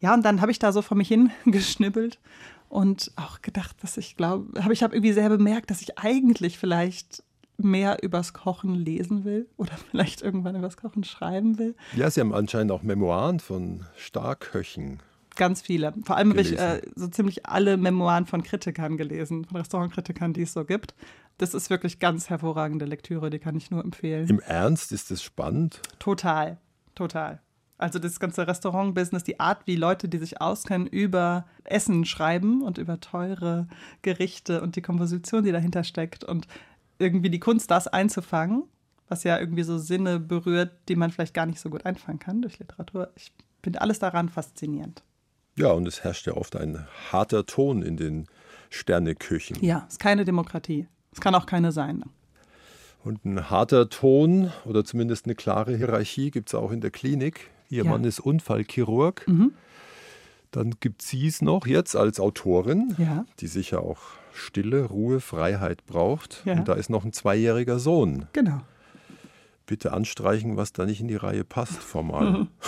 Ja, 0.00 0.14
und 0.14 0.24
dann 0.24 0.40
habe 0.40 0.50
ich 0.50 0.58
da 0.58 0.72
so 0.72 0.82
vor 0.82 0.96
mich 0.96 1.08
hingeschnibbelt 1.08 2.18
und 2.68 3.12
auch 3.16 3.42
gedacht, 3.42 3.76
dass 3.82 3.96
ich 3.96 4.16
glaube, 4.16 4.62
habe 4.62 4.72
ich 4.72 4.82
habe 4.82 4.94
irgendwie 4.94 5.12
sehr 5.12 5.28
bemerkt, 5.28 5.70
dass 5.70 5.82
ich 5.82 5.98
eigentlich 5.98 6.58
vielleicht 6.58 7.22
mehr 7.58 8.02
übers 8.02 8.32
Kochen 8.32 8.74
lesen 8.74 9.24
will 9.24 9.46
oder 9.56 9.72
vielleicht 9.90 10.22
irgendwann 10.22 10.56
übers 10.56 10.76
Kochen 10.76 11.04
schreiben 11.04 11.58
will. 11.58 11.74
Ja, 11.94 12.10
Sie 12.10 12.20
haben 12.20 12.32
anscheinend 12.32 12.72
auch 12.72 12.82
Memoiren 12.82 13.40
von 13.40 13.84
Starköchen. 13.96 15.00
Ganz 15.36 15.62
viele. 15.62 15.94
Vor 16.04 16.16
allem 16.16 16.30
habe 16.30 16.40
ich 16.40 16.58
äh, 16.58 16.82
so 16.96 17.06
ziemlich 17.06 17.46
alle 17.46 17.76
Memoiren 17.76 18.26
von 18.26 18.42
Kritikern 18.42 18.96
gelesen, 18.96 19.44
von 19.44 19.56
Restaurantkritikern, 19.58 20.32
die 20.32 20.42
es 20.42 20.52
so 20.52 20.64
gibt. 20.64 20.94
Das 21.40 21.54
ist 21.54 21.70
wirklich 21.70 21.98
ganz 22.00 22.28
hervorragende 22.28 22.84
Lektüre, 22.84 23.30
die 23.30 23.38
kann 23.38 23.56
ich 23.56 23.70
nur 23.70 23.82
empfehlen. 23.82 24.28
Im 24.28 24.40
Ernst 24.40 24.92
ist 24.92 25.10
es 25.10 25.22
spannend. 25.22 25.80
Total, 25.98 26.58
total. 26.94 27.40
Also 27.78 27.98
das 27.98 28.20
ganze 28.20 28.46
Restaurant-Business, 28.46 29.24
die 29.24 29.40
Art, 29.40 29.66
wie 29.66 29.76
Leute, 29.76 30.06
die 30.10 30.18
sich 30.18 30.42
auskennen, 30.42 30.86
über 30.86 31.46
Essen 31.64 32.04
schreiben 32.04 32.60
und 32.60 32.76
über 32.76 33.00
teure 33.00 33.68
Gerichte 34.02 34.60
und 34.60 34.76
die 34.76 34.82
Komposition, 34.82 35.42
die 35.42 35.50
dahinter 35.50 35.82
steckt 35.82 36.24
und 36.24 36.46
irgendwie 36.98 37.30
die 37.30 37.40
Kunst, 37.40 37.70
das 37.70 37.88
einzufangen, 37.88 38.64
was 39.08 39.24
ja 39.24 39.38
irgendwie 39.38 39.62
so 39.62 39.78
Sinne 39.78 40.20
berührt, 40.20 40.72
die 40.90 40.96
man 40.96 41.10
vielleicht 41.10 41.32
gar 41.32 41.46
nicht 41.46 41.58
so 41.58 41.70
gut 41.70 41.86
einfangen 41.86 42.18
kann 42.18 42.42
durch 42.42 42.58
Literatur. 42.58 43.12
Ich 43.16 43.32
finde 43.62 43.80
alles 43.80 43.98
daran 43.98 44.28
faszinierend. 44.28 45.02
Ja, 45.56 45.72
und 45.72 45.88
es 45.88 46.04
herrscht 46.04 46.26
ja 46.26 46.34
oft 46.34 46.54
ein 46.54 46.86
harter 47.10 47.46
Ton 47.46 47.80
in 47.80 47.96
den 47.96 48.26
Sterneküchen. 48.68 49.56
Ja, 49.64 49.84
es 49.88 49.94
ist 49.94 50.00
keine 50.00 50.26
Demokratie. 50.26 50.86
Es 51.12 51.20
kann 51.20 51.34
auch 51.34 51.46
keine 51.46 51.72
sein. 51.72 52.04
Und 53.02 53.24
ein 53.24 53.48
harter 53.50 53.88
Ton 53.88 54.52
oder 54.64 54.84
zumindest 54.84 55.24
eine 55.24 55.34
klare 55.34 55.76
Hierarchie 55.76 56.30
gibt 56.30 56.50
es 56.50 56.54
auch 56.54 56.70
in 56.70 56.80
der 56.80 56.90
Klinik. 56.90 57.50
Ihr 57.70 57.84
Ja. 57.84 57.90
Mann 57.90 58.04
ist 58.04 58.20
Unfallchirurg. 58.20 59.26
Mhm. 59.26 59.52
Dann 60.50 60.74
gibt 60.80 61.02
sie 61.02 61.26
es 61.26 61.40
noch 61.42 61.66
jetzt 61.66 61.94
als 61.96 62.18
Autorin, 62.20 62.94
Ja. 62.98 63.24
die 63.38 63.46
sicher 63.46 63.80
auch 63.82 64.00
Stille, 64.32 64.84
Ruhe, 64.84 65.20
Freiheit 65.20 65.86
braucht. 65.86 66.42
Ja. 66.44 66.54
Und 66.54 66.68
da 66.68 66.74
ist 66.74 66.90
noch 66.90 67.04
ein 67.04 67.12
zweijähriger 67.12 67.78
Sohn. 67.78 68.26
Genau. 68.32 68.60
Bitte 69.66 69.92
anstreichen, 69.92 70.56
was 70.56 70.72
da 70.72 70.84
nicht 70.86 71.00
in 71.00 71.08
die 71.08 71.16
Reihe 71.16 71.44
passt, 71.44 71.78
formal. 71.82 72.48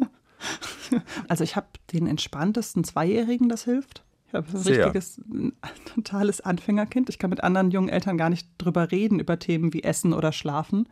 Also 1.28 1.44
ich 1.44 1.56
habe 1.56 1.66
den 1.92 2.06
entspanntesten 2.06 2.82
Zweijährigen, 2.84 3.48
das 3.50 3.64
hilft. 3.64 4.02
Ich 4.28 4.34
habe 4.34 4.46
ein 4.48 4.56
Sehr. 4.58 4.84
richtiges, 4.84 5.20
ein 5.30 5.52
totales 5.94 6.40
Anfängerkind. 6.40 7.08
Ich 7.08 7.18
kann 7.18 7.30
mit 7.30 7.42
anderen 7.42 7.70
jungen 7.70 7.88
Eltern 7.88 8.18
gar 8.18 8.28
nicht 8.28 8.46
drüber 8.58 8.90
reden, 8.90 9.20
über 9.20 9.38
Themen 9.38 9.72
wie 9.72 9.82
Essen 9.82 10.12
oder 10.12 10.32
Schlafen. 10.32 10.88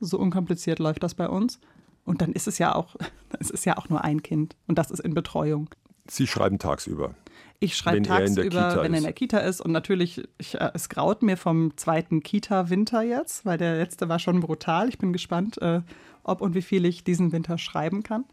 So 0.00 0.18
unkompliziert 0.18 0.78
läuft 0.78 1.02
das 1.02 1.14
bei 1.14 1.28
uns. 1.28 1.60
Und 2.04 2.20
dann 2.22 2.32
ist 2.32 2.48
es 2.48 2.58
ja 2.58 2.74
auch, 2.74 2.96
es 3.38 3.50
ist 3.50 3.64
ja 3.64 3.78
auch 3.78 3.88
nur 3.88 4.02
ein 4.02 4.22
Kind. 4.22 4.56
Und 4.66 4.78
das 4.78 4.90
ist 4.90 5.00
in 5.00 5.14
Betreuung. 5.14 5.70
Sie 6.08 6.26
schreiben 6.26 6.58
tagsüber. 6.58 7.14
Ich 7.60 7.76
schreibe 7.76 7.98
er 7.98 8.26
tagsüber, 8.26 8.82
wenn 8.82 8.94
er 8.94 8.98
in 8.98 9.04
der 9.04 9.12
Kita 9.12 9.38
ist. 9.38 9.60
Und 9.60 9.70
natürlich, 9.70 10.26
ich, 10.38 10.60
äh, 10.60 10.70
es 10.74 10.88
graut 10.88 11.22
mir 11.22 11.36
vom 11.36 11.76
zweiten 11.76 12.22
Kita-Winter 12.22 13.02
jetzt, 13.02 13.44
weil 13.44 13.58
der 13.58 13.76
letzte 13.76 14.08
war 14.08 14.18
schon 14.18 14.40
brutal. 14.40 14.88
Ich 14.88 14.98
bin 14.98 15.12
gespannt, 15.12 15.60
äh, 15.62 15.82
ob 16.24 16.40
und 16.40 16.54
wie 16.54 16.62
viel 16.62 16.84
ich 16.86 17.04
diesen 17.04 17.30
Winter 17.30 17.58
schreiben 17.58 18.02
kann. 18.02 18.24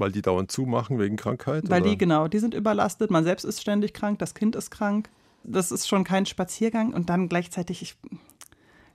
Weil 0.00 0.12
die 0.12 0.22
dauernd 0.22 0.50
zumachen 0.50 0.98
wegen 0.98 1.16
Krankheit? 1.16 1.68
Weil 1.68 1.82
oder? 1.82 1.90
die, 1.90 1.98
genau, 1.98 2.26
die 2.26 2.38
sind 2.38 2.54
überlastet. 2.54 3.10
Man 3.10 3.22
selbst 3.22 3.44
ist 3.44 3.60
ständig 3.60 3.92
krank, 3.92 4.18
das 4.18 4.34
Kind 4.34 4.56
ist 4.56 4.70
krank. 4.70 5.10
Das 5.44 5.70
ist 5.70 5.86
schon 5.86 6.04
kein 6.04 6.24
Spaziergang. 6.24 6.94
Und 6.94 7.10
dann 7.10 7.28
gleichzeitig, 7.28 7.82
ich, 7.82 7.96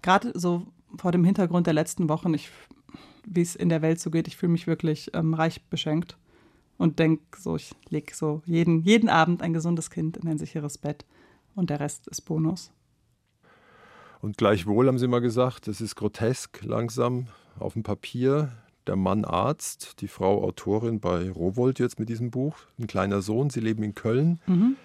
gerade 0.02 0.32
so 0.34 0.66
vor 0.98 1.12
dem 1.12 1.24
Hintergrund 1.24 1.68
der 1.68 1.76
letzten 1.76 2.10
Wochen, 2.10 2.34
ich, 2.34 2.50
wie 3.24 3.42
es 3.44 3.56
in 3.56 3.70
der 3.70 3.84
Welt 3.84 4.00
so 4.00 4.10
geht, 4.10 4.28
ich 4.28 4.36
fühle 4.36 4.52
mich 4.52 4.66
wirklich 4.66 5.12
ähm, 5.14 5.36
reich 5.36 5.64
beschenkt. 5.70 6.18
Und 6.78 6.98
denke 6.98 7.24
so, 7.38 7.56
ich 7.56 7.74
lege 7.90 8.14
so 8.16 8.42
jeden, 8.46 8.82
jeden 8.82 9.08
Abend 9.08 9.44
ein 9.44 9.54
gesundes 9.54 9.92
Kind 9.92 10.18
in 10.18 10.28
ein 10.28 10.40
sicheres 10.40 10.80
Bett. 10.80 11.06
Und 11.54 11.70
der 11.70 11.80
Rest 11.80 12.08
ist 12.08 12.22
Bonus. 12.22 12.72
Und 14.22 14.38
gleichwohl 14.38 14.88
haben 14.88 14.98
sie 14.98 15.08
mal 15.08 15.22
gesagt, 15.22 15.68
es 15.68 15.82
ist 15.82 15.96
grotesk 15.96 16.64
langsam 16.64 17.28
auf 17.60 17.74
dem 17.74 17.84
Papier. 17.84 18.52
Der 18.88 18.96
Mann 18.96 19.26
Arzt, 19.26 20.02
die 20.02 20.08
Frau 20.08 20.44
Autorin 20.44 21.00
bei 21.00 21.30
Rowold 21.30 21.80
jetzt 21.80 22.00
mit 22.00 22.10
diesem 22.10 22.30
Buch, 22.30 22.56
ein 22.80 22.88
kleiner 22.88 23.22
Sohn, 23.22 23.50
sie 23.50 23.60
leben 23.60 23.84
in 23.84 23.96
Köln. 23.96 24.40
Mhm. 24.46 24.76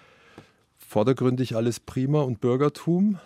Vordergründig 0.77 1.55
alles 1.55 1.79
prima 1.79 2.21
und 2.21 2.41
Bürgertum, 2.41 3.19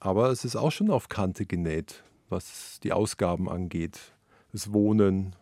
aber 0.00 0.30
es 0.30 0.44
ist 0.44 0.56
auch 0.56 0.72
schon 0.72 0.90
auf 0.90 1.08
Kante 1.08 1.46
genäht, 1.46 2.02
was 2.28 2.80
die 2.82 2.92
Ausgaben 2.92 3.48
angeht. 3.48 3.98
Das 4.52 4.72
Wohnen, 4.72 5.36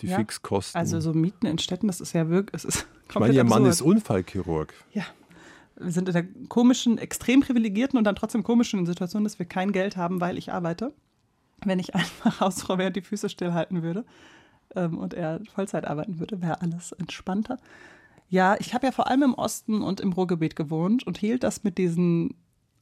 die 0.00 0.06
Ja, 0.06 0.16
Fixkosten. 0.16 0.78
Also 0.78 1.00
so 1.00 1.12
Mieten 1.12 1.46
in 1.46 1.58
Städten, 1.58 1.88
das 1.88 2.00
ist 2.00 2.12
ja 2.12 2.28
wirklich, 2.28 2.54
es 2.54 2.64
ist 2.64 2.86
ich 3.08 3.14
meine, 3.18 3.34
ihr 3.34 3.44
Mann 3.44 3.66
ist 3.66 3.82
Unfallchirurg. 3.82 4.72
Ja. 4.92 5.04
Wir 5.76 5.90
sind 5.90 6.08
in 6.08 6.12
der 6.12 6.26
komischen, 6.48 6.98
extrem 6.98 7.40
privilegierten 7.40 7.98
und 7.98 8.04
dann 8.04 8.14
trotzdem 8.14 8.44
komischen 8.44 8.86
Situation, 8.86 9.24
dass 9.24 9.38
wir 9.38 9.46
kein 9.46 9.72
Geld 9.72 9.96
haben, 9.96 10.20
weil 10.20 10.38
ich 10.38 10.52
arbeite. 10.52 10.94
Wenn 11.64 11.78
ich 11.78 11.94
einfach 11.94 12.40
Hausfrau 12.40 12.78
wäre 12.78 12.92
die 12.92 13.02
Füße 13.02 13.28
stillhalten 13.28 13.82
würde 13.82 14.04
ähm, 14.74 14.98
und 14.98 15.14
er 15.14 15.40
Vollzeit 15.54 15.86
arbeiten 15.86 16.18
würde, 16.18 16.42
wäre 16.42 16.60
alles 16.60 16.92
entspannter. 16.92 17.58
Ja, 18.28 18.56
ich 18.58 18.72
habe 18.72 18.86
ja 18.86 18.92
vor 18.92 19.08
allem 19.08 19.22
im 19.22 19.34
Osten 19.34 19.82
und 19.82 20.00
im 20.00 20.12
Ruhrgebiet 20.12 20.56
gewohnt 20.56 21.06
und 21.06 21.18
hielt 21.18 21.44
das 21.44 21.64
mit 21.64 21.76
diesen, 21.78 22.34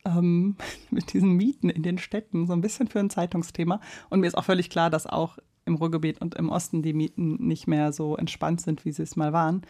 ähm, 0.05 0.57
mit 0.91 1.13
diesen 1.13 1.33
Mieten 1.33 1.71
in 1.71 1.83
den 1.83 1.99
Städten 1.99 2.47
so 2.47 2.53
ein 2.53 2.61
bisschen 2.61 2.89
für 2.89 3.01
ein 3.01 3.11
Zeitungsthema. 3.11 3.81
Und 4.11 4.21
mir 4.21 4.29
ist 4.29 4.39
auch 4.39 4.45
völlig 4.45 4.71
klar, 4.71 4.91
dass 4.91 5.07
auch 5.07 5.39
im 5.65 5.75
Ruhrgebiet 5.75 6.21
und 6.21 6.35
im 6.37 6.49
Osten 6.49 6.83
die 6.83 6.93
Mieten 6.93 7.47
nicht 7.47 7.67
mehr 7.67 7.93
so 7.93 8.17
entspannt 8.17 8.61
sind, 8.61 8.85
wie 8.85 8.93
sie 8.93 9.03
es 9.03 9.17
mal 9.17 9.33
waren. 9.33 9.63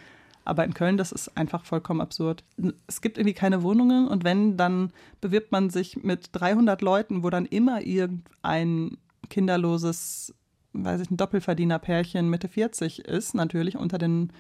Aber 0.50 0.64
in 0.64 0.74
Köln, 0.74 0.96
das 0.96 1.12
ist 1.12 1.36
einfach 1.36 1.64
vollkommen 1.64 2.00
absurd. 2.00 2.42
Es 2.88 3.00
gibt 3.00 3.18
irgendwie 3.18 3.34
keine 3.34 3.62
Wohnungen 3.62 4.08
und 4.08 4.24
wenn, 4.24 4.56
dann 4.56 4.92
bewirbt 5.20 5.52
man 5.52 5.70
sich 5.70 6.02
mit 6.02 6.30
300 6.32 6.82
Leuten, 6.82 7.22
wo 7.22 7.30
dann 7.30 7.46
immer 7.46 7.82
irgendein 7.82 8.98
kinderloses, 9.28 10.34
weiß 10.72 11.00
ich, 11.02 11.10
ein 11.10 11.16
Doppelverdienerpärchen 11.16 12.28
Mitte 12.28 12.48
40 12.48 12.98
ist, 13.06 13.34
natürlich 13.34 13.76
unter 13.76 13.96
den 13.98 14.32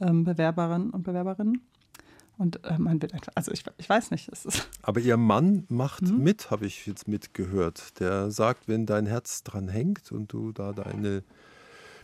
ähm, 0.00 0.24
Bewerberinnen 0.24 0.90
und 0.90 1.04
Bewerberinnen. 1.04 1.62
Und 2.38 2.62
äh, 2.64 2.76
man 2.78 3.00
wird 3.00 3.14
einfach, 3.14 3.32
also 3.34 3.52
ich, 3.52 3.64
ich 3.78 3.88
weiß 3.88 4.10
nicht, 4.10 4.28
es 4.30 4.44
ist, 4.44 4.68
Aber 4.82 4.98
ihr 5.00 5.16
Mann 5.16 5.64
macht 5.68 6.02
Mhm. 6.02 6.22
mit, 6.24 6.50
habe 6.50 6.66
ich 6.66 6.86
jetzt 6.86 7.08
mitgehört. 7.08 8.00
Der 8.00 8.30
sagt, 8.32 8.66
wenn 8.68 8.84
dein 8.84 9.06
Herz 9.06 9.42
dran 9.44 9.68
hängt 9.68 10.10
und 10.12 10.32
du 10.32 10.50
da 10.52 10.72
deine 10.72 11.22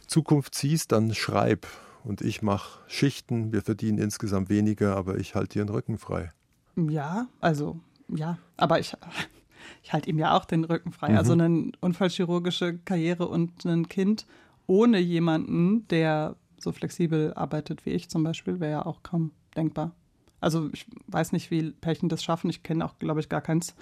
Zukunft 0.06 0.54
siehst, 0.54 0.92
dann 0.92 1.12
schreib. 1.14 1.66
Und 2.04 2.20
ich 2.20 2.42
mache 2.42 2.80
Schichten, 2.88 3.52
wir 3.52 3.62
verdienen 3.62 3.98
insgesamt 3.98 4.48
weniger, 4.48 4.96
aber 4.96 5.18
ich 5.18 5.34
halte 5.34 5.58
dir 5.58 5.64
den 5.64 5.74
Rücken 5.74 5.98
frei. 5.98 6.32
ja, 6.76 7.28
also 7.40 7.78
ja, 8.08 8.38
aber 8.56 8.80
ich, 8.80 8.96
ich 9.82 9.92
halte 9.92 10.10
ihm 10.10 10.18
ja 10.18 10.36
auch 10.36 10.44
den 10.44 10.64
Rücken 10.64 10.92
frei. 10.92 11.16
Also 11.16 11.32
eine 11.32 11.72
unfallchirurgische 11.80 12.78
Karriere 12.78 13.28
und 13.28 13.64
ein 13.64 13.88
Kind 13.88 14.26
ohne 14.66 14.98
jemanden, 14.98 15.86
der 15.88 16.36
so 16.58 16.72
flexibel 16.72 17.34
arbeitet 17.34 17.84
wie 17.84 17.90
ich 17.90 18.08
zum 18.08 18.22
Beispiel, 18.22 18.60
wäre 18.60 18.72
ja 18.72 18.86
auch 18.86 19.02
kaum 19.02 19.32
denkbar. 19.56 19.92
Also 20.40 20.70
ich 20.72 20.86
weiß 21.06 21.32
nicht, 21.32 21.50
wie 21.50 21.70
Pärchen 21.70 22.08
das 22.08 22.22
schaffen. 22.22 22.50
Ich 22.50 22.62
kenne 22.62 22.84
auch, 22.84 22.98
glaube 22.98 23.20
ich, 23.20 23.28
gar 23.28 23.40
keins, 23.40 23.74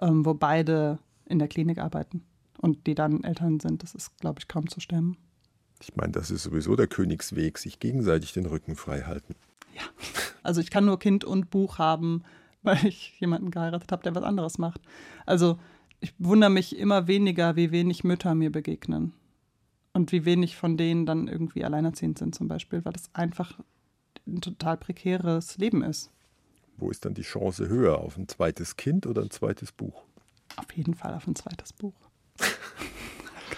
ähm, 0.00 0.24
wo 0.24 0.34
beide 0.34 0.98
in 1.26 1.38
der 1.38 1.48
Klinik 1.48 1.78
arbeiten 1.78 2.22
und 2.60 2.86
die 2.86 2.94
dann 2.94 3.22
Eltern 3.22 3.60
sind. 3.60 3.82
Das 3.82 3.94
ist, 3.94 4.18
glaube 4.18 4.40
ich, 4.40 4.48
kaum 4.48 4.68
zu 4.68 4.80
stemmen. 4.80 5.16
Ich 5.80 5.96
meine, 5.96 6.12
das 6.12 6.30
ist 6.30 6.42
sowieso 6.42 6.76
der 6.76 6.86
Königsweg, 6.86 7.58
sich 7.58 7.78
gegenseitig 7.78 8.32
den 8.32 8.46
Rücken 8.46 8.76
frei 8.76 9.02
halten. 9.02 9.34
Also 10.42 10.60
ich 10.60 10.70
kann 10.70 10.84
nur 10.84 10.98
Kind 10.98 11.24
und 11.24 11.50
Buch 11.50 11.78
haben, 11.78 12.22
weil 12.62 12.86
ich 12.86 13.18
jemanden 13.20 13.50
geheiratet 13.50 13.90
habe, 13.92 14.02
der 14.02 14.14
was 14.14 14.22
anderes 14.22 14.58
macht. 14.58 14.80
Also 15.26 15.58
ich 16.00 16.14
wundere 16.18 16.50
mich 16.50 16.76
immer 16.76 17.06
weniger, 17.06 17.56
wie 17.56 17.70
wenig 17.70 18.04
Mütter 18.04 18.34
mir 18.34 18.50
begegnen. 18.50 19.12
Und 19.92 20.12
wie 20.12 20.24
wenig 20.24 20.56
von 20.56 20.76
denen 20.76 21.04
dann 21.04 21.26
irgendwie 21.26 21.64
alleinerziehend 21.64 22.16
sind 22.16 22.34
zum 22.34 22.46
Beispiel, 22.46 22.84
weil 22.84 22.92
das 22.92 23.12
einfach 23.12 23.58
ein 24.26 24.40
total 24.40 24.76
prekäres 24.76 25.58
Leben 25.58 25.82
ist. 25.82 26.10
Wo 26.76 26.90
ist 26.90 27.04
dann 27.04 27.14
die 27.14 27.22
Chance 27.22 27.68
höher? 27.68 27.98
Auf 27.98 28.16
ein 28.16 28.28
zweites 28.28 28.76
Kind 28.76 29.06
oder 29.06 29.22
ein 29.22 29.30
zweites 29.30 29.72
Buch? 29.72 30.04
Auf 30.56 30.72
jeden 30.72 30.94
Fall 30.94 31.14
auf 31.14 31.26
ein 31.26 31.34
zweites 31.34 31.72
Buch. 31.72 32.09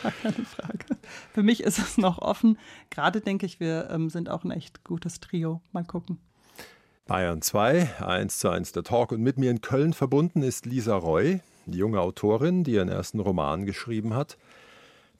Gar 0.03 0.13
keine 0.13 0.45
Frage. 0.45 0.85
Für 1.33 1.43
mich 1.43 1.63
ist 1.63 1.79
es 1.79 1.99
noch 1.99 2.19
offen. 2.19 2.59
Gerade 2.91 3.21
denke 3.21 3.47
ich, 3.47 3.61
wir 3.61 3.89
ähm, 3.91 4.11
sind 4.11 4.29
auch 4.29 4.45
ein 4.45 4.51
echt 4.51 4.85
gutes 4.85 5.21
Trio. 5.21 5.61
Mal 5.73 5.85
gucken. 5.85 6.19
Bayern 7.07 7.43
2, 7.43 8.01
1 8.01 8.39
zu 8.39 8.49
1 8.49 8.73
der 8.73 8.85
Talk. 8.85 9.13
Und 9.13 9.23
mit 9.23 9.39
mir 9.39 9.51
in 9.51 9.61
Köln 9.61 9.93
verbunden 9.93 10.43
ist 10.43 10.67
Lisa 10.67 10.97
Roy, 10.97 11.41
die 11.67 11.79
junge 11.79 12.01
Autorin, 12.01 12.65
die 12.65 12.73
ihren 12.73 12.89
ersten 12.89 13.21
Roman 13.21 13.67
geschrieben 13.67 14.15
hat. 14.15 14.39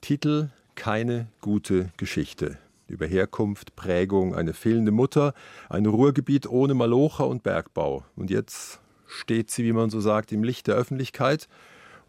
Titel 0.01 0.49
Keine 0.75 1.27
gute 1.41 1.91
Geschichte. 1.97 2.57
Über 2.87 3.05
Herkunft, 3.05 3.75
Prägung, 3.75 4.35
eine 4.35 4.53
fehlende 4.53 4.91
Mutter, 4.91 5.33
ein 5.69 5.85
Ruhrgebiet 5.85 6.47
ohne 6.47 6.73
Malocher 6.73 7.27
und 7.27 7.43
Bergbau. 7.43 8.03
Und 8.15 8.29
jetzt 8.29 8.79
steht 9.07 9.51
sie, 9.51 9.63
wie 9.63 9.73
man 9.73 9.89
so 9.89 9.99
sagt, 9.99 10.31
im 10.31 10.43
Licht 10.43 10.67
der 10.67 10.75
Öffentlichkeit. 10.75 11.47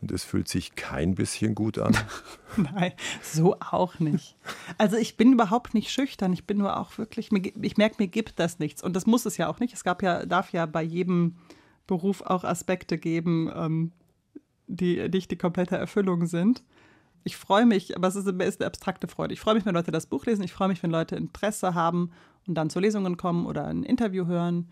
Und 0.04 0.12
es 0.12 0.22
fühlt 0.22 0.48
sich 0.48 0.74
kein 0.74 1.14
bisschen 1.14 1.54
gut 1.54 1.78
an. 1.78 1.96
Nein, 2.58 2.92
so 3.22 3.56
auch 3.58 4.00
nicht. 4.00 4.36
Also 4.76 4.98
ich 4.98 5.16
bin 5.16 5.32
überhaupt 5.32 5.72
nicht 5.72 5.90
schüchtern. 5.90 6.34
Ich 6.34 6.46
bin 6.46 6.58
nur 6.58 6.78
auch 6.78 6.98
wirklich, 6.98 7.30
ich 7.32 7.76
merke, 7.78 7.96
mir 7.98 8.08
gibt 8.08 8.38
das 8.38 8.58
nichts. 8.58 8.82
Und 8.82 8.94
das 8.96 9.06
muss 9.06 9.24
es 9.24 9.38
ja 9.38 9.48
auch 9.48 9.60
nicht. 9.60 9.72
Es 9.72 9.82
gab 9.82 10.02
ja, 10.02 10.26
darf 10.26 10.52
ja 10.52 10.66
bei 10.66 10.82
jedem 10.82 11.36
Beruf 11.86 12.20
auch 12.20 12.44
Aspekte 12.44 12.98
geben, 12.98 13.50
ähm, 13.56 13.92
die 14.66 15.08
nicht 15.08 15.30
die 15.30 15.38
komplette 15.38 15.78
Erfüllung 15.78 16.26
sind. 16.26 16.62
Ich 17.22 17.38
freue 17.38 17.64
mich, 17.64 17.96
aber 17.96 18.08
es 18.08 18.14
ist, 18.14 18.28
ist 18.28 18.60
eine 18.60 18.66
abstrakte 18.66 19.08
Freude. 19.08 19.32
Ich 19.32 19.40
freue 19.40 19.54
mich, 19.54 19.64
wenn 19.64 19.74
Leute 19.74 19.90
das 19.90 20.04
Buch 20.04 20.26
lesen. 20.26 20.44
Ich 20.44 20.52
freue 20.52 20.68
mich, 20.68 20.82
wenn 20.82 20.90
Leute 20.90 21.16
Interesse 21.16 21.72
haben 21.72 22.10
und 22.46 22.56
dann 22.56 22.68
zu 22.68 22.78
Lesungen 22.78 23.16
kommen 23.16 23.46
oder 23.46 23.64
ein 23.68 23.84
Interview 23.84 24.26
hören. 24.26 24.68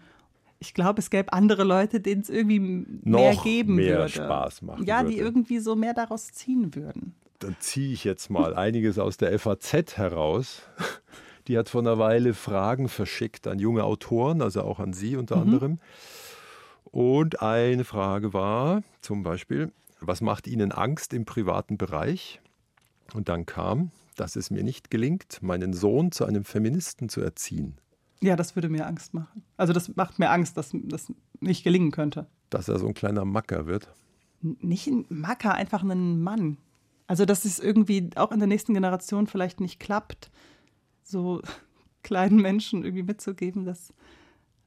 Ich 0.63 0.75
glaube, 0.75 1.01
es 1.01 1.11
gäbe 1.11 1.33
andere 1.33 1.65
Leute, 1.65 1.99
denen 2.01 2.23
es 2.23 2.31
irgendwie 2.31 2.61
mehr 2.61 3.35
Noch 3.35 3.43
geben 3.45 3.75
mehr 3.75 3.99
würde. 3.99 4.09
Spaß 4.11 4.63
machen 4.63 4.85
Ja, 4.87 5.03
die 5.03 5.15
würde. 5.17 5.23
irgendwie 5.25 5.59
so 5.59 5.75
mehr 5.75 5.93
daraus 5.93 6.31
ziehen 6.33 6.75
würden. 6.77 7.15
dann 7.41 7.57
ziehe 7.59 7.93
ich 7.93 8.05
jetzt 8.05 8.31
mal 8.31 8.55
einiges 8.67 8.99
aus 9.01 9.17
der 9.17 9.37
FAZ 9.39 9.97
heraus. 9.97 10.63
Die 11.49 11.59
hat 11.59 11.69
vor 11.69 11.81
einer 11.81 11.99
Weile 11.99 12.33
Fragen 12.35 12.89
verschickt 12.89 13.49
an 13.49 13.59
junge 13.59 13.83
Autoren, 13.83 14.41
also 14.41 14.63
auch 14.63 14.79
an 14.79 14.93
Sie 14.93 15.17
unter 15.17 15.37
anderem. 15.39 15.81
Und 16.85 17.43
eine 17.43 17.83
Frage 17.85 18.33
war 18.33 18.83
zum 19.01 19.25
Beispiel, 19.25 19.73
was 20.01 20.21
macht 20.21 20.47
Ihnen 20.47 20.71
Angst 20.71 21.13
im 21.13 21.25
privaten 21.25 21.77
Bereich? 21.79 22.41
Und 23.15 23.29
dann 23.29 23.47
kam, 23.47 23.91
dass 24.17 24.37
es 24.37 24.51
mir 24.51 24.63
nicht 24.63 24.91
gelingt, 24.93 25.43
meinen 25.43 25.73
Sohn 25.73 26.13
zu 26.13 26.25
einem 26.25 26.45
Feministen 26.45 27.09
zu 27.09 27.21
erziehen. 27.21 27.79
Ja, 28.23 28.37
das 28.37 28.55
würde 28.55 28.69
mir 28.69 28.87
Angst 28.87 29.15
machen. 29.15 29.43
Also 29.57 29.73
das 29.73 29.97
macht 29.97 30.19
mir 30.21 30.31
Angst, 30.31 30.57
dass 30.57 30.71
das 30.73 31.13
nicht 31.41 31.65
gelingen 31.65 31.91
könnte. 31.91 32.27
Dass 32.51 32.69
er 32.69 32.79
so 32.79 32.87
ein 32.87 32.95
kleiner 32.95 33.25
Macker 33.25 33.67
wird. 33.67 33.93
Nicht 34.41 34.87
ein 34.87 35.05
Macker, 35.09 35.55
einfach 35.55 35.83
ein 35.83 36.23
Mann. 36.23 36.57
Also 37.09 37.25
dass 37.25 37.45
es 37.45 37.59
irgendwie 37.59 38.11
auch 38.15 38.31
in 38.31 38.39
der 38.39 38.47
nächsten 38.47 38.75
Generation 38.75 39.27
vielleicht 39.27 39.61
nicht 39.61 39.81
klappt, 39.81 40.31
so 41.03 41.43
kleinen 42.03 42.41
Menschen 42.41 42.85
irgendwie 42.85 43.03
mitzugeben, 43.03 43.65
dass 43.65 43.93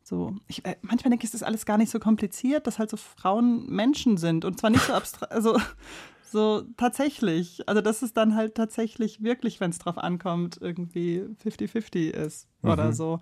so, 0.03 0.36
ich, 0.47 0.64
äh, 0.66 0.76
manchmal 0.82 1.10
denke 1.10 1.24
ich, 1.24 1.30
es 1.30 1.36
ist 1.36 1.43
alles 1.43 1.66
gar 1.66 1.78
nicht 1.78 1.89
so 1.89 1.99
kompliziert, 1.99 2.68
dass 2.68 2.78
halt 2.78 2.89
so 2.89 2.97
Frauen 2.97 3.68
Menschen 3.68 4.18
sind 4.18 4.45
und 4.45 4.60
zwar 4.60 4.70
nicht 4.70 4.84
so 4.84 4.93
abstrakt, 4.93 5.32
also 5.32 5.58
so 6.32 6.63
tatsächlich. 6.78 7.67
Also, 7.67 7.82
dass 7.82 8.01
es 8.01 8.13
dann 8.13 8.36
halt 8.36 8.55
tatsächlich 8.55 9.23
wirklich, 9.23 9.59
wenn 9.59 9.71
es 9.71 9.80
drauf 9.80 9.97
ankommt, 9.97 10.57
irgendwie 10.61 11.23
50-50 11.43 12.09
ist 12.11 12.47
mhm. 12.61 12.69
oder 12.69 12.93
so. 12.93 13.19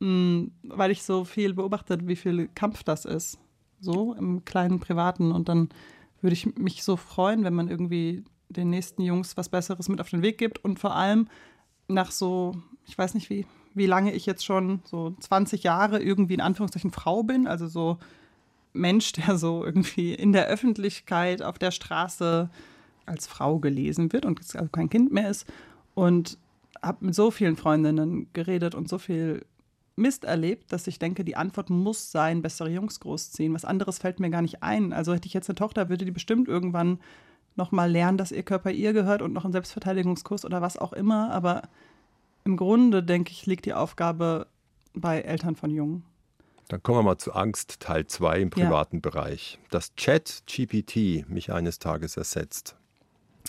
Mhm, 0.00 0.52
weil 0.62 0.90
ich 0.90 1.02
so 1.02 1.24
viel 1.24 1.54
beobachtet, 1.54 2.06
wie 2.06 2.16
viel 2.16 2.48
Kampf 2.54 2.82
das 2.82 3.04
ist. 3.04 3.38
So 3.80 4.14
im 4.14 4.44
kleinen 4.44 4.80
Privaten. 4.80 5.32
Und 5.32 5.48
dann 5.48 5.68
würde 6.20 6.34
ich 6.34 6.56
mich 6.56 6.82
so 6.82 6.96
freuen, 6.96 7.44
wenn 7.44 7.54
man 7.54 7.68
irgendwie 7.68 8.24
den 8.48 8.70
nächsten 8.70 9.02
Jungs 9.02 9.36
was 9.36 9.48
Besseres 9.48 9.88
mit 9.88 10.00
auf 10.00 10.10
den 10.10 10.22
Weg 10.22 10.38
gibt 10.38 10.64
und 10.64 10.78
vor 10.78 10.94
allem 10.94 11.28
nach 11.88 12.10
so, 12.10 12.56
ich 12.86 12.96
weiß 12.96 13.14
nicht 13.14 13.30
wie, 13.30 13.46
wie 13.74 13.86
lange 13.86 14.12
ich 14.12 14.26
jetzt 14.26 14.44
schon, 14.44 14.80
so 14.84 15.14
20 15.20 15.62
Jahre 15.62 16.02
irgendwie 16.02 16.34
in 16.34 16.40
Anführungszeichen 16.40 16.90
Frau 16.90 17.22
bin, 17.22 17.46
also 17.46 17.68
so 17.68 17.98
Mensch, 18.72 19.12
der 19.12 19.36
so 19.36 19.64
irgendwie 19.64 20.14
in 20.14 20.32
der 20.32 20.46
Öffentlichkeit 20.46 21.42
auf 21.42 21.58
der 21.58 21.70
Straße 21.70 22.50
als 23.06 23.26
Frau 23.26 23.58
gelesen 23.58 24.12
wird 24.12 24.24
und 24.24 24.40
also 24.54 24.68
kein 24.70 24.88
Kind 24.90 25.12
mehr 25.12 25.30
ist 25.30 25.46
und 25.94 26.38
habe 26.82 27.06
mit 27.06 27.14
so 27.14 27.30
vielen 27.30 27.56
Freundinnen 27.56 28.28
geredet 28.32 28.74
und 28.74 28.88
so 28.88 28.98
viel 28.98 29.44
Mist 29.96 30.24
erlebt, 30.24 30.72
dass 30.72 30.86
ich 30.86 30.98
denke, 30.98 31.24
die 31.24 31.36
Antwort 31.36 31.68
muss 31.68 32.10
sein, 32.10 32.42
bessere 32.42 32.70
Jungs 32.70 33.00
großziehen. 33.00 33.52
Was 33.52 33.64
anderes 33.64 33.98
fällt 33.98 34.18
mir 34.18 34.30
gar 34.30 34.42
nicht 34.42 34.62
ein. 34.62 34.92
Also 34.92 35.12
hätte 35.12 35.26
ich 35.26 35.34
jetzt 35.34 35.50
eine 35.50 35.56
Tochter, 35.56 35.88
würde 35.88 36.04
die 36.04 36.10
bestimmt 36.10 36.48
irgendwann 36.48 36.98
noch 37.56 37.70
mal 37.70 37.90
lernen, 37.90 38.16
dass 38.16 38.32
ihr 38.32 38.42
Körper 38.42 38.70
ihr 38.70 38.92
gehört 38.92 39.20
und 39.20 39.32
noch 39.32 39.44
einen 39.44 39.52
Selbstverteidigungskurs 39.52 40.44
oder 40.44 40.62
was 40.62 40.78
auch 40.78 40.94
immer. 40.94 41.30
Aber 41.30 41.62
im 42.44 42.56
Grunde, 42.56 43.02
denke 43.02 43.32
ich, 43.32 43.44
liegt 43.46 43.66
die 43.66 43.74
Aufgabe 43.74 44.46
bei 44.94 45.20
Eltern 45.20 45.56
von 45.56 45.70
Jungen. 45.70 46.04
Dann 46.70 46.80
kommen 46.84 46.98
wir 46.98 47.02
mal 47.02 47.18
zu 47.18 47.32
Angst 47.32 47.80
Teil 47.80 48.06
2 48.06 48.42
im 48.42 48.50
privaten 48.50 48.98
ja. 48.98 49.00
Bereich. 49.00 49.58
Dass 49.70 49.92
Chat 49.96 50.44
GPT 50.46 51.28
mich 51.28 51.52
eines 51.52 51.80
Tages 51.80 52.16
ersetzt. 52.16 52.76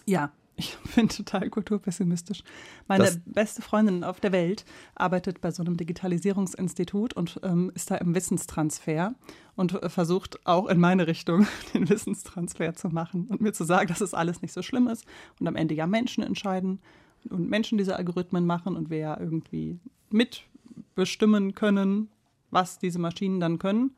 Ja, 0.08 0.32
ich 0.56 0.76
bin 0.96 1.08
total 1.08 1.48
kulturpessimistisch. 1.52 2.44
Meine 2.88 3.04
das 3.04 3.20
beste 3.24 3.62
Freundin 3.62 4.04
auf 4.04 4.20
der 4.20 4.32
Welt 4.32 4.66
arbeitet 4.96 5.40
bei 5.40 5.52
so 5.52 5.62
einem 5.62 5.78
Digitalisierungsinstitut 5.78 7.14
und 7.14 7.40
ähm, 7.44 7.72
ist 7.76 7.92
da 7.92 7.96
im 7.98 8.16
Wissenstransfer 8.16 9.14
und 9.56 9.74
äh, 9.74 9.90
versucht 9.90 10.44
auch 10.48 10.68
in 10.68 10.80
meine 10.80 11.06
Richtung 11.06 11.46
den 11.76 11.90
Wissenstransfer 11.90 12.74
zu 12.74 12.90
machen 12.90 13.28
und 13.28 13.40
mir 13.40 13.54
zu 13.54 13.66
sagen, 13.66 13.88
dass 13.88 14.02
es 14.02 14.16
alles 14.16 14.42
nicht 14.42 14.54
so 14.54 14.64
schlimm 14.64 14.88
ist 14.88 15.06
und 15.40 15.48
am 15.48 15.56
Ende 15.56 15.76
ja 15.76 15.86
Menschen 15.86 16.24
entscheiden 16.24 16.80
und 17.30 17.48
Menschen 17.48 17.78
diese 17.78 17.98
Algorithmen 17.98 18.48
machen 18.48 18.76
und 18.76 18.90
wir 18.90 18.98
ja 18.98 19.20
irgendwie 19.20 19.80
mitbestimmen 20.10 21.54
können, 21.54 22.10
was 22.52 22.80
diese 22.80 23.00
Maschinen 23.00 23.40
dann 23.40 23.60
können. 23.60 23.96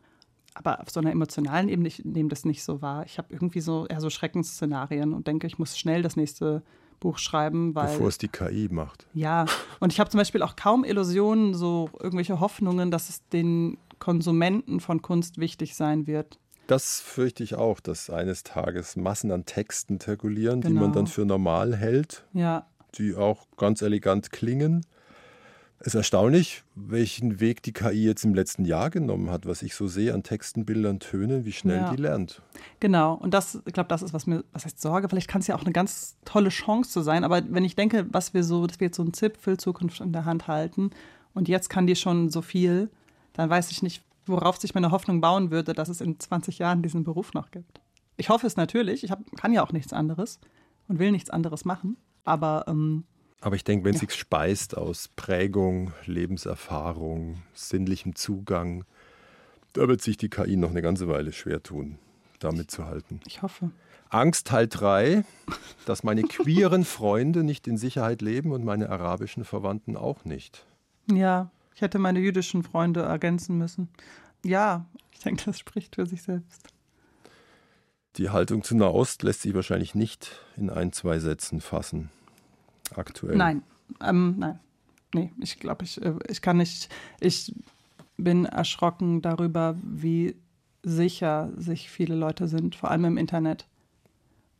Aber 0.56 0.82
auf 0.82 0.92
so 0.92 1.00
einer 1.00 1.12
emotionalen 1.12 1.68
Ebene, 1.68 1.88
ich 1.88 2.06
nehme 2.06 2.30
das 2.30 2.46
nicht 2.46 2.64
so 2.64 2.82
wahr. 2.82 3.06
Ich 3.06 3.18
habe 3.18 3.30
irgendwie 3.32 3.60
so 3.60 3.88
eher 3.88 4.00
so 4.00 4.10
Schreckensszenarien 4.10 5.14
und 5.14 5.28
denke, 5.28 5.48
ich 5.48 5.58
muss 5.58 5.78
schnell 5.78 6.04
das 6.04 6.16
nächste 6.16 6.64
Buch 7.00 7.18
schreiben, 7.18 7.74
weil. 7.76 7.88
Bevor 7.88 8.08
es 8.08 8.18
die 8.18 8.28
KI 8.28 8.70
macht. 8.72 9.08
Ja, 9.14 9.46
und 9.80 9.92
ich 9.92 10.00
habe 10.00 10.10
zum 10.10 10.20
Beispiel 10.20 10.44
auch 10.44 10.56
kaum 10.56 10.84
Illusionen, 10.84 11.54
so 11.54 11.90
irgendwelche 12.00 12.40
Hoffnungen, 12.40 12.92
dass 12.92 13.10
es 13.10 13.28
den 13.30 13.78
Konsumenten 14.00 14.80
von 14.80 15.02
Kunst 15.02 15.38
wichtig 15.38 15.76
sein 15.76 16.08
wird. 16.08 16.40
Das 16.68 17.02
fürchte 17.02 17.44
ich 17.44 17.56
auch, 17.56 17.80
dass 17.80 18.10
eines 18.10 18.44
Tages 18.44 18.96
Massen 18.96 19.32
an 19.32 19.46
Texten 19.46 20.00
zirkulieren, 20.00 20.62
genau. 20.62 20.74
die 20.74 20.80
man 20.80 20.94
dann 20.94 21.06
genau. 21.06 21.14
für 21.14 21.26
normal 21.26 21.76
hält. 21.76 22.26
Ja. 22.34 22.68
Die 22.96 23.16
auch 23.16 23.48
ganz 23.58 23.82
elegant 23.82 24.32
klingen 24.32 24.86
es 25.86 25.88
ist 25.88 25.96
erstaunlich, 25.96 26.64
welchen 26.76 27.42
Weg 27.42 27.62
die 27.62 27.74
KI 27.74 28.06
jetzt 28.06 28.24
im 28.24 28.34
letzten 28.34 28.64
Jahr 28.64 28.90
genommen 28.90 29.30
hat, 29.30 29.46
was 29.46 29.62
ich 29.62 29.76
so 29.76 29.88
sehe 29.88 30.14
an 30.14 30.24
Texten, 30.24 30.64
Bildern, 30.64 31.02
Tönen, 31.02 31.44
wie 31.44 31.52
schnell 31.52 31.82
ja. 31.82 31.92
die 31.92 32.02
lernt. 32.02 32.42
Genau, 32.80 33.16
und 33.16 33.34
das, 33.34 33.62
ich 33.66 33.74
glaube, 33.74 33.90
das 33.90 34.02
ist, 34.02 34.14
was 34.14 34.26
mir, 34.26 34.46
was 34.54 34.64
heißt 34.64 34.80
Sorge, 34.80 35.10
vielleicht 35.10 35.28
kann 35.28 35.42
es 35.42 35.48
ja 35.48 35.56
auch 35.56 35.64
eine 35.64 35.74
ganz 35.74 36.16
tolle 36.24 36.50
Chance 36.50 36.90
zu 36.90 37.02
sein, 37.02 37.26
aber 37.26 37.42
wenn 37.50 37.66
ich 37.66 37.76
denke, 37.76 38.06
was 38.12 38.34
wir 38.34 38.46
so, 38.46 38.66
dass 38.66 38.80
wir 38.80 38.88
jetzt 38.88 38.96
so 38.96 39.04
ein 39.04 39.12
Zipfel 39.12 39.58
Zukunft 39.58 40.00
in 40.00 40.14
der 40.14 40.24
Hand 40.24 40.48
halten 40.48 40.92
und 41.34 41.50
jetzt 41.50 41.70
kann 41.70 41.86
die 41.86 41.98
schon 41.98 42.30
so 42.30 42.42
viel, 42.42 42.90
dann 43.34 43.50
weiß 43.50 43.70
ich 43.72 43.84
nicht, 43.84 44.04
worauf 44.26 44.56
sich 44.62 44.74
meine 44.74 44.92
Hoffnung 44.92 45.20
bauen 45.20 45.52
würde, 45.52 45.74
dass 45.74 45.90
es 45.90 46.00
in 46.00 46.18
20 46.18 46.60
Jahren 46.60 46.82
diesen 46.82 47.04
Beruf 47.04 47.34
noch 47.34 47.52
gibt. 47.52 47.82
Ich 48.16 48.30
hoffe 48.30 48.48
es 48.48 48.56
natürlich, 48.56 49.04
ich 49.04 49.12
hab, 49.12 49.20
kann 49.36 49.52
ja 49.52 49.62
auch 49.62 49.74
nichts 49.74 49.92
anderes 49.92 50.40
und 50.88 51.00
will 51.00 51.12
nichts 51.12 51.30
anderes 51.30 51.66
machen, 51.66 51.98
aber 52.24 52.64
ähm, 52.70 53.04
aber 53.44 53.58
ich 53.58 53.66
denke, 53.66 53.84
wenn 53.84 53.94
ja. 53.94 54.00
sich 54.00 54.14
speist 54.14 54.78
aus 54.78 55.10
Prägung, 55.18 55.92
Lebenserfahrung, 56.06 57.44
sinnlichem 57.54 58.16
Zugang, 58.16 58.86
da 59.74 59.88
wird 59.90 60.02
sich 60.02 60.16
die 60.16 60.30
KI 60.30 60.56
noch 60.56 60.70
eine 60.70 60.82
ganze 60.82 61.10
Weile 61.10 61.34
schwer 61.34 61.62
tun, 61.62 61.98
damit 62.40 62.72
zu 62.72 62.86
halten. 62.86 63.20
Ich 63.28 63.42
hoffe. 63.42 63.72
Angst 64.10 64.48
Teil 64.48 64.68
3, 64.70 65.26
dass 65.86 66.04
meine 66.04 66.24
queeren 66.24 66.86
Freunde 66.86 67.44
nicht 67.44 67.68
in 67.68 67.78
Sicherheit 67.78 68.22
leben 68.22 68.54
und 68.54 68.64
meine 68.64 68.90
arabischen 68.90 69.44
Verwandten 69.44 69.98
auch 69.98 70.24
nicht. 70.24 70.66
Ja, 71.12 71.52
ich 71.76 71.82
hätte 71.82 72.00
meine 72.00 72.20
jüdischen 72.20 72.64
Freunde 72.64 73.02
ergänzen 73.02 73.58
müssen. 73.58 73.90
Ja, 74.46 74.86
ich 75.12 75.20
denke, 75.20 75.44
das 75.46 75.60
spricht 75.60 75.96
für 75.96 76.06
sich 76.06 76.22
selbst. 76.22 76.70
Die 78.16 78.30
Haltung 78.30 78.64
zu 78.64 78.76
Nahost 78.78 79.24
lässt 79.24 79.42
sich 79.42 79.54
wahrscheinlich 79.54 79.96
nicht 79.96 80.32
in 80.56 80.70
ein, 80.70 80.94
zwei 80.94 81.20
Sätzen 81.20 81.60
fassen 81.60 82.10
aktuell? 82.96 83.36
Nein, 83.36 83.64
ähm, 84.02 84.36
nein. 84.38 84.60
Nee, 85.14 85.32
ich 85.40 85.60
glaube, 85.60 85.86
ich, 85.86 86.02
äh, 86.02 86.16
ich 86.28 86.42
kann 86.42 86.58
nicht. 86.58 86.90
Ich 87.20 87.54
bin 88.18 88.46
erschrocken 88.46 89.22
darüber, 89.22 89.76
wie 89.84 90.36
sicher 90.84 91.52
sich 91.56 91.90
viele 91.90 92.16
Leute 92.16 92.48
sind, 92.48 92.76
vor 92.76 92.92
allem 92.92 93.06
im 93.06 93.18
Internet. 93.18 93.68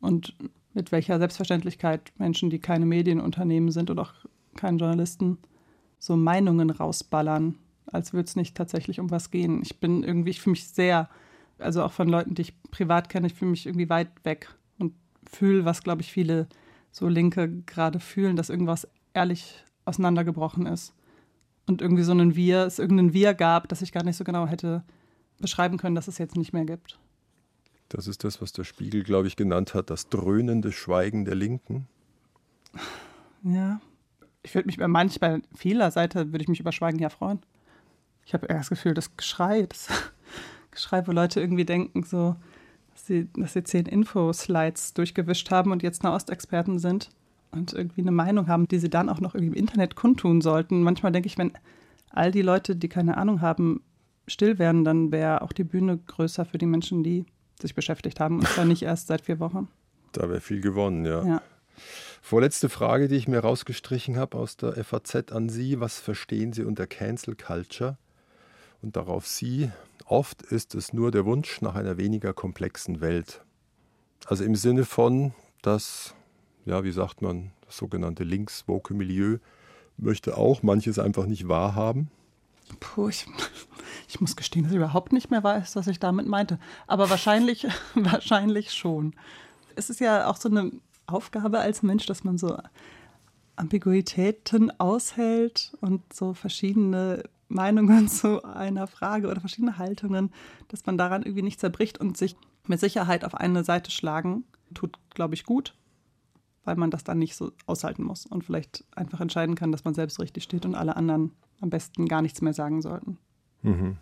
Und 0.00 0.34
mit 0.74 0.92
welcher 0.92 1.18
Selbstverständlichkeit 1.18 2.12
Menschen, 2.18 2.50
die 2.50 2.58
keine 2.58 2.86
Medienunternehmen 2.86 3.70
sind 3.70 3.90
und 3.90 3.98
auch 3.98 4.12
keine 4.56 4.78
Journalisten, 4.78 5.38
so 5.98 6.16
Meinungen 6.16 6.70
rausballern, 6.70 7.56
als 7.86 8.12
würde 8.12 8.26
es 8.26 8.36
nicht 8.36 8.56
tatsächlich 8.56 9.00
um 9.00 9.10
was 9.10 9.30
gehen. 9.30 9.60
Ich 9.62 9.78
bin 9.80 10.02
irgendwie, 10.02 10.30
ich 10.30 10.40
fühle 10.40 10.52
mich 10.52 10.68
sehr, 10.68 11.08
also 11.58 11.82
auch 11.82 11.92
von 11.92 12.08
Leuten, 12.08 12.34
die 12.34 12.42
ich 12.42 12.62
privat 12.70 13.08
kenne, 13.08 13.26
ich 13.26 13.34
fühle 13.34 13.52
mich 13.52 13.66
irgendwie 13.66 13.88
weit 13.88 14.08
weg 14.24 14.48
und 14.78 14.94
fühle, 15.30 15.64
was, 15.64 15.82
glaube 15.82 16.02
ich, 16.02 16.10
viele 16.10 16.48
so 16.94 17.08
Linke 17.08 17.50
gerade 17.66 17.98
fühlen, 17.98 18.36
dass 18.36 18.50
irgendwas 18.50 18.86
ehrlich 19.14 19.64
auseinandergebrochen 19.84 20.66
ist. 20.66 20.94
Und 21.66 21.82
irgendwie 21.82 22.04
so 22.04 22.12
ein 22.12 22.36
Wir, 22.36 22.66
es 22.66 22.78
irgendein 22.78 23.12
Wir 23.12 23.34
gab, 23.34 23.68
das 23.68 23.82
ich 23.82 23.90
gar 23.90 24.04
nicht 24.04 24.16
so 24.16 24.22
genau 24.22 24.46
hätte 24.46 24.84
beschreiben 25.40 25.76
können, 25.76 25.96
dass 25.96 26.06
es 26.06 26.18
jetzt 26.18 26.36
nicht 26.36 26.52
mehr 26.52 26.64
gibt. 26.64 27.00
Das 27.88 28.06
ist 28.06 28.22
das, 28.22 28.40
was 28.40 28.52
der 28.52 28.62
Spiegel, 28.62 29.02
glaube 29.02 29.26
ich, 29.26 29.34
genannt 29.34 29.74
hat, 29.74 29.90
das 29.90 30.08
dröhnende 30.08 30.70
Schweigen 30.70 31.24
der 31.24 31.34
Linken. 31.34 31.88
Ja. 33.42 33.80
Ich 34.44 34.54
würde 34.54 34.66
mich 34.66 34.76
bei 34.76 34.86
manch, 34.86 35.18
bei 35.18 35.40
vieler 35.52 35.90
Seite 35.90 36.30
würde 36.30 36.42
ich 36.42 36.48
mich 36.48 36.60
über 36.60 36.70
Schweigen 36.70 37.00
ja 37.00 37.08
freuen. 37.08 37.40
Ich 38.24 38.34
habe 38.34 38.46
eher 38.46 38.58
das 38.58 38.68
Gefühl, 38.68 38.94
das 38.94 39.16
Geschrei, 39.16 39.62
das 39.62 39.88
Geschrei, 40.70 41.04
wo 41.08 41.10
Leute 41.10 41.40
irgendwie 41.40 41.64
denken, 41.64 42.04
so, 42.04 42.36
dass 42.94 43.06
sie, 43.06 43.28
dass 43.36 43.52
sie 43.52 43.64
zehn 43.64 43.86
Info-Slides 43.86 44.94
durchgewischt 44.94 45.50
haben 45.50 45.72
und 45.72 45.82
jetzt 45.82 46.04
Nahostexperten 46.04 46.78
sind 46.78 47.10
und 47.50 47.72
irgendwie 47.72 48.00
eine 48.00 48.12
Meinung 48.12 48.46
haben, 48.46 48.68
die 48.68 48.78
sie 48.78 48.88
dann 48.88 49.08
auch 49.08 49.20
noch 49.20 49.34
irgendwie 49.34 49.52
im 49.52 49.60
Internet 49.60 49.96
kundtun 49.96 50.40
sollten. 50.40 50.82
Manchmal 50.82 51.12
denke 51.12 51.26
ich, 51.26 51.36
wenn 51.36 51.52
all 52.10 52.30
die 52.30 52.42
Leute, 52.42 52.76
die 52.76 52.88
keine 52.88 53.16
Ahnung 53.16 53.40
haben, 53.40 53.82
still 54.28 54.58
wären, 54.58 54.84
dann 54.84 55.10
wäre 55.12 55.42
auch 55.42 55.52
die 55.52 55.64
Bühne 55.64 55.98
größer 55.98 56.44
für 56.44 56.58
die 56.58 56.66
Menschen, 56.66 57.02
die 57.02 57.26
sich 57.60 57.74
beschäftigt 57.74 58.20
haben 58.20 58.38
und 58.38 58.48
zwar 58.48 58.64
nicht 58.64 58.82
erst 58.84 59.08
seit 59.08 59.22
vier 59.22 59.40
Wochen. 59.40 59.68
Da 60.12 60.28
wäre 60.28 60.40
viel 60.40 60.60
gewonnen, 60.60 61.04
ja. 61.04 61.24
ja. 61.26 61.42
Vorletzte 62.22 62.68
Frage, 62.68 63.08
die 63.08 63.16
ich 63.16 63.26
mir 63.26 63.40
rausgestrichen 63.40 64.16
habe 64.16 64.38
aus 64.38 64.56
der 64.56 64.82
FAZ 64.84 65.32
an 65.32 65.48
Sie. 65.48 65.80
Was 65.80 65.98
verstehen 65.98 66.52
Sie 66.52 66.62
unter 66.62 66.86
Cancel 66.86 67.34
Culture? 67.34 67.98
Und 68.84 68.96
darauf 68.96 69.26
Sie, 69.26 69.70
Oft 70.06 70.42
ist 70.42 70.74
es 70.74 70.92
nur 70.92 71.10
der 71.10 71.24
Wunsch 71.24 71.62
nach 71.62 71.74
einer 71.74 71.96
weniger 71.96 72.34
komplexen 72.34 73.00
Welt. 73.00 73.42
Also 74.26 74.44
im 74.44 74.54
Sinne 74.54 74.84
von, 74.84 75.32
dass, 75.62 76.14
ja, 76.66 76.84
wie 76.84 76.92
sagt 76.92 77.22
man, 77.22 77.52
das 77.64 77.78
sogenannte 77.78 78.24
links-woke 78.24 78.92
Milieu 78.92 79.38
möchte 79.96 80.36
auch 80.36 80.62
manches 80.62 80.98
einfach 80.98 81.24
nicht 81.26 81.48
wahrhaben. 81.48 82.10
Puh, 82.80 83.08
ich, 83.08 83.26
ich 84.08 84.20
muss 84.20 84.36
gestehen, 84.36 84.64
dass 84.64 84.72
ich 84.72 84.76
überhaupt 84.76 85.12
nicht 85.12 85.30
mehr 85.30 85.42
weiß, 85.42 85.76
was 85.76 85.86
ich 85.86 85.98
damit 85.98 86.26
meinte. 86.26 86.58
Aber 86.86 87.08
wahrscheinlich, 87.08 87.66
wahrscheinlich 87.94 88.74
schon. 88.74 89.14
Es 89.76 89.88
ist 89.88 90.00
ja 90.00 90.28
auch 90.28 90.36
so 90.36 90.50
eine 90.50 90.70
Aufgabe 91.06 91.60
als 91.60 91.82
Mensch, 91.82 92.04
dass 92.04 92.24
man 92.24 92.36
so 92.36 92.58
Ambiguitäten 93.56 94.70
aushält 94.78 95.72
und 95.80 96.12
so 96.12 96.34
verschiedene 96.34 97.22
Meinungen 97.48 98.08
zu 98.08 98.44
einer 98.44 98.86
Frage 98.86 99.28
oder 99.28 99.40
verschiedene 99.40 99.78
Haltungen, 99.78 100.32
dass 100.68 100.86
man 100.86 100.98
daran 100.98 101.22
irgendwie 101.22 101.42
nicht 101.42 101.60
zerbricht 101.60 101.98
und 101.98 102.16
sich 102.16 102.36
mit 102.66 102.80
Sicherheit 102.80 103.24
auf 103.24 103.34
eine 103.34 103.64
Seite 103.64 103.90
schlagen, 103.90 104.44
tut, 104.72 104.98
glaube 105.10 105.34
ich, 105.34 105.44
gut, 105.44 105.74
weil 106.64 106.76
man 106.76 106.90
das 106.90 107.04
dann 107.04 107.18
nicht 107.18 107.36
so 107.36 107.52
aushalten 107.66 108.02
muss 108.02 108.26
und 108.26 108.44
vielleicht 108.44 108.84
einfach 108.96 109.20
entscheiden 109.20 109.54
kann, 109.54 109.72
dass 109.72 109.84
man 109.84 109.94
selbst 109.94 110.18
richtig 110.20 110.44
steht 110.44 110.64
und 110.64 110.74
alle 110.74 110.96
anderen 110.96 111.32
am 111.60 111.70
besten 111.70 112.08
gar 112.08 112.22
nichts 112.22 112.40
mehr 112.40 112.54
sagen 112.54 112.82
sollten. 112.82 113.18
Mhm. 113.62 113.96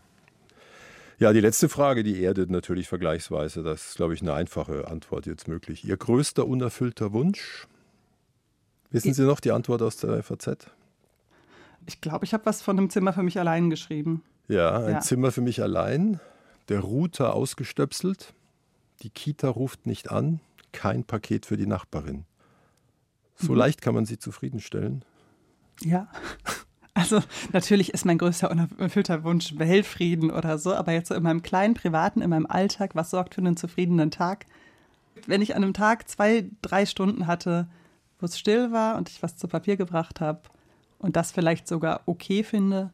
Ja, 1.18 1.32
die 1.32 1.40
letzte 1.40 1.68
Frage, 1.68 2.02
die 2.02 2.20
erdet 2.20 2.50
natürlich 2.50 2.88
vergleichsweise. 2.88 3.62
Das 3.62 3.90
ist, 3.90 3.96
glaube 3.96 4.14
ich, 4.14 4.22
eine 4.22 4.34
einfache 4.34 4.88
Antwort 4.88 5.26
jetzt 5.26 5.46
möglich. 5.46 5.84
Ihr 5.84 5.96
größter 5.96 6.46
unerfüllter 6.46 7.12
Wunsch? 7.12 7.68
Wissen 8.90 9.14
Sie 9.14 9.22
noch 9.22 9.40
die 9.40 9.52
Antwort 9.52 9.82
aus 9.82 9.96
der 9.98 10.22
FAZ? 10.22 10.66
Ich 11.86 12.00
glaube, 12.00 12.24
ich 12.24 12.32
habe 12.34 12.46
was 12.46 12.62
von 12.62 12.78
einem 12.78 12.90
Zimmer 12.90 13.12
für 13.12 13.22
mich 13.22 13.38
allein 13.38 13.70
geschrieben. 13.70 14.22
Ja, 14.48 14.78
ein 14.78 14.92
Ja. 14.94 15.00
Zimmer 15.00 15.32
für 15.32 15.40
mich 15.40 15.62
allein, 15.62 16.20
der 16.68 16.80
Router 16.80 17.34
ausgestöpselt, 17.34 18.34
die 19.02 19.10
Kita 19.10 19.48
ruft 19.48 19.86
nicht 19.86 20.10
an, 20.10 20.40
kein 20.72 21.04
Paket 21.04 21.46
für 21.46 21.56
die 21.56 21.66
Nachbarin. 21.66 22.24
So 23.36 23.52
Mhm. 23.52 23.58
leicht 23.58 23.82
kann 23.82 23.94
man 23.94 24.04
sie 24.06 24.18
zufriedenstellen. 24.18 25.04
Ja. 25.80 26.08
Also 26.94 27.20
natürlich 27.54 27.94
ist 27.94 28.04
mein 28.04 28.18
größter 28.18 28.50
unerfüllter 28.50 29.24
Wunsch 29.24 29.58
Weltfrieden 29.58 30.30
oder 30.30 30.58
so, 30.58 30.74
aber 30.74 30.92
jetzt 30.92 31.08
so 31.08 31.14
in 31.14 31.22
meinem 31.22 31.40
kleinen 31.40 31.72
Privaten, 31.72 32.20
in 32.20 32.28
meinem 32.28 32.44
Alltag, 32.44 32.94
was 32.94 33.08
sorgt 33.10 33.34
für 33.34 33.40
einen 33.40 33.56
zufriedenen 33.56 34.10
Tag? 34.10 34.44
Wenn 35.26 35.40
ich 35.40 35.56
an 35.56 35.64
einem 35.64 35.72
Tag 35.72 36.06
zwei, 36.10 36.50
drei 36.60 36.84
Stunden 36.84 37.26
hatte, 37.26 37.66
wo 38.20 38.26
es 38.26 38.38
still 38.38 38.72
war 38.72 38.98
und 38.98 39.08
ich 39.08 39.22
was 39.22 39.38
zu 39.38 39.48
Papier 39.48 39.78
gebracht 39.78 40.20
habe 40.20 40.42
und 41.02 41.16
das 41.16 41.32
vielleicht 41.32 41.68
sogar 41.68 42.00
okay 42.06 42.42
finde, 42.42 42.92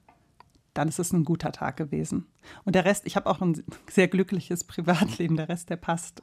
dann 0.75 0.89
ist 0.89 0.99
es 0.99 1.13
ein 1.13 1.25
guter 1.25 1.53
Tag 1.53 1.77
gewesen. 1.77 2.27
Und 2.65 2.75
der 2.75 2.85
Rest, 2.85 3.07
ich 3.07 3.17
habe 3.17 3.29
auch 3.29 3.41
ein 3.41 3.63
sehr 3.91 4.09
glückliches 4.09 4.65
Privatleben, 4.65 5.37
der 5.37 5.49
Rest, 5.49 5.71
der 5.71 5.77
passt. 5.77 6.23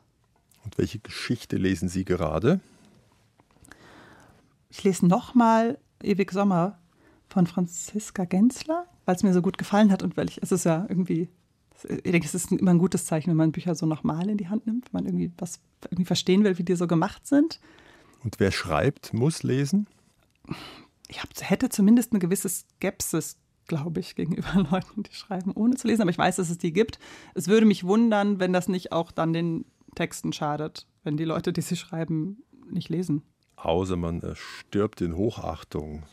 Und 0.64 0.78
welche 0.78 1.00
Geschichte 1.00 1.58
lesen 1.58 1.88
Sie 1.88 2.04
gerade? 2.04 2.60
Ich 4.70 4.84
lese 4.84 5.06
nochmal 5.06 5.78
Ewig 6.02 6.32
Sommer 6.32 6.80
von 7.30 7.48
Franziska 7.48 8.26
Gensler, 8.26 8.86
weil 9.06 9.16
es 9.16 9.24
mir 9.24 9.34
so 9.34 9.42
gut 9.42 9.58
gefallen 9.58 9.92
hat 9.92 10.04
und 10.04 10.18
weil 10.18 10.28
ich, 10.28 10.42
es 10.42 10.52
ist 10.52 10.66
ja 10.66 10.86
irgendwie, 10.90 11.30
ich 11.84 12.12
denke, 12.12 12.26
es 12.26 12.34
ist 12.34 12.52
immer 12.52 12.72
ein 12.72 12.80
gutes 12.80 13.06
Zeichen, 13.06 13.30
wenn 13.30 13.38
man 13.38 13.52
Bücher 13.52 13.76
so 13.76 13.86
nochmal 13.86 14.30
in 14.30 14.38
die 14.38 14.48
Hand 14.48 14.66
nimmt, 14.66 14.86
wenn 14.86 15.04
man 15.04 15.06
irgendwie 15.06 15.32
was 15.38 15.60
irgendwie 15.84 16.06
verstehen 16.06 16.44
will, 16.44 16.58
wie 16.58 16.64
die 16.64 16.76
so 16.76 16.88
gemacht 16.88 17.28
sind. 17.28 17.60
Und 18.24 18.40
wer 18.40 18.52
schreibt, 18.52 19.14
muss 19.14 19.44
lesen? 19.44 19.88
Ich 21.08 21.22
hab, 21.22 21.30
hätte 21.42 21.70
zumindest 21.70 22.12
eine 22.12 22.20
gewisse 22.20 22.50
Skepsis, 22.50 23.38
glaube 23.68 24.00
ich, 24.00 24.16
gegenüber 24.16 24.54
Leuten, 24.72 25.04
die 25.04 25.14
schreiben, 25.14 25.52
ohne 25.54 25.76
zu 25.76 25.88
lesen, 25.88 26.02
aber 26.02 26.12
ich 26.12 26.18
weiß, 26.18 26.38
dass 26.38 26.50
es 26.50 26.58
die 26.58 26.74
gibt. 26.74 27.00
Es 27.34 27.48
würde 27.48 27.66
mich 27.66 27.84
wundern, 27.84 28.40
wenn 28.40 28.54
das 28.54 28.68
nicht 28.68 28.92
auch 28.92 29.12
dann 29.12 29.34
den 29.34 29.66
Texten 29.96 30.34
schadet, 30.34 30.88
wenn 31.04 31.18
die 31.18 31.26
Leute, 31.26 31.54
die 31.54 31.62
sie 31.62 31.76
schreiben, 31.76 32.44
nicht 32.70 32.90
lesen. 32.90 33.24
Außer 33.56 33.96
man 33.96 34.22
stirbt 34.36 35.02
in 35.02 35.16
Hochachtung 35.16 36.04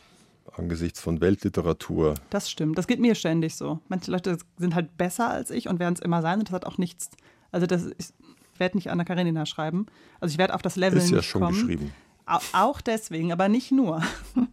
angesichts 0.51 0.99
von 0.99 1.19
Weltliteratur. 1.21 2.15
Das 2.29 2.49
stimmt. 2.49 2.77
Das 2.77 2.87
geht 2.87 2.99
mir 2.99 3.15
ständig 3.15 3.55
so. 3.55 3.79
Manche 3.89 4.11
Leute 4.11 4.37
sind 4.57 4.75
halt 4.75 4.97
besser 4.97 5.29
als 5.29 5.49
ich 5.49 5.67
und 5.67 5.79
werden 5.79 5.95
es 5.95 5.99
immer 5.99 6.21
sein 6.21 6.39
und 6.39 6.49
das 6.49 6.53
hat 6.53 6.65
auch 6.65 6.77
nichts. 6.77 7.09
Also 7.51 7.65
das 7.65 7.89
ich 7.97 8.59
werde 8.59 8.77
nicht 8.77 8.91
Anna 8.91 9.03
Karenina 9.03 9.45
schreiben. 9.45 9.87
Also 10.19 10.31
ich 10.31 10.37
werde 10.37 10.53
auf 10.53 10.61
das 10.61 10.75
Level 10.75 10.99
Ist 10.99 11.05
nicht 11.05 11.13
ja 11.15 11.23
schon 11.23 11.41
kommen. 11.41 11.53
geschrieben. 11.55 11.91
Au- 12.25 12.39
Auch 12.53 12.81
deswegen, 12.81 13.31
aber 13.31 13.49
nicht 13.49 13.71
nur. 13.71 14.01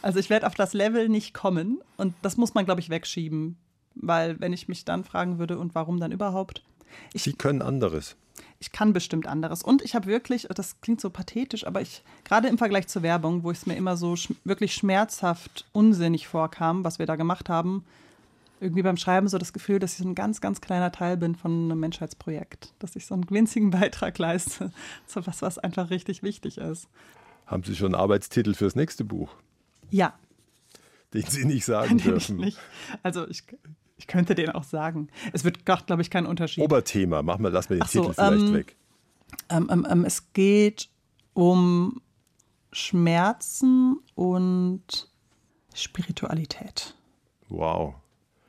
Also 0.00 0.20
ich 0.20 0.30
werde 0.30 0.46
auf 0.46 0.54
das 0.54 0.74
Level 0.74 1.08
nicht 1.08 1.34
kommen 1.34 1.80
und 1.96 2.14
das 2.22 2.36
muss 2.36 2.54
man, 2.54 2.64
glaube 2.64 2.80
ich, 2.80 2.88
wegschieben. 2.88 3.56
Weil 3.96 4.38
wenn 4.38 4.52
ich 4.52 4.68
mich 4.68 4.84
dann 4.84 5.02
fragen 5.02 5.38
würde, 5.40 5.58
und 5.58 5.74
warum 5.74 5.98
dann 5.98 6.12
überhaupt? 6.12 6.62
Ich, 7.12 7.24
Sie 7.24 7.32
können 7.32 7.62
anderes. 7.62 8.14
ich 8.60 8.70
kann 8.70 8.92
bestimmt 8.92 9.26
anderes. 9.26 9.64
Und 9.64 9.82
ich 9.82 9.96
habe 9.96 10.06
wirklich, 10.06 10.46
das 10.54 10.80
klingt 10.82 11.00
so 11.00 11.10
pathetisch, 11.10 11.66
aber 11.66 11.80
ich, 11.80 12.04
gerade 12.22 12.46
im 12.46 12.58
Vergleich 12.58 12.86
zur 12.86 13.02
Werbung, 13.02 13.42
wo 13.42 13.50
es 13.50 13.66
mir 13.66 13.74
immer 13.74 13.96
so 13.96 14.14
sch 14.14 14.32
wirklich 14.44 14.72
schmerzhaft 14.74 15.64
unsinnig 15.72 16.28
vorkam, 16.28 16.84
was 16.84 17.00
wir 17.00 17.06
da 17.06 17.16
gemacht 17.16 17.48
haben, 17.48 17.84
irgendwie 18.60 18.82
beim 18.82 18.96
Schreiben 18.96 19.28
so 19.28 19.38
das 19.38 19.52
Gefühl, 19.52 19.78
dass 19.78 19.92
ich 19.92 19.98
so 19.98 20.08
ein 20.08 20.14
ganz, 20.14 20.40
ganz 20.40 20.60
kleiner 20.60 20.90
Teil 20.92 21.16
bin 21.16 21.34
von 21.34 21.64
einem 21.64 21.80
Menschheitsprojekt. 21.80 22.74
Dass 22.78 22.96
ich 22.96 23.06
so 23.06 23.14
einen 23.14 23.28
winzigen 23.30 23.70
Beitrag 23.70 24.18
leiste 24.18 24.70
zu 25.06 25.26
was, 25.26 25.42
was 25.42 25.58
einfach 25.58 25.90
richtig 25.90 26.22
wichtig 26.22 26.58
ist. 26.58 26.88
Haben 27.46 27.62
Sie 27.62 27.76
schon 27.76 27.94
einen 27.94 28.00
Arbeitstitel 28.00 28.54
fürs 28.54 28.74
nächste 28.74 29.04
Buch, 29.04 29.30
Ja, 29.90 30.14
den 31.14 31.22
Sie 31.22 31.44
nicht 31.44 31.64
sagen 31.64 31.90
den 31.90 31.98
ich 31.98 32.04
dürfen? 32.04 32.36
nicht. 32.36 32.58
Also 33.02 33.28
ich, 33.28 33.44
ich 33.96 34.06
könnte 34.06 34.34
den 34.34 34.50
auch 34.50 34.64
sagen. 34.64 35.08
Es 35.32 35.44
wird, 35.44 35.64
glaube 35.64 36.02
ich, 36.02 36.10
keinen 36.10 36.26
Unterschied. 36.26 36.64
Oberthema, 36.64 37.22
machen 37.22 37.42
wir, 37.44 37.50
lassen 37.50 37.70
wir 37.70 37.78
den 37.78 37.86
so, 37.86 38.02
Titel 38.02 38.14
vielleicht 38.14 38.42
ähm, 38.42 38.54
weg. 38.54 38.76
Ähm, 39.48 39.68
ähm, 39.70 39.86
ähm, 39.88 40.04
es 40.04 40.32
geht 40.32 40.88
um 41.34 42.00
Schmerzen 42.72 43.98
und 44.14 45.08
Spiritualität. 45.74 46.94
Wow. 47.48 47.94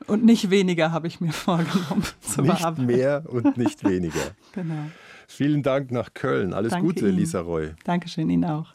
Und 0.08 0.24
nicht 0.26 0.50
weniger 0.50 0.92
habe 0.92 1.08
ich 1.08 1.20
mir 1.22 1.32
vorgenommen 1.34 2.04
zu 2.22 2.42
Nicht 2.42 2.60
bearbeiten. 2.60 2.86
mehr 2.86 3.24
und 3.28 3.58
nicht 3.58 3.84
weniger. 3.88 4.32
Genau. 4.54 4.90
Vielen 5.28 5.62
Dank 5.64 5.92
nach 5.92 6.14
Köln. 6.14 6.54
Alles 6.54 6.72
Danke 6.72 6.88
Gute, 6.88 7.08
Ihnen. 7.10 7.18
Lisa 7.18 7.42
Roy. 7.42 7.72
Dankeschön 7.84 8.30
Ihnen 8.30 8.46
auch. 8.46 8.74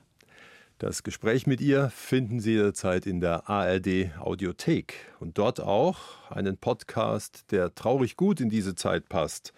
Das 0.78 1.02
Gespräch 1.04 1.46
mit 1.46 1.60
ihr 1.60 1.90
finden 1.90 2.40
Sie 2.40 2.52
jederzeit 2.52 3.06
in 3.06 3.20
der 3.20 3.48
ARD 3.48 4.10
Audiothek 4.18 4.94
und 5.20 5.38
dort 5.38 5.60
auch 5.60 5.98
einen 6.30 6.56
Podcast, 6.56 7.44
der 7.52 7.74
traurig 7.74 8.16
gut 8.16 8.40
in 8.40 8.50
diese 8.50 8.74
Zeit 8.74 9.08
passt. 9.08 9.52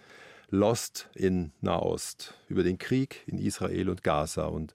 Lost 0.50 1.08
in 1.14 1.50
Nahost 1.62 2.34
über 2.48 2.62
den 2.62 2.78
Krieg 2.78 3.22
in 3.26 3.38
Israel 3.38 3.88
und 3.88 4.02
Gaza. 4.04 4.44
Und 4.44 4.74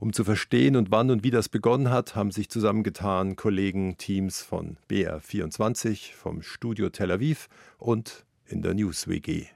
um 0.00 0.14
zu 0.14 0.24
verstehen 0.24 0.76
und 0.76 0.90
wann 0.90 1.10
und 1.10 1.22
wie 1.22 1.30
das 1.30 1.48
begonnen 1.48 1.90
hat, 1.90 2.16
haben 2.16 2.30
sich 2.30 2.48
zusammengetan 2.48 3.36
Kollegen, 3.36 3.98
Teams 3.98 4.42
von 4.42 4.78
BR24, 4.90 6.14
vom 6.14 6.42
Studio 6.42 6.88
Tel 6.88 7.10
Aviv 7.10 7.48
und 7.78 8.24
in 8.46 8.62
der 8.62 8.74
News 8.74 9.06
WG. 9.06 9.46